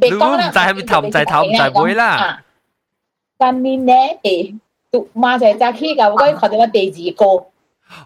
[0.00, 2.42] 未讲啦，你唔知系咪头唔知头唔知尾啦。
[3.38, 4.58] 但年咧，诶，
[4.90, 7.46] 读马就系去㗎，我讲看到我第二个，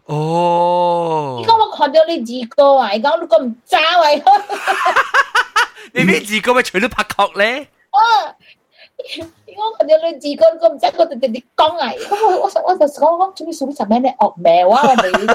[0.06, 4.22] 哦你，讲我看到你二个啊，你讲你咁渣位，
[5.94, 7.66] 你边自个咪除咗拍角咧？
[7.94, 8.36] 啊！
[9.46, 10.04] 你讲看到你
[10.36, 13.64] 二个咁渣，我就直接讲啊，咁我我我就讲讲做咩事？
[13.66, 14.82] 你做咩咧恶名啊？
[14.88, 15.26] 我哋就，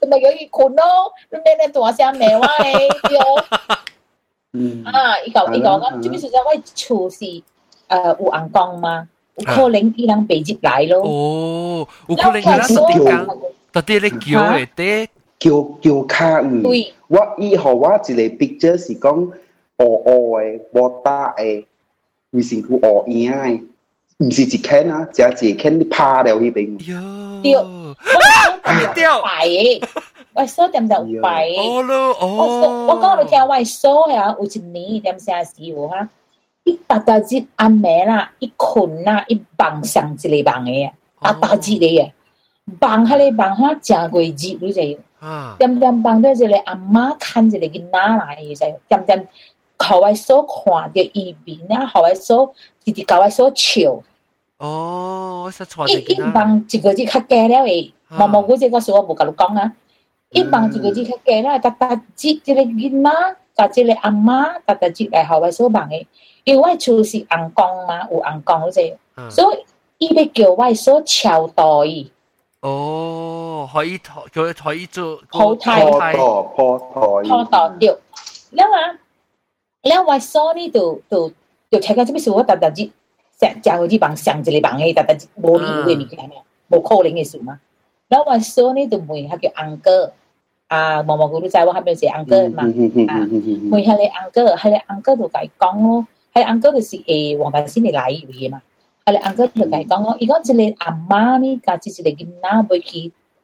[0.00, 2.88] 佢咪有啲困咯，你咩咧大声名啊你？
[4.54, 6.26] 嗯，啊，伊讲伊讲讲做咩事？
[6.28, 7.42] 我厝是诶
[7.88, 11.02] 有红光嘛，有可能伊人被接来咯。
[11.02, 13.38] 哦，有可能佢啦，特啲讲，
[13.72, 15.50] 特啲你叫嚟啲，叫
[15.80, 16.62] 叫卡嗯。
[16.62, 19.30] 对，我以后我一个 picture 是讲
[19.78, 21.64] 黑黑嘅、无打嘅，
[22.30, 23.62] 唔是佢黑影嘅，
[24.18, 26.76] 唔是一圈啊，只系一圈你趴了嗰边。
[27.42, 27.94] 对哟，
[28.64, 29.82] 我掉白嘅，
[30.34, 31.60] 我所点就白嘅。
[31.60, 36.08] 哦咯，我所我讲你听，我所呀有一年点写时候哈，
[36.64, 40.90] 一大大节暗暝啦，一困啦，一梦上一个梦嘅，
[41.20, 42.12] 大大节嘅嘢，
[42.80, 45.00] 梦迄个梦哈正过节你就。
[45.22, 49.28] 啊，点点帮到一个阿妈看一个囡仔来嘅就点点，
[49.77, 54.01] 互我所看着伊面啊，互我所直直甲我所笑。
[54.57, 59.73] 哦，我煞错一一帮一个字较假了诶，毛毛古这个事我无甲你讲啊。
[60.31, 63.35] 一帮一个字较假了，逐逐即即个囡仔，
[63.67, 66.05] 逐即个阿妈，逐逐即来互我所望诶。
[66.43, 68.97] 因为我厝是红光嘛，有红光这，
[69.29, 69.65] 所以
[69.99, 72.11] 伊要叫我所超度伊。
[72.61, 77.89] 哦，可以，叫可以做，好太，好太，好太，好太对。
[78.51, 78.97] 了啊。
[79.89, 81.19] Lá waso ni tu tu
[81.71, 82.91] tu teka tsimisuwa ta ta ji,
[83.39, 86.81] se janguji bang, sang tsilay bang e ta ta ji bo li we 哥，下你安哥就甲 bo
[86.81, 87.55] kowling e su ma.
[88.11, 90.11] Lá waso ni tu mui hakke anke
[90.69, 91.95] a mamagulu tsawa hakme.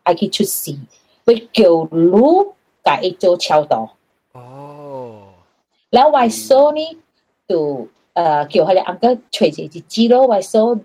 [0.05, 0.79] ikeytosize.
[5.93, 6.97] 然后外叔呢，
[7.47, 10.81] 就呃叫他的阿哥吹着一鸡咯，外叔买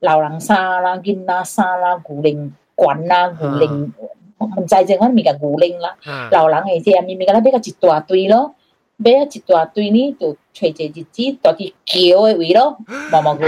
[0.00, 3.94] 老人衫啦、囡仔衫啦、古灵冠啦、古灵，
[4.38, 5.96] 唔在正我咪个古灵啦，
[6.32, 8.56] 老人诶，即系咪咪个啦，买个一大堆咯，
[8.96, 12.76] 买一大堆呢，就吹着一鸡，到底叫诶位咯，
[13.12, 13.44] 毛毛古，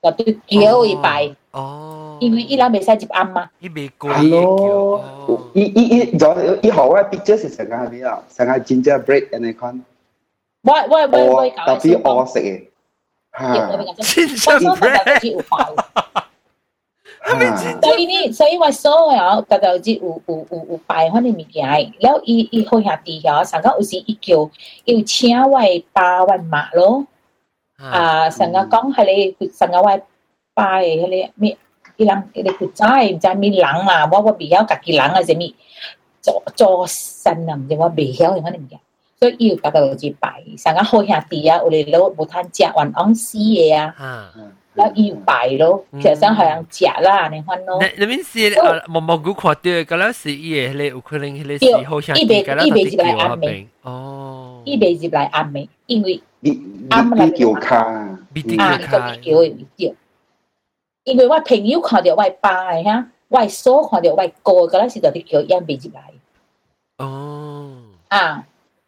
[0.00, 1.34] 到底叫一排。
[1.50, 1.97] 哦。
[2.19, 5.03] 因为伊人未使接暗嘛伊未过 Hello，
[5.53, 8.21] 伊伊伊，咗以后我 picture 是成个系咩啊？
[8.33, 9.83] 成个 ginger bread 人哋看，
[10.63, 12.63] 我我我我我特别我食嘅，
[13.37, 15.65] 吓我所特别有快
[17.81, 21.65] 所以呢，所以我所有特特之有有有有摆翻啲物件，
[21.99, 24.49] 然后伊伊好兄弟嗬，上个有时伊叫
[24.85, 25.59] 要请我
[25.93, 27.05] 爸我妈咯，
[27.77, 29.99] 啊，上个讲系你上个我
[30.53, 31.57] 爸嘅迄个咩，
[31.97, 32.83] 伊人你佢知
[33.13, 34.09] 唔知咩人啊？
[34.11, 35.53] 我我未晓家己人啊，是咩
[36.21, 37.55] 做做神啊？
[37.55, 38.79] 唔知我未晓用嗰啲物件。
[39.19, 44.33] 所以伊有特特之摆，上个好兄弟啊，有哋攞无摊食完昂死嘅啊。
[44.75, 47.79] แล้วอีไป咯，其实想系人食啦，你看咯。
[47.95, 48.81] 你边是啊？
[48.87, 59.93] 毛毛菇看到，嗰阵时伊个咧有可能迄个时好像伊未伊未入来暗暝，哦，伊未入来暗暝，因为你你叫卡，必定啊，要个开，叫嘅叫，
[61.07, 66.01] 因为我朋友看到我爸嘅哈，我嫂看到我哥嗰阵时就啲叫因未入来
[66.97, 67.73] 哦，
[68.09, 68.45] 啊。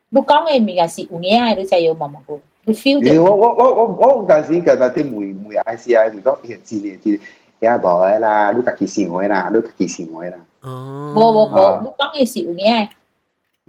[0.09, 3.21] 你讲嘅物件是有影，你才有毛毛菇，你 feel 到。
[3.23, 3.85] 我我我我
[4.17, 7.19] 我嗰阵时其实啲妹妹 I C I 唔讲诶知你知，
[7.59, 10.37] 呀无嘅啦，你家己想嘅啦，你家己想嘅啦。
[10.61, 12.87] 哦，无无无，你讲嘅是有影。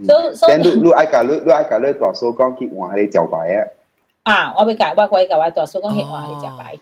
[0.06, 3.66] 所所但你你爱甲你你爱甲你大嫂讲去换你招牌啊。
[4.24, 6.78] 啊，我要教我我教我大嫂讲闲话，你食摆。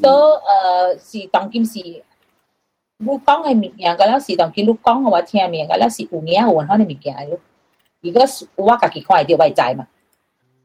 [0.00, 0.40] 所
[1.00, 7.38] 诶是当今是，你讲嘅物件，嗰阵是当今你讲嘅话听面，嗰阵是有影有可能物件咯。
[8.00, 8.22] 如果
[8.56, 9.86] 我家己看会到，我知嘛。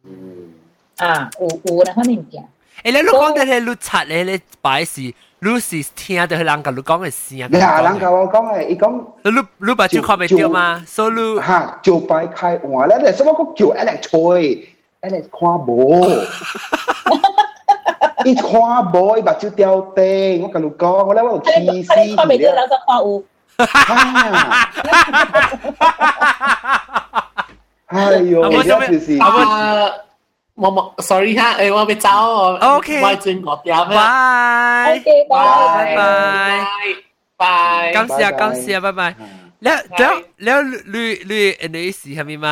[0.03, 0.53] 嗯，
[0.97, 2.43] 啊，有有那可能物件。
[2.83, 10.83] 诶，你你讲嘅咧，你刷咧咧摆是，你是听到佢人甲你讲嘅声，你下人甲我讲诶，伊讲你你把手看袂到吗？
[10.85, 14.67] 所以你吓招牌开换咧，你什么讲叫 Alex 吹，
[15.01, 16.05] Alex 看无。
[18.25, 18.51] 伊看
[18.93, 22.55] 无，伊目睭掉地，我甲你讲，我咧我有气死你看袂到，了。
[22.55, 23.23] 人就看有。
[27.87, 27.95] 哎
[28.31, 29.25] 呦，啊我想要就是啊，
[30.55, 32.57] 我冇，sorry 哈，诶，我要走哦。
[32.77, 33.97] OK 我转个点咩？
[33.97, 34.01] 拜
[34.97, 35.33] OK，拜
[35.95, 35.97] 拜。
[35.97, 36.01] 拜，
[37.37, 37.91] 拜。
[37.93, 39.15] 感谢拜拜感谢，拜拜。
[39.63, 40.59] แล้วแล้วแล้ว
[40.93, 42.47] ลุยลุยอันนี้สิ系咪嘛？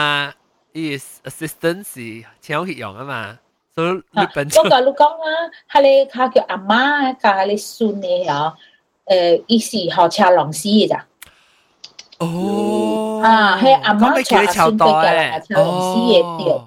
[0.73, 3.13] is assistant 是请我去用啊嘛，
[3.76, 4.62] 所以日本就。
[4.62, 8.54] 我讲你讲啊，叫阿妈，加他咧孙咧哦，
[9.04, 11.06] 诶，伊是学车老龙丝咋。
[12.18, 13.20] 哦。
[13.22, 16.60] 啊，系阿妈吃孙子的，吃龙丝的对。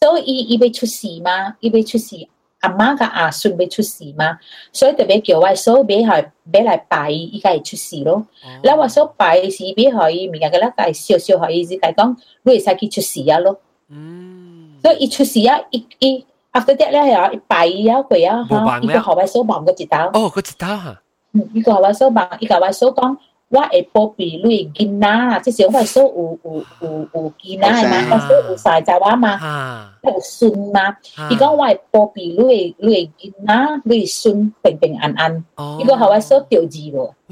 [0.00, 1.56] 所以伊伊出事吗？
[1.58, 2.28] 伊未出事。
[2.60, 4.38] 阿妈个阿孙未出事嘛，
[4.72, 8.26] 所以特别叫我所以俾佢俾嚟拜，依家系出事咯。
[8.62, 13.60] 嗱、我所拜是俾可以明日嘅啦，但系少少可以只系讲，你会使佢出事啊咯。
[13.88, 16.26] 嗯，所以出事啊，一一。
[16.58, 20.06] After that 咧又伊拜伊啊佢啊，嚇，伊個後尾嫂望個一刀。
[20.14, 21.00] 哦，佢知道嚇，
[21.34, 23.16] 嗯，伊甲我嫂望，伊甲我嫂講，
[23.48, 30.96] 我會保庇你囡仔，即是我嫂有有有有囡仔嘛，我嫂有三十仔嘛，嚇，有孫嘛。
[31.02, 35.44] 嚇伊講我會保庇你你囡仔，你孫平平安安。
[35.56, 35.78] 哦。
[35.80, 36.60] 伊個後我嫂掉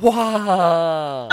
[0.02, 1.28] 哇，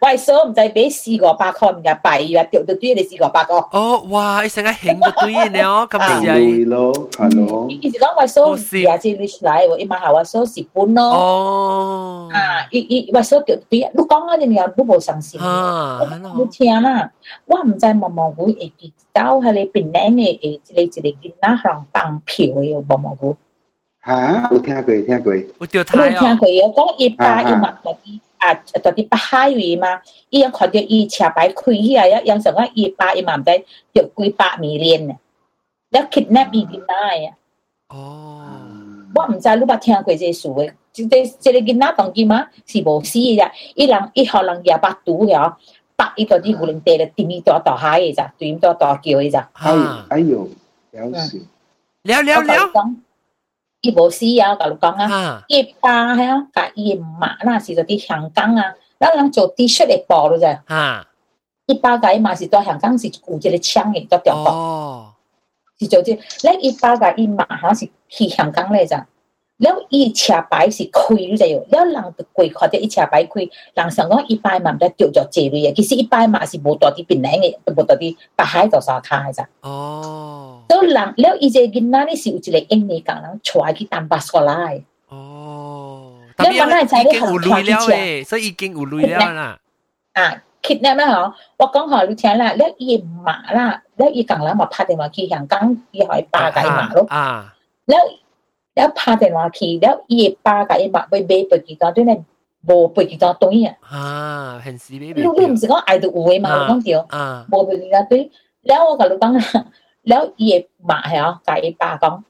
[0.00, 3.54] 我嫂唔知俾四五百块，唔系拜伊话掉到堆你四五百个。
[3.72, 8.56] 哦，哇，你成日兴到对嘅了，咁行系累咯，hello，伊伊是讲我嫂也
[8.98, 11.02] 是你来喎，伊嘛系我嫂是本咯。
[11.04, 15.40] 哦，啊，伊伊我嫂掉堆，你讲啊，你又都冇相信。
[15.40, 16.00] 啊，
[16.36, 17.10] 你听啦，
[17.46, 23.36] 我唔知毛毛菇会记到系你边领嘅诶，一个一个囡仔行当票嘅毛毛菇。
[24.01, 25.33] 啊，我听过，听过。
[25.57, 26.09] 我叫他啊。
[26.09, 27.97] 听过，有讲一百一万多
[28.37, 30.01] 啊，到底不下雨吗？
[30.29, 33.53] 有人看到雨车牌开起来，有人讲一百一万多，
[33.93, 35.15] 有几百米远呢。
[35.89, 37.35] 那肯定比你啊。
[37.89, 38.45] 哦。
[39.15, 40.71] 我唔知，你冇听过这些数的。
[40.93, 41.05] 这
[41.39, 42.47] 这个囡仔当机吗？
[42.65, 43.51] 是无死呀？
[43.75, 45.55] 一人一号人也百多的哦，
[46.15, 49.37] 一，到底无人低了，低面多大海一只，对面多多高一只。
[49.51, 49.75] 还
[50.09, 50.47] 还有，
[50.91, 51.41] 了是，
[52.03, 52.71] 了了了。
[53.81, 60.61] 伊无死啊，甲你讲啊，一爸系啊，甲伊码那是在伫香港啊，那人做滴血的包了噻。
[60.67, 61.07] 啊，
[61.65, 64.51] 一爸甲一码是在香港是有一个枪的，在中国。
[64.51, 65.13] 哦，
[65.79, 68.97] 是做即，那一爸甲一码好是去香港来着。
[69.59, 75.73] 了，一车牌是开了在哟，了人就贵或者一车牌开，人想讲一百万在丢着借了。
[75.73, 79.47] 其实一百万是无多的槟榔的，冇多的白海在沙滩的咋。
[79.61, 80.48] 哦。
[80.68, 84.82] 所以人了伊只囡仔咧是有一个印尼港人带去丹巴过来。
[85.08, 89.58] 哦，你问下就系你已经有累了诶，所以已经有累了啦，
[90.14, 97.54] 啊，kidnap 啦嗬，我讲下你听啦，咧伊妈啦，咧伊讲啦嘛拍电话去香港，伊可以巴甲伊妈咯，啊，
[97.86, 97.96] 咧
[98.74, 102.24] 咧拍电话去，咧伊巴甲伊妈要买飞机单，对咧
[102.66, 108.30] 无飞机单对啊，啊，平时你你你唔是讲爱到有嘅嘛，我讲掉啊，无飞机单对，
[108.62, 109.66] 咧我甲你讲啦，
[110.08, 112.22] 咧伊妈系啊，甲伊爸讲，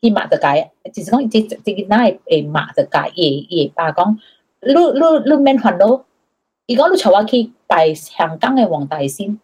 [0.00, 1.96] 伊妈就甲伊，就是讲即即个仔
[2.26, 4.16] 诶妈就甲伊伊爸讲，
[4.60, 6.02] 你你你免烦恼。
[6.68, 9.38] 如果你带我去拜香港嘅黄大仙，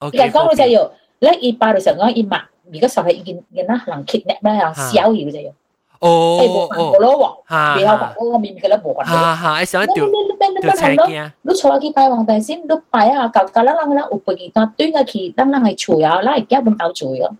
[0.00, 2.36] 而家讲到就要，咧伊拜嘅时候讲伊抹，
[2.72, 5.52] 而家实系已经已经啦，人 kidnap 咩啊，小嘢就要。
[6.00, 9.06] 哦，诶冇烦恼咯喎，比较烦恼，我明明觉得冇烦恼。
[9.06, 17.30] 哈哈，想你掉你你你掉车烦恼，惊，你带我去拜黄大仙，你拜啊，旧旧啦啦啦，有背几单端嘅去，等人系厝啊，啦系几本到厝啊。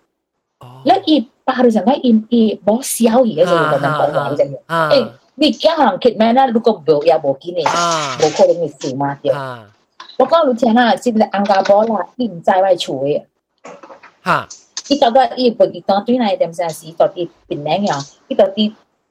[0.85, 4.51] 咧伊拜嘅时候讲伊伊冇小嘢嘅就要，能冇话就要。
[4.65, 9.31] 啊诶，你惊人 kidnap 啦，如果冇也冇见你，啊冇可能会事嘛对。
[9.31, 9.65] 啊
[10.17, 13.23] 我讲你听啦，即个安家宝啦，伊唔知我厝嘅。
[14.23, 14.47] 哈
[14.90, 17.98] Kita gua i bagi tong tu nai dem sa si to ti pinang ya.
[18.26, 18.44] Kita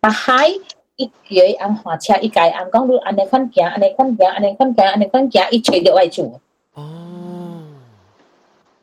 [0.03, 0.59] mà hai
[0.95, 3.81] ít cái ang hua cha ít cái ang gong lu anh ne con kia anh
[3.81, 6.07] ne con kia anh ne con kia anh ne con kia ít chơi được vài
[6.11, 6.31] chu.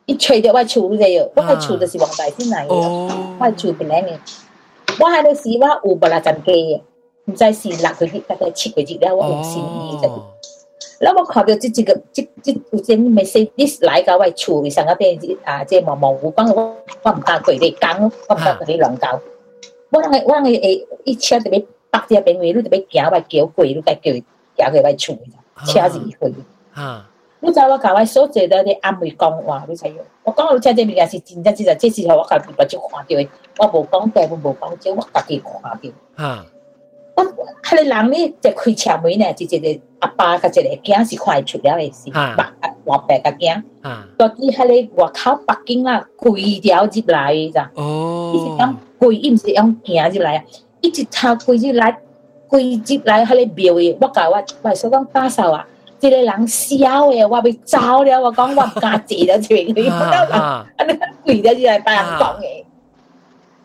[0.05, 1.87] ít chơi được vài chu lu de vài Wai là gì?
[1.87, 2.67] si wang dai này,
[3.39, 4.11] vài Wai bình nén ni.
[4.97, 6.53] vài hai de si wa u bala chan ke.
[7.27, 10.07] Zai si la ko ji ta ke chi ko ji da wa u si ni.
[10.99, 19.19] 那么考的这几个这这有你没说你来个外厝里上个边啊，这毛毛我帮我我唔敢对你讲，我唔敢对你乱讲。
[19.91, 25.31] 我那我讲个诶，一车特别百这边位，你特别行外桥贵，你该叫行去外厝里，
[25.67, 26.33] 车是一回。
[26.73, 27.07] 啊，
[27.41, 29.95] 你知我讲外所做的啲阿妹讲话，你知影？
[30.23, 36.23] 我讲我车这边也是真正，其实这时候我搞我就看到，我无讲，大部我无讲，就我自己看到。
[36.23, 36.45] 啊。
[37.17, 37.25] 我
[37.63, 42.35] 看你人咧在开车门咧，就一个阿爸甲一个囝是快出了的是，啊，
[42.85, 47.71] 外白个囝，啊，到底係你外口北京啦，跪掉入来的咋？
[47.75, 50.43] 哦，伊是讲跪，伊毋是用行入来啊，
[50.81, 51.97] 一直他跪入来，
[52.47, 55.67] 跪入来係你表的，我甲我我所讲打扫啊。
[55.99, 59.89] 这个人笑诶，我被招了，我讲我家姐的钱，你不要
[60.29, 60.85] 啦，啊，
[61.25, 62.63] 跪着就来拜人讲诶。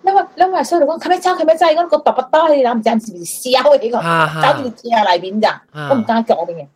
[0.04, 3.90] 你话你话，所以你讲佢咩餐佢一餐，我个你讲多不多，你都唔知你是不是。
[3.90, 6.16] 个，啊，住纸啊，内面咋，我唔敢。
[6.16, 6.68] 阿嘅点样，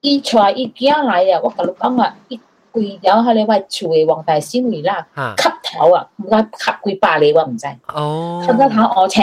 [0.00, 2.40] 一出来，一惊啊，呀，我咁老讲啊，一
[2.72, 5.06] 跪咗喺你块厨艺皇帝，先会啦。
[5.36, 7.32] 磕头啊，唔该，咳佢霸你。
[7.32, 9.20] 我，唔使哦，咳咳头，我车。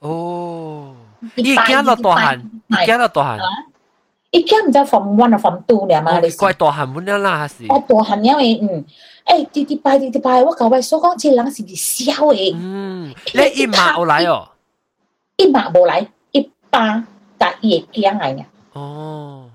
[0.00, 0.94] 哦，
[1.34, 3.38] 你一惊咯，多闲，一惊到，多闲。
[4.31, 8.85] 伊囝唔知 from one 啊 from two 咧嘛，你怪大汉本了啦，还是我大汉因为嗯，
[9.25, 12.53] 诶啲啲拜啲啲拜，我甲我所讲，这人是唔是笑嘅？
[12.55, 14.49] 嗯，你伊妈有来哦，
[15.37, 17.03] 伊嘛无来，伊爸
[17.39, 18.43] 甲伊嘅囝来呢。
[18.73, 19.49] 哦，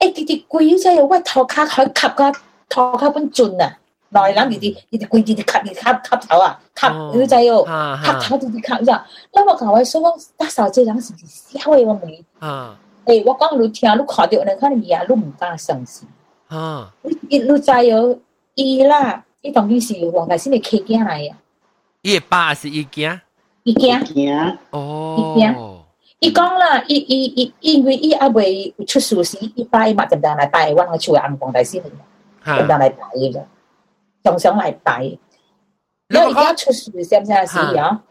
[0.00, 2.32] 诶啲啲贵真系，我头壳可以吸个
[2.68, 3.78] 头壳本尽啊！
[4.10, 6.86] 内人啲啲啲啲贵啲啲吸啲吸吸头啊，吸
[7.18, 9.00] 你知哦，吸哈哈头啲啲吸咗。
[9.32, 11.26] 因为我讲所讲打扫这人是唔是
[11.58, 12.18] 笑嘅我问？
[13.05, 16.07] 诶，我讲你听，你看到那看你啊，你唔敢相信。
[16.47, 16.93] 啊！
[17.01, 18.19] 你你你再有
[18.55, 21.35] 伊啦，你当时是王大仙的开家来呀，
[22.01, 23.21] 一八是一家，
[23.63, 23.99] 一家。
[24.69, 25.55] 哦，一家。
[26.19, 32.97] 伊讲啦，伊伊伊，因为伊阿未出事时，伊拜嘛，正当来带，我我厝安王大嘛，正当来拜
[33.33, 33.45] 个，
[34.23, 35.17] 常常来带。
[36.07, 37.15] 那伊讲出事，是不是
[37.77, 38.01] 啊？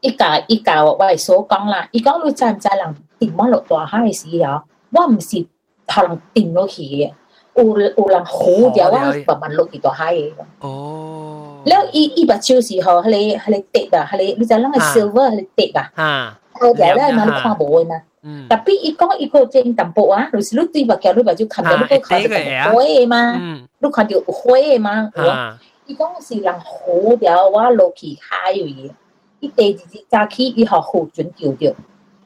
[0.00, 2.96] 伊家伊家，我系所讲啦，伊讲你知唔知人？
[3.19, 4.63] 掂我落大海嘅时啊？
[4.91, 5.45] 我唔是
[5.87, 7.11] 可能掂落去嘅，
[7.55, 7.63] 有
[7.97, 8.35] 有人好
[8.73, 8.97] 掉我
[9.27, 10.31] 慢慢落去大海嘅。
[10.61, 16.11] 哦，แล้วอีอีบัดชิวสิเหรอฮัลโหลฮัลโหลเตะอ่ะฮัลโหลรู้จักเรื่องไอ้ silver ฮัลโหลเตะอ่ะ 哈，
[16.57, 21.33] เออเดี๋ยวได้มาลูกค้าบอกนะ 嗯， tapi iko iko jeng tampo ah lu lu ti ba kya lu ba
[21.39, 22.39] ju kan lu ko ka de
[22.71, 26.71] hoi ma 嗯， lu kan ju hoi ma 哈，伊讲是人好
[27.19, 28.91] 了，我落去海位，
[29.41, 31.41] 伊第二日早起伊学好准叫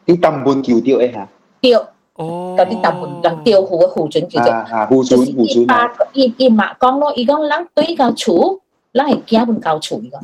[0.06, 1.28] 你抌半橋吊一下。
[1.60, 1.80] 吊。
[2.14, 2.54] 哦。
[2.58, 4.52] 嗰啲抌半人吊好嘅護準叫做。
[4.52, 5.66] 啊護準護準。
[5.66, 8.60] 八一一馬講咯，伊講人對個厝，
[8.92, 10.20] 人係驚半嚿厝伊講。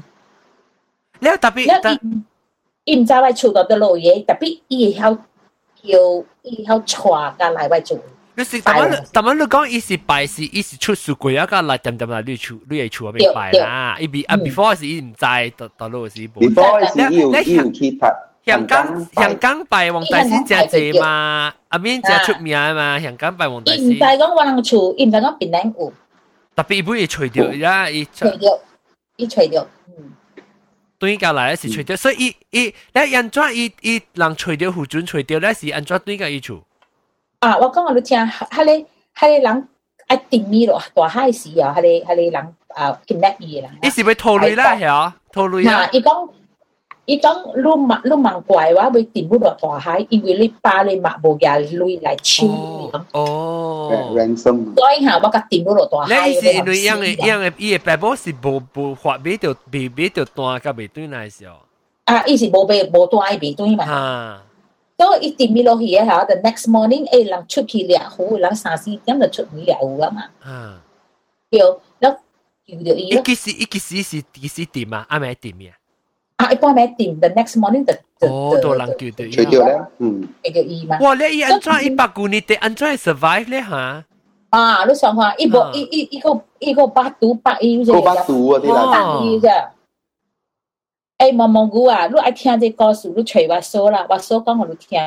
[1.20, 1.98] 你特別。
[2.84, 5.18] 伊唔知外厝度得落嘢，特別伊會曉
[5.82, 7.98] 叫伊會曉帶噶來外做。
[8.34, 15.26] 你是但晚但晚你講伊是拜是伊是出書櫃啊，個來點點來你厝你係厝入邊拜啦，伊比啊 before 是伊唔知，
[15.58, 16.38] 到到落是伊冇。
[16.48, 18.14] before 是伊有伊有 keep 拍。
[18.46, 25.92] 香港香港拜王大仙真濟嘛，阿邊真出名嘛，香港拜王大师唔知仙，講我人厝，唔知講邊領有，
[26.56, 28.30] 特別伊本伊除掉啦，伊吹。
[28.38, 28.58] 掉，
[29.16, 30.12] 伊除着，嗯。
[30.98, 36.62] 對家來是吹掉，所以伊伊咧安怎伊伊人吹掉胡準吹掉咧是安怎對家伊厝？
[37.40, 38.86] 啊，我講我你聽，迄個迄
[39.20, 39.68] 個人
[40.08, 43.70] 愛定咪咯，大海時啊，迄個迄個人啊 kidnap 伊嘅人。
[43.82, 46.30] 伊是要套累啦，係啊，套累嗱，啊，伊講
[47.08, 52.46] 伊讲你嘛你嘛怪我，要进不到大海，因为你巴你嘛无拿镭来抢。
[53.12, 54.74] 哦，ransom。
[54.76, 56.14] 所以哈，我甲进不到大海。
[56.14, 61.60] 那是因为样的样的，伊的白波是无无发袂着，袂袂着单甲袂对那是哦。
[62.04, 63.84] 啊，伊是无袂无单伊袂对嘛。
[63.84, 64.44] 啊。
[64.98, 70.24] 所以伊进不落去的哈，the next morning，诶，人出去掠虎，人三四点就出去掠虎啊嘛。
[70.42, 70.82] 啊。
[71.50, 71.60] 对，
[72.00, 72.14] 那。
[72.70, 75.72] 伊其实伊其实是其实点啊，阿咪点啊。
[76.37, 80.97] 啊，一般咪点，the next morning 就哦，多人叫到除掉咧，嗯，叫到伊嘛。
[80.99, 81.13] 哇！
[81.15, 84.03] 你一安怎一百股你得安怎 survive 咧吓？
[84.49, 89.49] 啊，你想下，一个一一一个一个百度百亿个巴肚啊啲啦，百亿啫。
[91.19, 94.99] 诶，毛毛菇啊，你爱听这故事，你吹我数啦，我数讲我你听，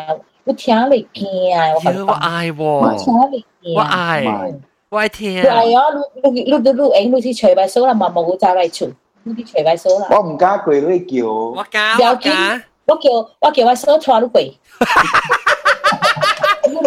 [0.45, 3.45] 你听你惊，我我爱喎，我听你
[3.75, 4.25] 惊，我爱，
[4.89, 5.43] 我爱听。
[5.43, 5.83] 系啊，
[6.23, 8.89] 你你你你你你去吹我数啦，毛毛菇走嚟厝，
[9.25, 10.07] 你去吹我数啦。
[10.11, 13.11] 我唔加句你叫，我加我加，我叫
[13.41, 14.59] 我叫我数拖你过，你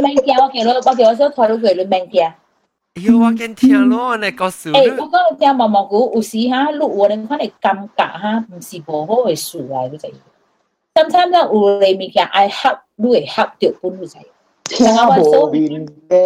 [0.01, 2.33] 免惊，我叫你我叫我数拖你过，你免惊。
[3.07, 10.11] 要我见听咯，你告诉诶，我讲你听毛毛菇，有时哈，录我哋看你感觉哈，唔是无好嘅事嚟，你知。
[10.95, 14.17] Sometimes 咧有你物件爱合，你会合到本你知。
[14.65, 14.85] 听
[15.17, 16.17] 无明白，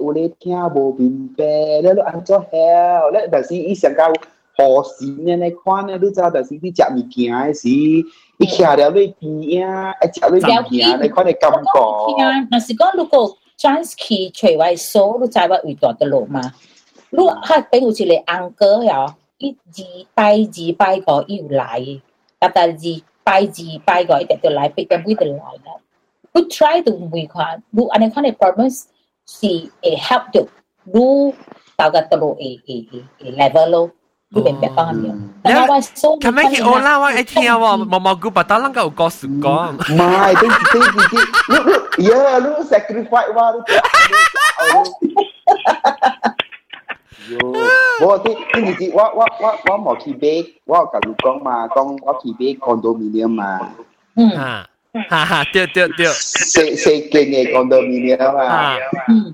[0.00, 3.10] 有你听无明白，你你安怎晓？
[3.12, 4.10] 你但是伊上到
[4.56, 5.36] 何时呢？
[5.36, 5.96] 你看呢？
[6.00, 10.40] 你知，但是你食物件嘅时，伊徛了你边啊，一食你物
[10.70, 12.48] 件，你看你感觉。
[12.50, 16.40] 但是讲如果 Transky 除外数，你知我遇到的路嘛？
[17.10, 22.00] 你吓比如一个安哥呀，一二拜二拜个要来，
[22.38, 22.76] 但但二
[23.24, 25.78] 拜二拜个一定要来，必定会来啦。
[26.32, 29.46] 你 try 到每看，你安尼看你 problem 是
[29.82, 30.46] 会 help 到
[30.84, 31.34] 你
[31.76, 32.86] 到个道路会会
[33.18, 33.90] 会 level 咯。
[34.32, 35.30] 你明白讲唔明？
[35.42, 39.72] 但系我数，咁样嘅我啦，我一听喎，毛毛菇白刀啷个有告诉讲？
[39.72, 41.16] 唔系，你你自己，
[41.48, 43.56] 你你呀，你 sacrifice 话你。
[47.30, 47.38] 哟，
[48.06, 53.42] 我啲你自己，我我我我冇去买，我甲你讲嘛，讲我去买 condominium 嘛。
[54.16, 54.30] 嗯。
[54.32, 54.66] 啊，
[55.08, 56.06] 哈哈，对对对。
[56.06, 58.76] 四四间嘅 condominium 嘛。
[59.08, 59.32] 嗯。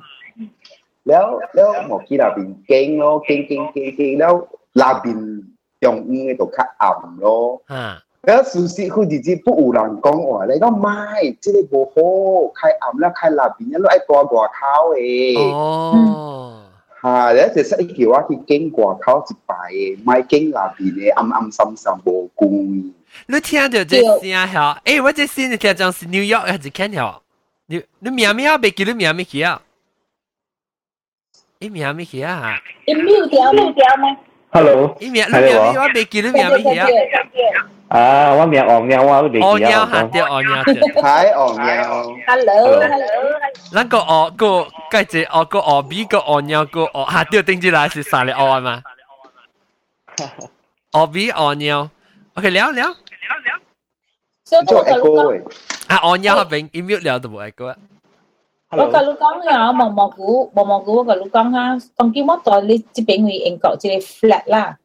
[1.09, 4.35] แล้วแล้วหมอกี้เราเป็นเก่งเนาะเก่งเก่งเก่งเก่งแล้ว
[4.74, 5.16] 那边
[5.82, 7.62] 中午嗰度较暗咯。
[7.68, 15.40] 啊，嗰時時佢哋只不有人講話，你講買，即係冇好，開暗啦，開那邊一路愛掛掛口嘅。
[15.54, 16.64] 哦，
[17.02, 17.32] 嚇！
[17.34, 22.94] 你一隻識叫我去經掛口一排嘅，買經那邊嘅暗暗深深無關。
[23.28, 24.22] 你聽到這聲
[24.52, 24.82] 嚇？
[24.86, 27.16] 誒，我這聲你聽講是紐約還是 Canada？
[27.68, 29.62] 你你明明啊，別記你明明去啊！
[31.60, 32.56] 你明明去啊！
[32.86, 34.18] 你 mute 掉 mute 掉咩？
[34.51, 36.81] Hello，伊名你名我未记你名咩嘢
[37.89, 38.33] 啊？
[38.35, 39.49] 我名黄鸟，我未记啊。
[39.49, 40.75] 黄鸟吓对黄鸟对。
[40.75, 42.17] 系黄鸟。
[42.27, 43.41] Hello，Hello。
[43.73, 48.83] 咱个学个介只学个学 B 个黄鸟个学吓对顶住来是啥嚟学啊嘛？
[50.17, 51.89] 学 B 黄鸟，
[52.35, 52.95] OK 聊聊。
[54.45, 55.43] 做 echo 诶。
[55.89, 57.77] 啊黄鸟嗰边 email 聊都冇 echo 啊。
[58.71, 64.79] 我甲你讲啊，毛毛菇，毛毛菇，我甲你讲啊，当今我在你这边为英国这个 flat 啦。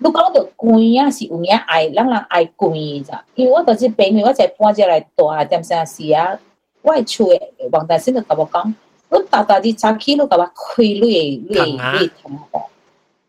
[0.00, 3.24] 你讲到贵啊，是有影爱，人人爱贵咋？
[3.34, 6.38] 因为我在这边，我才搬进来大，点啥事啊？
[6.82, 7.40] 我系厝诶，
[7.72, 8.74] 黄大仙就甲我讲，
[9.10, 12.62] 你大大啲早起，你甲我开你诶，你诶，你同我。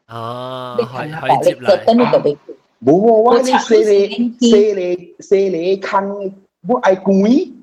[0.09, 2.37] 哦，你可以同可以接我，你等你就俾。
[2.85, 6.33] 冇喎，我你四你四你四你坑，
[6.67, 7.53] 我爱贵。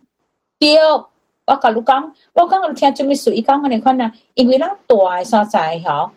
[0.58, 0.70] 对。
[1.46, 3.34] 我甲你讲，我讲你听做咩事？
[3.34, 6.10] 伊讲我哋看啊，因为咱大嘅所在吼，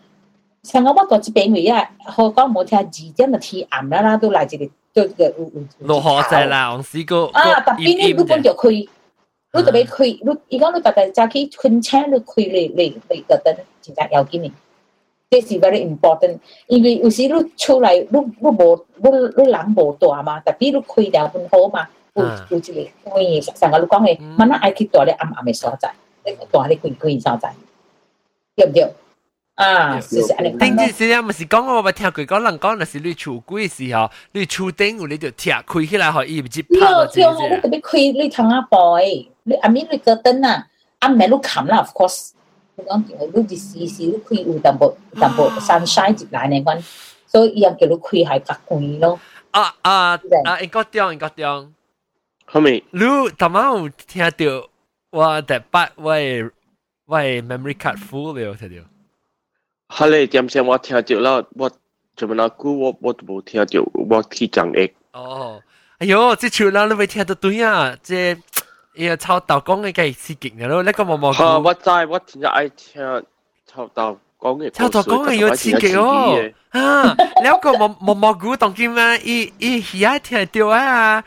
[0.64, 5.88] 像我我到这边位啊，好讲冇听二点就天暗啦啦，都来一个做个有有。
[5.88, 7.28] 落河仔啦，我试过。
[7.34, 8.72] 啊，特别你你本就开，
[9.54, 14.52] 你特别开，你伊讲你特别早起困车，你开你你你觉得真系要紧嘅。
[15.32, 16.38] 这是 very important，
[16.68, 19.10] 因为有时你出来，你你无你
[19.44, 21.88] 你人无大嘛，特别你开掉本好嘛。
[22.18, 25.92] 有有一个关上个你讲嘅，乜嘢爱去大咧暗暗嘅所在，
[26.26, 27.54] 你大咧贵贵所在，
[28.56, 28.94] 对唔对？
[29.56, 30.50] 啊，是是安尼。
[30.58, 37.56] 顶阵时啊，唔是讲我咪听佢讲人讲，那是你厝贵时候，你厝顶有你就贴开起来，可以唔知拍到这样。
[37.56, 40.68] 你特别开你窗啊背，你阿面你个灯啊，
[41.00, 42.32] 阿咩你冚啦，of course。
[42.76, 46.82] 你讲你啲时时你开有淡薄淡薄 sunshine 入来呢款，
[47.28, 49.20] 所以伊又叫你开系较贵咯。
[49.52, 50.60] 啊啊啊！
[50.62, 51.74] 英国中英国中。
[52.48, 53.00] 后面，你
[53.38, 54.70] 头晚有听到
[55.10, 56.50] 我第八位
[57.06, 58.84] 喂 memory card full 了，听到？
[59.96, 61.70] 系咧，点先我听到啦，我
[62.16, 64.92] 做乜那句我我都冇听到，我去讲嘅。
[65.14, 65.62] 哦，
[66.00, 67.96] 哎呦，这潮啦，你未听到对啊？
[68.04, 68.14] 这
[68.96, 71.34] 嘢臭豆讲嘅嘅刺激嘅咯，呢个毛毛。
[71.34, 71.58] 吓！
[71.60, 73.26] 我知，我真系爱听
[73.66, 76.39] 臭豆 講嘅差唔多講嘅要刺激哦，
[76.71, 77.17] 啊！
[77.43, 81.25] 你一個毛毛毛菇當今啊，一一魚啊聽到啊，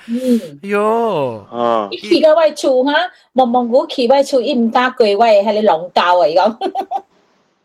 [0.63, 1.89] 喲，啊！
[1.91, 2.93] 去個外出哈，
[3.33, 6.55] 毛毛菇去外出，伊唔打鬼外，係你浪教啊，咁。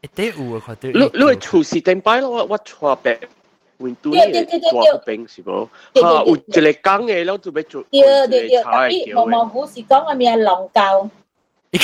[0.02, 0.92] 一定有啊，佢對。
[0.92, 3.16] 你你出是定擺咯，我我錯病。
[3.78, 5.60] ဝင်တူနေတော့ပင်းစီဘော
[5.94, 8.60] ဟာဦးကျလေကန်းငယ်လောက်သူပဲကျိုးကျိုးချာ
[8.92, 11.02] တယ်မောင်ဘူးစီကောင်းအမြဲလောင်ကောင်း
[11.71, 11.77] 你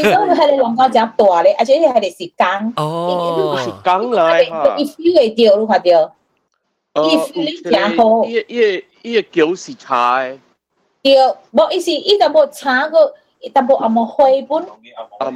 [0.00, 2.72] 笼教真大咧，而且系你是工。
[2.76, 4.76] 哦，是工嚟吓。
[4.78, 7.04] 伊 feel 会到，你看到？
[7.08, 8.24] 伊 feel 你真好。
[8.24, 10.38] 伊伊伊个脚是菜。
[11.02, 11.16] 对，
[11.50, 13.12] 无伊是伊淡薄炒个，
[13.52, 14.66] 淡薄阿毛花本，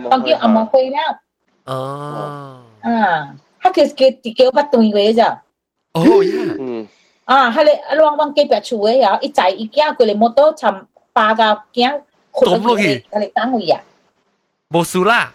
[0.08, 1.20] 当叫阿毛花啦。
[1.64, 2.60] 哦。
[2.82, 5.38] 啊，佢叫叫叫不断嘅啫。
[5.94, 6.86] 哦呀，嗯，
[7.24, 11.42] 啊，系你往往隔壁厝嘅呀，一仔一囝佢哋摩托寻八个
[11.72, 12.02] 囝，
[12.32, 13.80] 抌落去，佢哋单位啊，
[14.70, 15.32] 冇数啦。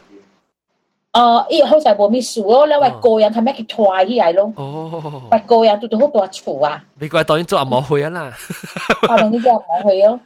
[1.13, 4.51] 哦，伊好在冇咩数咯，你话个人系咩佢拖起来咯？
[4.55, 6.83] 哦，话个人都都好多厝啊。
[6.97, 8.31] 美国当然做阿毛去啊啦。
[9.01, 10.19] 可能呢个冇去咯。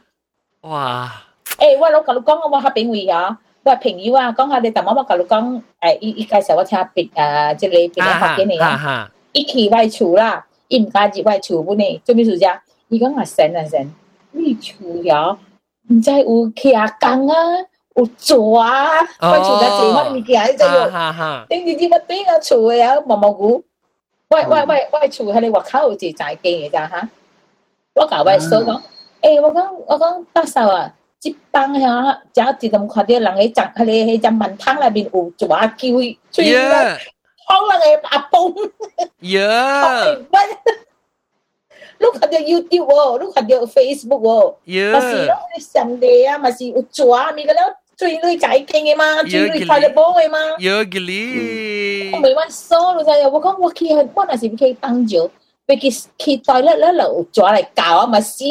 [0.62, 1.10] 哇！
[1.58, 3.38] 诶，我老甲你讲，我喺边位啊？
[3.64, 9.10] 我朋友啊，讲下你，但我我甲你讲，诶，伊伊介绍我听别诶，即系别个发嘅嚟啊。
[9.32, 12.58] 一起外厝啦，伊毋敢入外厝本呢，做咩事啫？
[12.88, 13.92] 伊讲啊神啊神，
[14.32, 15.36] 你厝呀，
[15.90, 17.36] 毋知有徛工啊，
[17.94, 20.44] 有蛇啊，外厝在做乜物件？
[20.52, 20.90] 你知有？
[21.48, 23.64] 顶日日乜顶啊厝嘅啊，毛毛菇。
[24.28, 27.08] 外外外外厝喺你外口有一财经嘅咋吓？
[27.94, 28.80] 我甲外嫂讲，
[29.22, 35.76] 诶我讲我讲大嫂啊，即帮遐，只自动看到人喺只喺你喺只门窗内边有蛇叫，
[36.32, 36.98] 吹啦。
[37.48, 38.52] 讲啦嘅阿崩，
[39.30, 40.16] 呀！
[41.98, 44.54] 你看到 YouTube 喎，你看到 Facebook 喎，
[44.92, 46.64] 咪是咯，你上地啊，咪是
[48.00, 50.38] 有抓咪个了，最女仔劲嘅嘛，最女快乐波嘅嘛。
[50.58, 52.10] 有嘅哩。
[52.12, 55.30] 我未揾数，老细我讲我去，我那是去当咗，
[55.66, 58.44] 俾佢去袋咧咧就抓嚟教啊，咪是，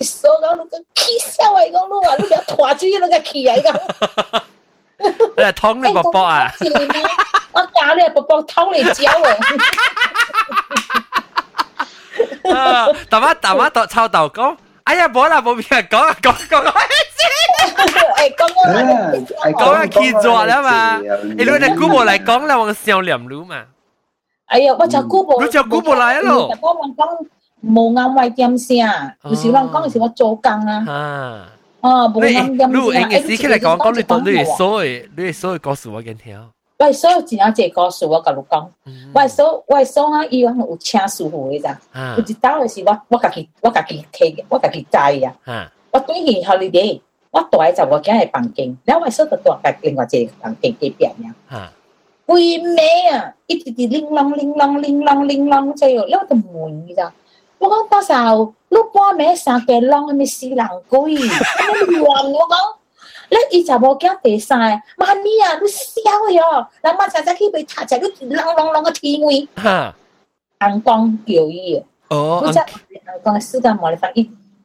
[0.00, 3.80] 数讲你个气笑嚟讲，你话你个拖住你个气嚟讲。
[5.36, 6.52] 你系劏你伯伯啊？
[7.52, 9.10] 我教你伯伯偷嚟教
[12.54, 12.88] 啊！
[13.10, 16.62] 大妈大妈度臭豆讲，哎呀，冇啦冇边人讲啊讲讲
[17.18, 17.84] 讲
[18.16, 20.98] 诶讲啊，讲啊气咗啦嘛！
[21.24, 23.62] 你你哋估冇嚟讲啦，我笑脸路嘛。
[24.46, 26.48] 哎呀，我就估冇，你就估冇嚟咯。
[26.48, 27.26] 我讲
[27.64, 28.76] 冇啱位点声，
[29.24, 30.84] 有时我讲时我做工啊。
[30.86, 31.48] 啊。
[31.80, 32.70] 哦，冇啱点。
[32.70, 36.38] 你你嘅时起嚟讲讲，你当你系所谓，你系所谓告诉我嘅听。
[36.76, 38.68] 我所有真正一个故事，我甲你讲。
[39.14, 41.78] 我所我所啊，伊讲有请师傅嘅咋。
[42.16, 45.70] 有一道嘅是我我家己我家己摕，我家己栽啊。
[45.92, 47.00] 我对去 holiday，
[47.31, 51.05] 我住喺就我間嘅房間，然後我所就住喺另外一個房間隔壁
[51.49, 51.71] 啊。
[52.25, 57.11] 規暝啊，一直直鈴啷鈴啷鈴啷鈴啷即係，然後就悶咋。
[57.57, 62.55] 我講到時候，你半暝三更啷，咪死人鬼，亂我講。
[63.31, 64.59] 你伊就無驚第三，
[64.97, 66.67] 媽咪啊，你笑喲！
[66.81, 69.47] 人媽常常去被塔只，你啷啷啷個天位，
[70.59, 74.21] 紅光叫伊哦，你知紅光四個毛嚟放，一、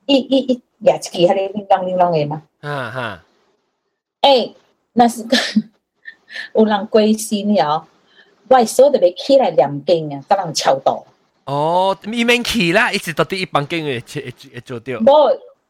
[0.07, 2.42] 一、一、一廿支喺你叮当叮当的嘛？
[2.60, 3.22] 哈哈，
[4.22, 4.52] 誒，
[4.94, 5.36] 那是個
[6.55, 7.86] 有人關心了，
[8.48, 11.06] 我所特别起来念經啊，甲人超度。
[11.44, 14.98] 哦，伊免去啦，一直到第一房間會會做掉。
[15.01, 15.06] 无，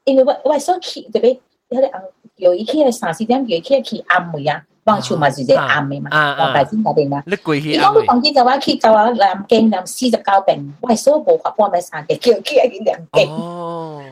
[0.05, 1.32] 因为我我所去特别
[1.68, 2.02] 迄個紅。
[2.36, 7.22] 叫伊起来三四点，有伊起来去暗暝啊，望厝嘛是只暗暝嘛，黃大仙嗰邊嘛。
[7.26, 13.31] 你过去房间就話去就話南京南四十九遍，我係所無法半暝三個叫起來去南京。
[13.31, 14.03] 哦。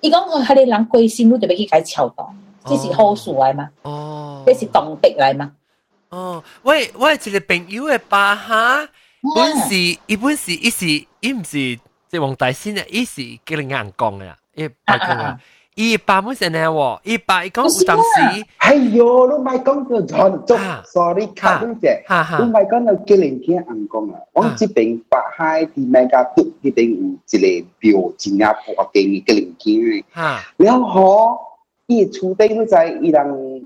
[0.00, 2.24] 伊講佢哋人歸心，你就要去解超度，
[2.64, 3.68] 这是好事来嘛。
[3.82, 4.42] 哦。
[4.46, 5.52] 这是动力来嘛。
[6.10, 8.88] 哦，喂喂，一个朋友的爸哈，
[9.34, 9.74] 本是
[10.06, 10.86] 伊本是伊是
[11.20, 15.38] 伊毋是即王大仙啊，伊是叫你硬講嘅，伊白讲啊。
[15.80, 22.02] 伊爸本身係喎，伊爸伊講有當時，哎呦，你咪講個錯錯，sorry，卡嗰隻，
[22.44, 30.04] 你咪講到吉林天硬講啊，我這邊北海啲咩家都呢邊有一個表真啊破嘅吉林天嘅，
[30.56, 31.38] 然後
[31.86, 33.62] 伊厝頂你知伊人誒，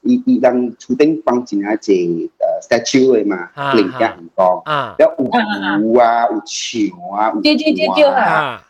[0.00, 2.30] 伊伊人厝頂放真啊隻誒
[2.62, 4.62] statue 嘅嘛，吉林天硬講，
[4.96, 8.64] 然後有牛啊，有樹啊，有牛啊，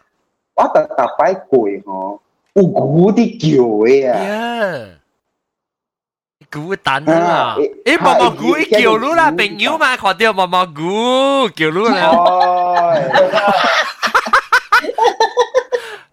[0.56, 2.18] 我特特擺過嗬。
[2.55, 4.97] 有牛啲叫嘅啊！
[6.53, 7.55] 牛蛋啊！
[7.85, 12.11] 诶，毛毛牛伊叫你啦，朋友嘛，看到毛毛牛叫你啦。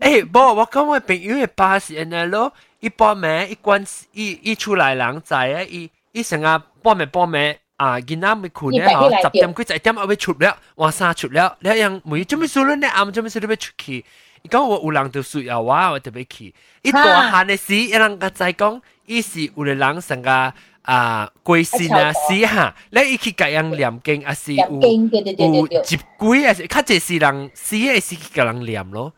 [0.01, 12.89] 诶，无我讲我朋友嘅巴士安尼咯，伊半暝伊关伊伊出来人知啊，伊伊成日半暝半暝 啊，囡仔咪困咧嗬，十点几十点我要出了，晚上出了，你样每做咩事咧？
[12.89, 14.05] 暗做咩事你要出去？
[14.44, 16.54] 伊讲我有人读书啊，我特别去。
[16.82, 22.76] 伊大汉诶时，伊人甲仔讲，伊是有咧人生甲啊归心啊死哈。
[22.90, 24.82] 咧伊去甲人念经啊，是有
[25.38, 26.54] 有几鬼啊？
[26.54, 29.14] 是较这是人死诶是甲人念咯。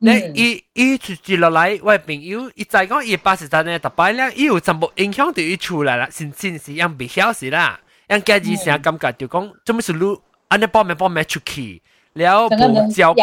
[0.00, 7.78] 咧伊伊出住落来，我诶朋友伊仔讲伊诶八十岁诶，逐摆咧，伊有全部影响伫伊出来啦，甚至是样未晓事啦。
[8.08, 11.80] 样家己成感觉就讲，怎么是路安尼帮咪帮咪出去。
[12.16, 13.20] 了冇照顾，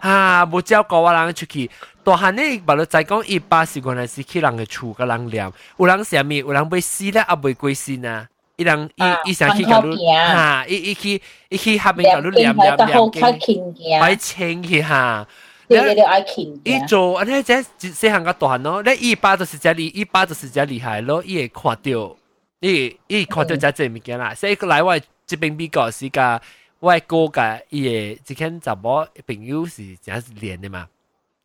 [0.00, 1.70] 啊不照顾我人出去。
[2.04, 8.28] 大汉呢，把你再讲一巴是原來是去人嘅厝个人念，有人啥物，有人要死咧，也未归心啊。
[8.56, 15.26] 伊人伊伊想去甲你，嚇，伊伊去伊去下邊甲你念念念，擺清去哈。
[15.68, 17.52] 伊做安尼即
[17.90, 22.16] 細漢個大咯，你一巴就是真厲，伊巴就是真厉害咯，伊会看到。
[22.60, 24.96] 伊伊看到遮濟物件啦，所以来我
[25.26, 26.40] 即边比较是甲
[26.81, 27.83] 我哥甲伊
[28.15, 30.87] 个即间查某朋友是真是练的嘛，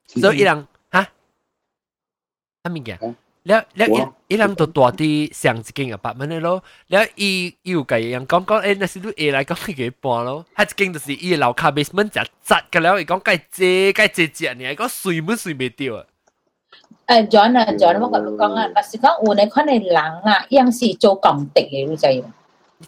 [0.07, 1.09] 所以伊人哈，
[2.65, 2.99] 啥物件？
[3.45, 16.05] 了了伊伊人都住伫上一间嘅八蚊嘅咯，了伊伊有甲伊人讲讲，诶，那是你下来讲伊个搬咯，他一间就是伊楼下 basement 就窄嘅了，伊讲该借该借借呢，伊讲水មិន水袂掉啊。
[17.09, 22.31] 诶 John 啊 John，我讲讲啊，但是讲有呢款嘅人啊，伊样是做功德嘅，你知唔？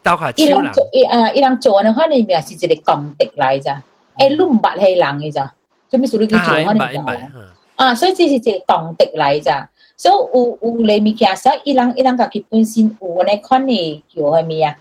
[0.02, 3.82] 刀下伊人做伊啊，伊人做呢款嘅命是一个功德嚟咋，
[4.16, 5.52] 诶，你唔捌系人嘅咋，
[5.88, 7.32] 做咩事你去做款嘅人
[7.76, 7.94] 啊？
[7.94, 14.76] 所以这是一个功德嚟咋，所以有有你物件，所以伊人伊人家己本身有呢款嘅叫系咩啊？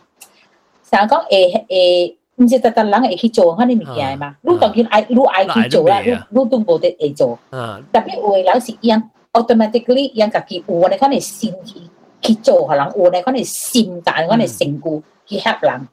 [0.89, 2.15] 成讲诶诶。
[2.37, 4.35] 唔是特特人会去做嗰啲物件嘛？
[4.41, 7.37] 你当然爱，你爱去做啦，你你都冇得会做。
[7.51, 9.03] 特别有嘅人是一样
[9.33, 11.75] automatically 一样家己有呢款嘅心去
[12.21, 15.87] 去做，可能有呢款嘅心态，款嘅成故去协人。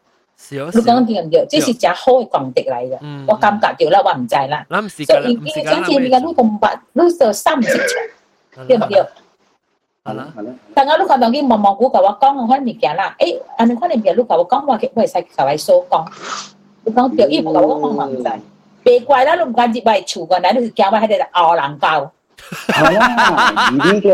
[0.50, 1.46] 你讲点样？
[1.46, 3.24] 这是真好嘅功德嚟嘅。
[3.28, 4.64] 我感觉到啦，我唔知啦。
[5.04, 7.76] 所以你想见你嘅你咁白，你就三唔识
[8.54, 9.04] 场，对唔对？
[10.02, 10.52] 系啦，系啦。
[10.74, 16.06] 但系你看到佢默默股甲我讲嗰啲物件啦，诶，安尼款嘅物件你甲我讲，我我会使甲你所讲。
[16.84, 18.30] 你讲对，伊唔甲我讲嘛唔知。
[18.82, 22.12] 别怪啦，你唔敢入嚟厝个，嗱你是惊我喺度拗人交。
[22.76, 23.04] 系啊，
[23.84, 24.08] 呢个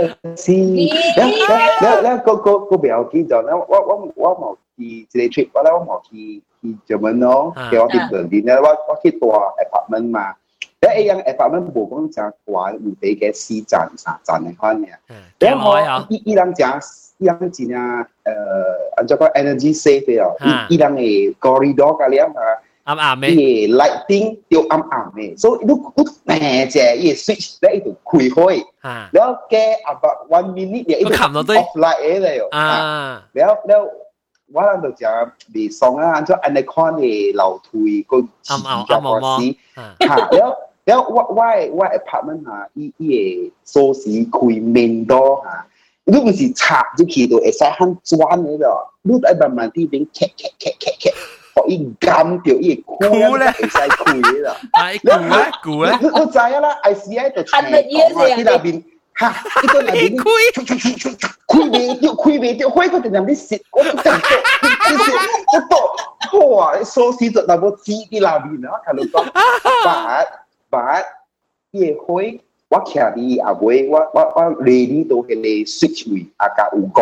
[0.44, 0.46] 是，
[1.80, 6.26] แล้วแล้วก็ก็ก็ไม่เอาที่จอดแล้วว่าว่าว่าหมอที่จะได้ทริปว่าแล้วหมอที่
[6.58, 10.26] ที่จะมันเนาะเกี่ยวกับที่เปิดดินแล้วว่าว่าที่ตัวอพาร์ตเมนต์มา
[10.80, 12.16] แล้วไอ้ยังอพาร์ตเมนต์冇讲就
[12.54, 14.86] 话唔俾嘅四站三站嘅款嘅，
[15.40, 15.66] แล้ว我
[16.10, 16.62] 依依人讲
[17.18, 17.78] 依人真啊
[18.24, 18.28] 诶，
[18.96, 20.22] 按照个 energy save 嘅，
[20.68, 20.76] 依依
[22.97, 33.87] 暗暗的，伊内顶就暗暗的，所以你你平者伊 switch 咧，伊就开开，啊，然后加 about one minute 咧，伊就 off light 咧哟，啊，然后然后
[34.53, 41.43] 我咱就讲未爽啊，按照 anaconda 的楼梯个暗暗暗暗暗，哈，然后然后我我
[41.73, 45.67] 我 apartment 啊，伊伊个锁匙开 main door 哈。
[46.03, 51.13] 你唔是插入去就会使很转的咯，你爱慢慢啲变 cat cat cat cat cat。
[51.54, 54.56] 可以揿掉伊箍咧，会使攰啦。
[54.72, 56.10] 系箍咧，箍咧。
[56.12, 58.52] 我知啊啦，ICI 就系乜嘢嚟啊？
[58.52, 58.82] 呢边
[59.18, 60.16] 吓，呢个系边？
[60.22, 60.28] 开
[61.48, 64.20] 开未掉，开未掉，开嗰阵有啲蚀，我都真系，
[65.52, 66.82] 我都哇！
[66.84, 69.30] 锁匙就那么挤啲那边啊，睇到讲，
[69.84, 70.24] 把
[70.68, 70.98] 把
[71.72, 72.40] 嘢开。
[72.68, 75.40] 我徛伫阿尾，我我我 ready 到迄个
[75.70, 77.00] switch 位，啊，甲有五步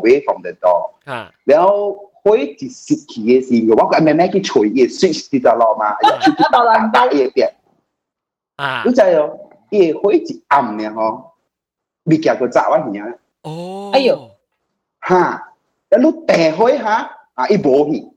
[0.00, 0.90] away from the door。
[1.04, 7.50] 啊，然后 开一失去嘅时候，我个慢慢去吹伊 switch 啲就落嘛，出去打打打伊边。
[8.56, 9.38] 啊，你知哦，
[9.70, 11.32] 伊开一暗嘅吼，
[12.04, 13.16] 未夹个闸啊样。
[13.42, 14.30] 哦，哎呦，
[15.00, 15.52] 哈，
[15.90, 18.08] 一路掟开下，啊，伊无去。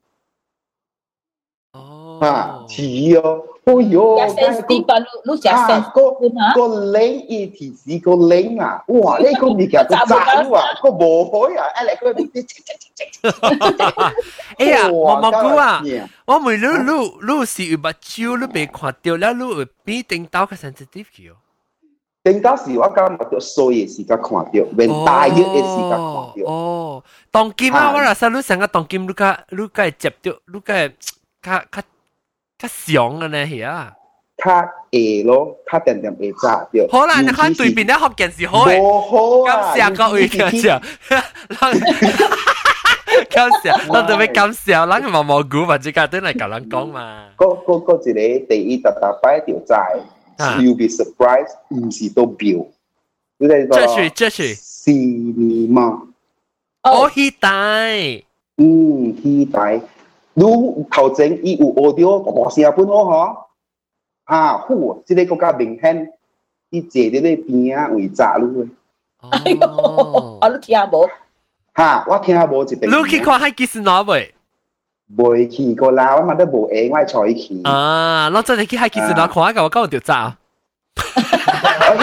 [2.19, 2.83] 哦，啊，是
[3.17, 3.41] 哦。
[3.65, 4.93] 哦哟，有 sensitive 吧？
[4.99, 6.53] 你食 sensitive 啊？
[6.53, 8.83] 个领伊提示个领啊！
[8.89, 9.17] 哇！
[9.17, 10.43] 呢个物件个炸啊，
[10.83, 11.65] 个无开啊！
[11.81, 12.53] 诶，嚟个啲切切
[12.93, 13.31] 切切。
[14.59, 15.81] 哎呀，毛毛菇啊！
[16.25, 21.31] 我问你，你你是有目睭，你未看到了，你有比顶到个 sensitive 嘅？
[22.23, 26.35] 顶到时我讲目睭所以时间看到，连大约嘅时间看到。
[26.45, 30.87] 哦，当今啊，我话晒你成个当今，你个你个接到，你个
[31.41, 31.81] 较较。
[32.59, 33.93] 较上嘅呢系啊，
[34.37, 34.71] 较下
[35.25, 36.85] 咯，较点点会炸掉。
[36.89, 40.81] 好啦，你看对面咧学件事好诶，冇好啊，感谢各位感谢，
[43.29, 47.27] 感谢，我特别感谢，咱毛毛菇或者家都嚟教人讲嘛。
[47.37, 50.01] 嗰嗰嗰一个第一特特摆条债，
[50.61, 52.65] you'll be surprised，唔是都表。
[53.37, 56.01] 这是这是是你吗？
[56.83, 58.23] 哦，迄代。
[58.57, 59.81] 嗯，期待。
[60.34, 63.36] 如头前伊有学着大大声分哦吼，
[64.24, 66.12] 啊，呼，即、个更加明显，
[66.70, 68.66] 伊坐伫咧边啊为炸路。
[69.18, 71.08] 啊，你听无？
[71.74, 72.86] 哈，我听无一个。
[72.86, 74.34] 你去看海基斯哪未？
[75.16, 77.60] 未去过啦，我嘛都无闲，我伊去。
[77.64, 80.36] 啊，那真系去海基斯哪看下，我搞着炸。
[80.96, 81.96] 哈哈哈哈哈！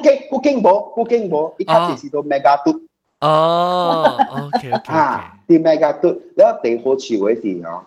[0.00, 2.58] 经不经无，不经无，一开始是都 mega。
[3.20, 4.16] 哦，
[4.54, 7.82] OK 啊，啲咩噶都，你后地火潮嘅事哦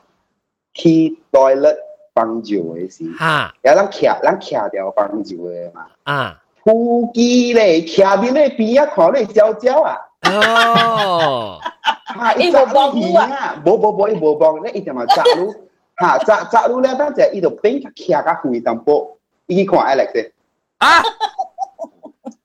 [0.74, 1.78] 去 toilet
[2.14, 9.98] 帮助嘅事，吓，有人卡，人卡掉帮助的嘛，啊，呼机咧，卡啲咩边啊，可咧，焦焦啊，
[10.30, 11.60] 哦，
[12.08, 15.54] 吓， 一个保护啊，冇冇冇，一冇帮，你一定嘛扎路，
[15.98, 19.18] 吓， 扎扎路咧，等阵一度边卡卡回淡薄，
[19.48, 20.32] 一看 Alex
[20.80, 21.02] 啊。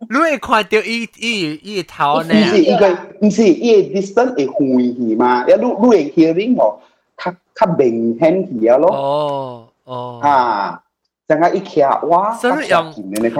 [0.10, 2.34] 你会看到伊伊伊头呢？
[2.34, 6.80] 唔是，伊个唔是，伊个 distance 会远去嘛，你你你会 hearing 无，
[7.18, 8.90] 较较明显去啊咯。
[8.94, 10.20] 哦哦。
[10.22, 10.82] 啊！
[11.28, 12.88] 阵间一徛哇，所以用，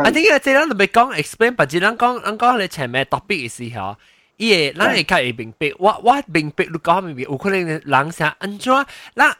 [0.06, 3.96] I think 啊，即系咱特别讲 explain，或者咱讲咱讲你前面 topic 嘅时候，
[4.38, 8.74] 伊个咱会较会明白，我我明白你讲明白，有可能人想安怎，
[9.14, 9.36] 咱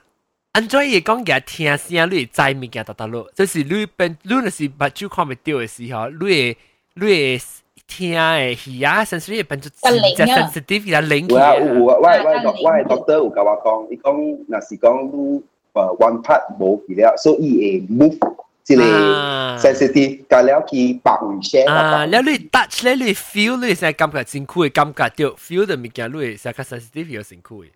[0.52, 6.58] 安怎伊讲嘅听声，你会知物件达达咯，就是你变你若是目睭看袂到嘅时候，你会
[6.96, 7.42] 你会
[7.88, 15.42] 听诶耳啊，sensory 变做真正 sensitive 嘅灵有啊有啊，我我我系 doctor 有甲我讲，伊讲若是讲你
[15.74, 18.18] 诶 one part 无去了，所以会 move。
[18.64, 21.66] 即系 sensitive，隔了去白唔声。
[21.66, 27.70] 啊，了你 touch 咧，你 feel 你成感觉身躯嘅感觉到 feel 到物件，你成个 sensitive 有身躯嘅。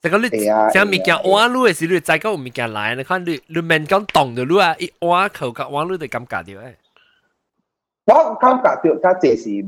[0.00, 0.28] 即系你
[0.72, 6.72] 成物件弯路嘅时，你再讲有物件来，你看你你面讲动到你啊，一弯口角弯路就感觉到诶。
[8.06, 9.66] 我感觉到，佢这是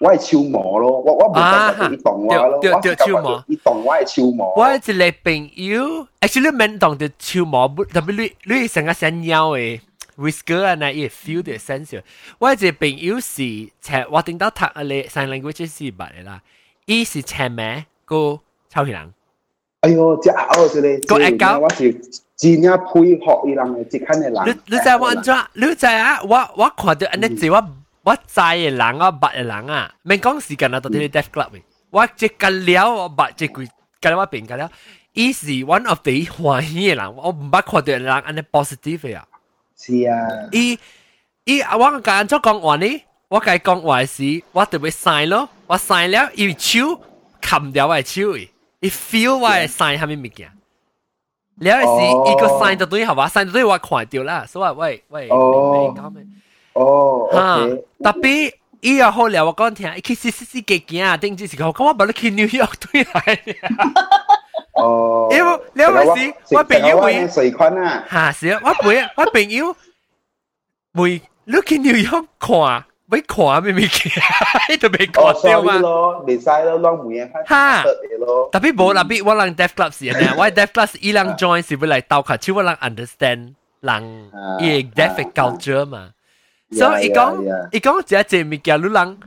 [0.00, 4.54] 我系超模咯，我我唔感觉到啲动画咯，我系超模，啲动画系超模。
[4.56, 9.26] 我系一个朋友，actually 面动到超模，特别你你成个想鸟
[9.58, 9.80] 诶。
[10.16, 12.00] whisker 啊，那伊 feel 的 sense。
[12.38, 13.36] 我一个朋友是
[13.80, 16.40] 请我顶到读啊咧 sign language 是捌嘅啦，
[16.86, 19.12] 伊是请名个超人。
[19.80, 21.92] 哎呦，只哦，这里个会教我是
[22.38, 24.34] 真正配合伊人嘅，即看嘅人。
[24.66, 25.34] 你你知我安怎？
[25.54, 26.20] 你知啊？
[26.22, 27.64] 我我看到安尼字，我
[28.02, 33.68] 我知嘅人，我捌嘅人啊，免讲时间啊，到啲 deaf club 嘅，我即间了，我捌即句，
[34.00, 34.70] 间我变间了。
[35.12, 39.24] 伊是 one of the 欢喜嘅人，我唔捌看到人安尼 positive 嘅啊。
[39.76, 40.18] 是啊。
[40.52, 40.78] 伊
[41.44, 43.02] 伊我甲安怎讲话呢？
[43.28, 47.00] 我甲伊讲话时，我特别 sign 咯，我 sign 了，伊手
[47.40, 48.48] 冚掉我嘅手诶，
[48.80, 50.50] 伊 feel 我嘅 sign 系咩物件？
[51.60, 53.28] 了系时，伊个 sign 到对系嘛？
[53.28, 55.94] sign 到对我看到啦，所以喂喂，哦，
[56.74, 57.58] 哦，哈，
[58.02, 58.52] 特别。
[58.84, 63.40] 伊又好了，我讲听，伊去试试试几件啊，定之时讲，我把你去纽约对来。
[64.74, 69.74] 哦，因为你有时我朋友会水坤啊，吓是啊，我陪我朋友
[70.92, 74.12] 会你去纽约看， 要看咩物件，
[74.70, 75.78] 伊都未看到嘛。
[75.78, 77.82] 咯，未使咯，啷每日吓，
[78.52, 86.10] 特别冇特别我人 deaf club 是啊，我 deaf club 伊人 join 是要嚟斗下，只我人 understand 人伊 deaf culture 嘛。
[86.72, 89.18] 所以伊讲伊讲只只物件，你人。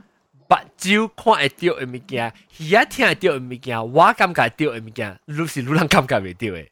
[0.50, 2.32] 目睭看会到嘅物件，
[2.70, 6.66] 耳听会到嘅物件，我感觉到嘅物件，你是你人感觉袂到嘅。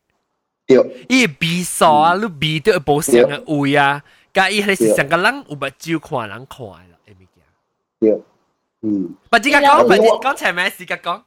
[0.67, 4.03] 对，伊鼻数啊，你鼻到无相嘅位啊，
[4.33, 6.90] 甲伊系是成个人有目睭看人看嘅啦，嘅物件。
[8.01, 8.23] 对，
[8.83, 9.15] 嗯。
[9.31, 11.23] 不只讲讲，不只讲前面时间讲。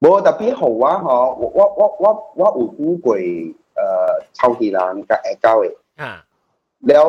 [0.00, 1.00] 无特别好啊！
[1.00, 3.54] 嗬，我我我我我有估过诶
[4.32, 6.24] 超级人甲会交嘅，吓，
[6.80, 7.04] 了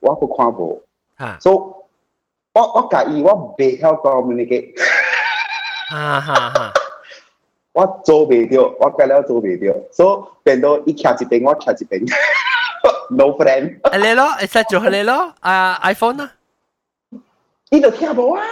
[0.00, 0.82] 我个看无，
[1.18, 1.52] 吓，所
[2.54, 4.72] 我我介意我未晓 communicate，
[5.90, 6.72] 哈哈哈，
[7.72, 12.10] 我做未到，我介了做未到，所以变到伊徛一边，我徛一边，
[13.10, 13.98] no friend。
[13.98, 16.32] 你咯，会使做你咯，啊 iPhone 啊，
[17.70, 18.42] 伊就听无啊。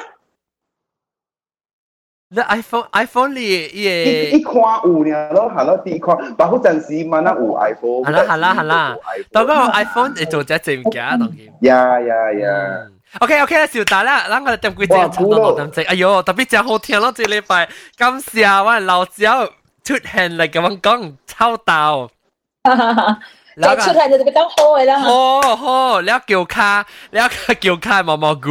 [2.31, 8.03] 你 iPhone iPhone 你伊伊看有呢咯，系咯，啲看，但好阵时万能有 iPhone。
[8.05, 8.97] 系啦系啦系啦，
[9.33, 11.39] 当个 iPhone 你做只正物件当然。
[11.63, 12.87] 呀呀呀！
[13.21, 15.89] OK OK 啦，小达啦，咱个点几只差唔多六点钟。
[15.89, 17.11] 哎呦，特别真好听咯！
[17.13, 19.47] 这礼拜感谢我老赵
[19.83, 22.11] 出现嚟咁样讲抽到。
[23.57, 24.99] 就出现就比较好嘅啦。
[24.99, 27.27] 好好，了叫卡，了
[27.59, 28.51] 叫卡毛毛菇。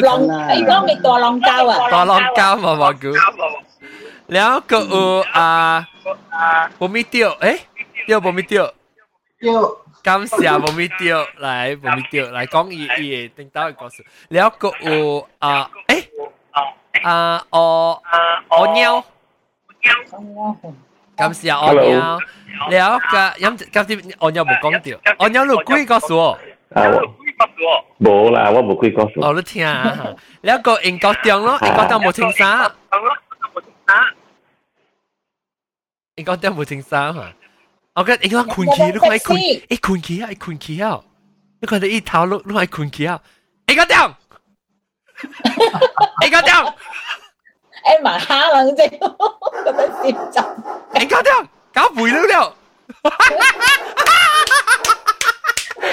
[0.00, 0.20] lòng
[0.54, 1.90] 你講嘅墮浪膠啊？
[1.90, 3.10] 墮浪膠嘛嘛叫，
[4.26, 5.86] 然後有啊，
[6.78, 7.58] 冇咪掉，誒，
[8.06, 8.72] 掉冇咪掉，
[9.40, 9.52] 掉。
[10.02, 14.04] 感謝冇咪掉，來冇咪掉，來講伊伊定到嘅故事。
[14.28, 14.52] 然後
[14.82, 16.04] 有啊，誒，
[17.02, 18.00] 啊哦
[18.48, 19.02] 哦鳥，
[21.16, 22.20] 感謝哦鳥。
[22.70, 26.38] 然後個飲今次哦鳥冇講掉，哦鳥錄鬼故事哦。
[27.99, 29.21] 冇啦，我冇几个数。
[29.21, 32.71] 哦，你听啊，了个英国中咯，英国中冇清啥。
[36.15, 37.33] 英国中冇清啥吓。
[37.95, 40.99] 我觉得英国困起，你看困，一困起啊，一困起啊，
[41.61, 43.19] 你看你一头碌，你看困起啊，
[43.67, 44.15] 英国中，
[46.23, 46.73] 英国中。
[47.83, 50.39] 诶埋虾 冷啫，咁样 摄集。
[51.01, 51.47] 英国中。
[51.73, 52.55] 搞背了了。
[53.03, 53.09] 你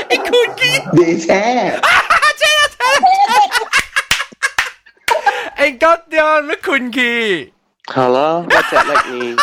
[0.10, 0.80] I cookie.
[0.94, 1.80] Để xe.
[5.56, 7.46] anh có tiêu nó khun kì.
[7.88, 9.36] Hả lo, có chạy lệch nhỉ.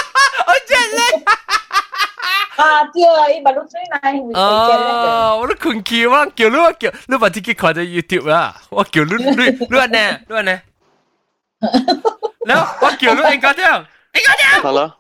[0.47, 1.21] Ôi chạy lệch.
[2.57, 3.65] À, chưa, ý bà lúc
[4.03, 4.15] này.
[4.35, 8.53] Ờ, nó khun kì, nó kiểu lúc kiểu, lúc bà thích cái khỏi YouTube à,
[8.71, 10.59] Nó kiểu lúc, lúc, lúc nè, lúc nè.
[12.47, 13.85] Nó, nó kiểu lúc anh có tiêu.
[14.13, 14.65] Anh có tiêu.
[14.65, 14.91] Hả lo.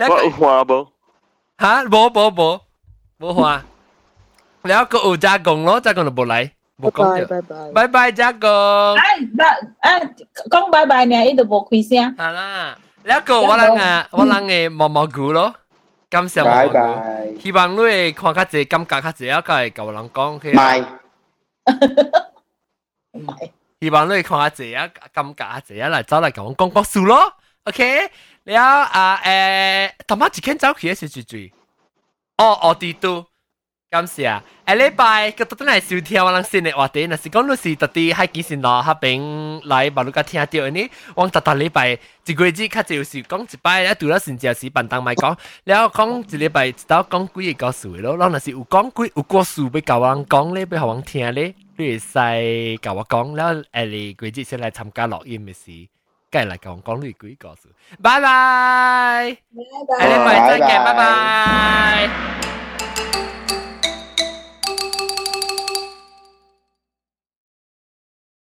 [0.00, 0.08] Nó
[0.38, 0.92] hòa bố.
[1.58, 2.60] 吓，冇冇冇
[3.18, 3.62] 冇话，
[4.62, 6.48] 你一个有加工咯，加工就冇嚟，
[6.80, 8.48] 冇讲拜拜拜拜加工。
[8.94, 9.02] 哎，
[9.80, 10.14] 哎，
[10.50, 12.14] 讲拜拜呢，伊都冇开声。
[12.16, 15.54] 好啦，你一个我人啊，我人嘅毛毛菇咯。
[16.10, 20.52] 感谢毛毛菇，希望你会看较济，感觉较济，我个系旧人讲去。
[20.52, 20.80] 买，
[23.12, 23.34] 买。
[23.80, 28.10] 希望你会看较济啊，感觉较济啊，来走来讲讲国数咯，OK。
[28.48, 31.52] 你啊啊诶，他妈几天早起是最最？
[32.38, 33.26] 哦哦，帝都，
[33.90, 34.42] 感谢啊！
[34.64, 39.20] 诶，礼拜个都等来收听我冷新的话题，那是讲都是特地海几时咯，哈边
[39.66, 40.90] 来把路个听掉呢？
[41.16, 55.86] 往大大礼拜一个月只卡只有时讲一摆，一读了甚至是笨当麦讲，然后讲一礼拜直到讲几个故事咯，然后是有讲几有故事俾教我讲咧，俾学我听咧，你会使教我讲，然后诶，你个先来参加录音的是？
[56.30, 57.68] 梗係嚟講講呢幾個字，
[58.02, 62.08] 拜拜，拜拜，你咪再見，拜拜。